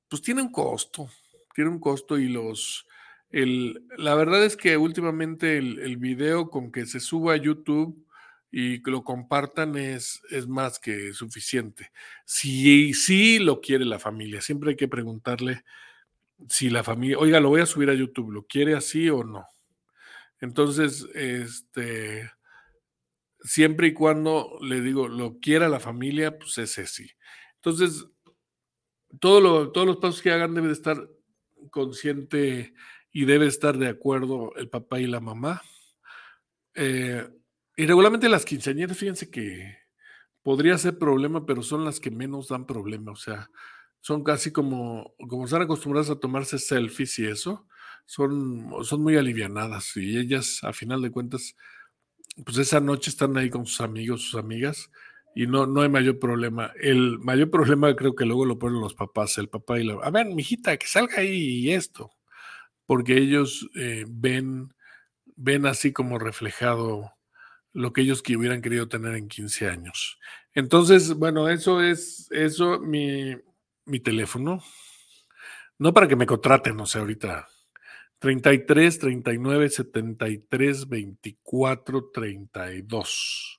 pues 0.10 0.22
tiene 0.22 0.42
un 0.42 0.52
costo, 0.52 1.10
tiene 1.54 1.70
un 1.70 1.80
costo 1.80 2.18
y 2.18 2.28
los, 2.28 2.88
el, 3.30 3.86
la 3.98 4.16
verdad 4.16 4.44
es 4.44 4.58
que 4.58 4.78
últimamente 4.78 5.58
el, 5.58 5.98
video 5.98 6.50
con 6.50 6.72
que 6.72 6.86
se 6.86 7.00
suba 7.00 7.34
a 7.34 7.38
YouTube 7.38 8.06
y 8.52 8.82
que 8.82 8.92
lo 8.92 9.04
compartan 9.04 9.78
es, 9.78 10.22
es 10.32 10.48
más 10.48 10.80
que 10.80 11.14
suficiente. 11.14 11.92
Si 12.26 12.94
sí 12.94 13.40
lo 13.40 13.62
quiere 13.62 13.86
la 13.86 14.00
familia, 14.00 14.42
siempre 14.42 14.72
hay 14.72 14.76
que 14.76 14.88
preguntarle 14.88 15.64
si 16.48 16.70
la 16.70 16.84
familia, 16.84 17.20
oiga, 17.20 17.40
lo 17.40 17.50
voy 17.50 17.62
a 17.62 17.66
subir 17.66 17.90
a 17.90 17.94
YouTube, 17.94 18.32
¿lo 18.32 18.46
quiere 18.46 18.76
así 18.76 19.10
o 19.10 19.24
no? 19.24 19.46
Entonces, 20.42 21.06
este, 21.14 22.32
siempre 23.42 23.88
y 23.88 23.94
cuando 23.94 24.58
le 24.62 24.82
digo, 24.82 25.08
lo 25.08 25.40
quiera 25.40 25.68
la 25.68 25.80
familia, 25.80 26.38
pues 26.38 26.58
ese 26.58 26.88
sí. 26.88 27.12
Entonces, 27.56 28.08
todo 29.20 29.72
todos 29.72 29.88
los 29.88 29.98
pasos 29.98 30.22
que 30.22 30.32
hagan 30.32 30.54
debe 30.54 30.68
de 30.68 30.74
estar 30.74 31.10
consciente 31.72 32.74
y 33.12 33.26
debe 33.26 33.48
estar 33.48 33.78
de 33.78 33.88
acuerdo 33.88 34.54
el 34.56 34.70
papá 34.70 35.00
y 35.00 35.08
la 35.08 35.20
mamá. 35.20 35.62
Eh, 36.76 37.28
y 37.76 37.86
regularmente 37.86 38.30
las 38.30 38.46
quinceañeras, 38.46 38.98
fíjense 38.98 39.30
que 39.30 39.78
podría 40.44 40.78
ser 40.78 40.98
problema, 40.98 41.46
pero 41.46 41.64
son 41.64 41.86
las 41.86 42.00
que 42.00 42.12
menos 42.12 42.50
dan 42.50 42.66
problema. 42.66 43.12
O 43.12 43.16
sea, 43.16 43.50
son 44.02 44.24
casi 44.24 44.52
como, 44.52 45.16
como 45.28 45.46
están 45.46 45.62
acostumbradas 45.64 46.10
a 46.10 46.20
tomarse 46.20 46.60
selfies 46.60 47.20
y 47.20 47.26
eso, 47.26 47.68
son, 48.06 48.70
son 48.84 49.02
muy 49.02 49.18
alivianadas. 49.18 49.96
Y 49.98 50.18
ellas, 50.18 50.60
a 50.64 50.74
final 50.74 51.02
de 51.02 51.12
cuentas, 51.12 51.56
pues 52.46 52.58
esa 52.58 52.80
noche 52.80 53.10
están 53.10 53.38
ahí 53.38 53.50
con 53.50 53.66
sus 53.66 53.82
amigos, 53.82 54.22
sus 54.22 54.40
amigas, 54.40 54.92
y 55.36 55.48
no, 55.48 55.66
no 55.66 55.82
hay 55.82 55.90
mayor 55.90 56.20
problema. 56.20 56.72
El 56.82 57.20
mayor 57.20 57.50
problema 57.50 57.96
creo 57.96 58.16
que 58.16 58.26
luego 58.26 58.46
lo 58.46 58.60
ponen 58.60 58.82
los 58.82 58.94
papás, 58.94 59.38
el 59.38 59.50
papá 59.50 59.80
y 59.80 59.84
la... 59.84 59.94
A 59.96 60.12
ver, 60.12 60.28
mijita, 60.28 60.78
que 60.78 60.88
salga 60.88 61.18
ahí 61.18 61.60
y 61.60 61.72
esto, 61.72 62.12
porque 62.86 63.18
ellos 63.18 63.70
eh, 63.76 64.06
ven, 64.08 64.74
ven 65.36 65.66
así 65.66 65.94
como 65.94 66.20
reflejado 66.20 67.14
lo 67.74 67.94
que 67.94 68.02
ellos 68.02 68.22
que 68.22 68.36
hubieran 68.36 68.62
querido 68.62 68.88
tener 68.88 69.16
en 69.16 69.28
15 69.28 69.70
años. 69.70 70.20
Entonces, 70.54 71.14
bueno, 71.14 71.50
eso 71.50 71.82
es, 71.82 72.28
eso, 72.32 72.80
mi, 72.80 73.36
mi 73.86 74.00
teléfono. 74.00 74.64
No 75.78 75.94
para 75.94 76.08
que 76.08 76.16
me 76.16 76.26
contraten, 76.26 76.80
o 76.80 76.86
sea, 76.86 77.02
ahorita 77.02 77.48
33 78.20 79.00
39 79.00 79.70
73 79.70 80.90
24 80.90 82.10
32. 82.12 83.59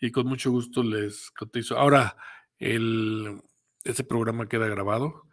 Y 0.00 0.10
con 0.10 0.26
mucho 0.26 0.50
gusto 0.50 0.82
les 0.82 1.30
cotizo. 1.30 1.78
Ahora, 1.78 2.16
el, 2.58 3.40
ese 3.84 4.04
programa 4.04 4.48
queda 4.48 4.68
grabado. 4.68 5.26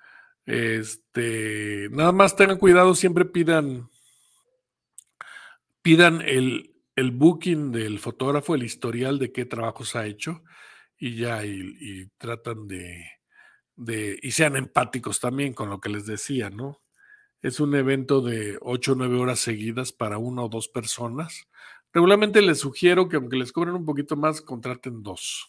Este, 0.46 1.88
nada 1.92 2.12
más 2.12 2.36
tengan 2.36 2.58
cuidado, 2.58 2.96
siempre 2.96 3.26
pidan, 3.26 3.90
pidan 5.82 6.22
el, 6.22 6.76
el 6.96 7.12
booking 7.12 7.72
del 7.72 8.00
fotógrafo, 8.00 8.56
el 8.56 8.64
historial 8.64 9.20
de 9.20 9.32
qué 9.32 9.46
trabajos 9.46 9.96
ha 9.96 10.06
hecho 10.06 10.44
y 10.98 11.16
ya, 11.16 11.46
y, 11.46 12.08
tratan 12.18 12.68
de, 12.68 13.06
de, 13.76 14.20
y 14.22 14.32
sean 14.32 14.56
empáticos 14.56 15.20
también 15.20 15.54
con 15.54 15.70
lo 15.70 15.80
que 15.80 15.90
les 15.90 16.06
decía, 16.06 16.50
¿no? 16.50 16.82
Es 17.42 17.60
un 17.60 17.76
evento 17.76 18.22
de 18.22 18.58
8 18.62 18.94
o 18.94 18.96
9 18.96 19.18
horas 19.18 19.40
seguidas 19.40 19.92
para 19.92 20.18
una 20.18 20.44
o 20.44 20.50
dos 20.50 20.70
personas. 20.70 21.50
Regularmente 21.94 22.42
les 22.42 22.60
sugiero 22.60 23.08
que 23.08 23.18
aunque 23.18 23.38
les 23.38 23.52
cobren 23.52 23.76
un 23.76 23.86
poquito 23.86 24.16
más, 24.16 24.42
contraten 24.42 25.04
dos. 25.04 25.48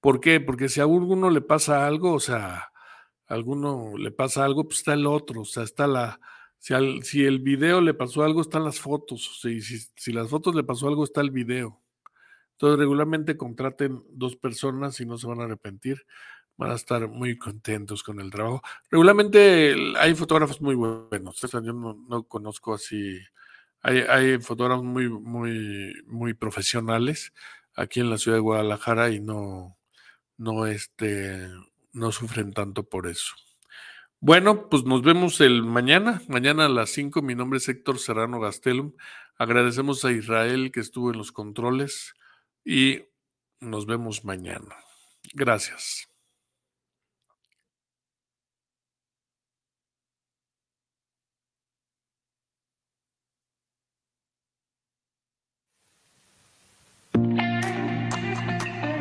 ¿Por 0.00 0.20
qué? 0.20 0.40
Porque 0.40 0.68
si 0.68 0.80
a 0.80 0.84
alguno 0.84 1.30
le 1.30 1.40
pasa 1.40 1.86
algo, 1.86 2.12
o 2.12 2.20
sea, 2.20 2.70
a 3.26 3.34
alguno 3.34 3.96
le 3.96 4.10
pasa 4.10 4.44
algo, 4.44 4.64
pues 4.64 4.78
está 4.78 4.94
el 4.94 5.06
otro, 5.06 5.42
o 5.42 5.46
sea, 5.46 5.62
está 5.62 5.86
la... 5.86 6.20
Si, 6.58 6.74
si 7.02 7.24
el 7.24 7.40
video 7.40 7.80
le 7.80 7.94
pasó 7.94 8.24
algo, 8.24 8.40
están 8.40 8.64
las 8.64 8.80
fotos. 8.80 9.38
Si, 9.42 9.60
si 9.60 10.12
las 10.12 10.30
fotos 10.30 10.54
le 10.54 10.64
pasó 10.64 10.88
algo, 10.88 11.04
está 11.04 11.20
el 11.20 11.30
video. 11.30 11.82
Entonces, 12.52 12.78
regularmente 12.78 13.36
contraten 13.36 14.02
dos 14.10 14.36
personas 14.36 14.98
y 15.00 15.06
no 15.06 15.18
se 15.18 15.26
van 15.26 15.40
a 15.40 15.44
arrepentir 15.44 16.06
van 16.56 16.70
a 16.70 16.74
estar 16.74 17.08
muy 17.08 17.36
contentos 17.36 18.02
con 18.02 18.20
el 18.20 18.30
trabajo. 18.30 18.62
Regularmente 18.90 19.74
hay 19.98 20.14
fotógrafos 20.14 20.60
muy 20.60 20.74
buenos. 20.74 21.40
Yo 21.40 21.72
no, 21.72 22.22
conozco 22.24 22.74
así. 22.74 23.18
Hay, 23.84 24.38
fotógrafos 24.38 24.82
muy, 24.82 25.10
muy, 25.10 25.92
muy 26.06 26.32
profesionales 26.32 27.34
aquí 27.76 28.00
en 28.00 28.08
la 28.08 28.16
ciudad 28.16 28.38
de 28.38 28.40
Guadalajara 28.40 29.10
y 29.10 29.20
no, 29.20 29.76
no, 30.38 30.66
este, 30.66 31.50
no 31.92 32.10
sufren 32.10 32.54
tanto 32.54 32.88
por 32.88 33.06
eso. 33.06 33.34
Bueno, 34.20 34.70
pues 34.70 34.84
nos 34.84 35.02
vemos 35.02 35.38
el 35.42 35.62
mañana, 35.62 36.22
mañana 36.28 36.64
a 36.64 36.70
las 36.70 36.90
5. 36.90 37.20
Mi 37.20 37.34
nombre 37.34 37.58
es 37.58 37.68
Héctor 37.68 37.98
Serrano 37.98 38.40
Gastelum. 38.40 38.94
Agradecemos 39.36 40.02
a 40.06 40.12
Israel 40.12 40.72
que 40.72 40.80
estuvo 40.80 41.10
en 41.10 41.18
los 41.18 41.30
controles 41.30 42.14
y 42.64 43.02
nos 43.60 43.84
vemos 43.84 44.24
mañana. 44.24 44.76
Gracias. 45.34 46.13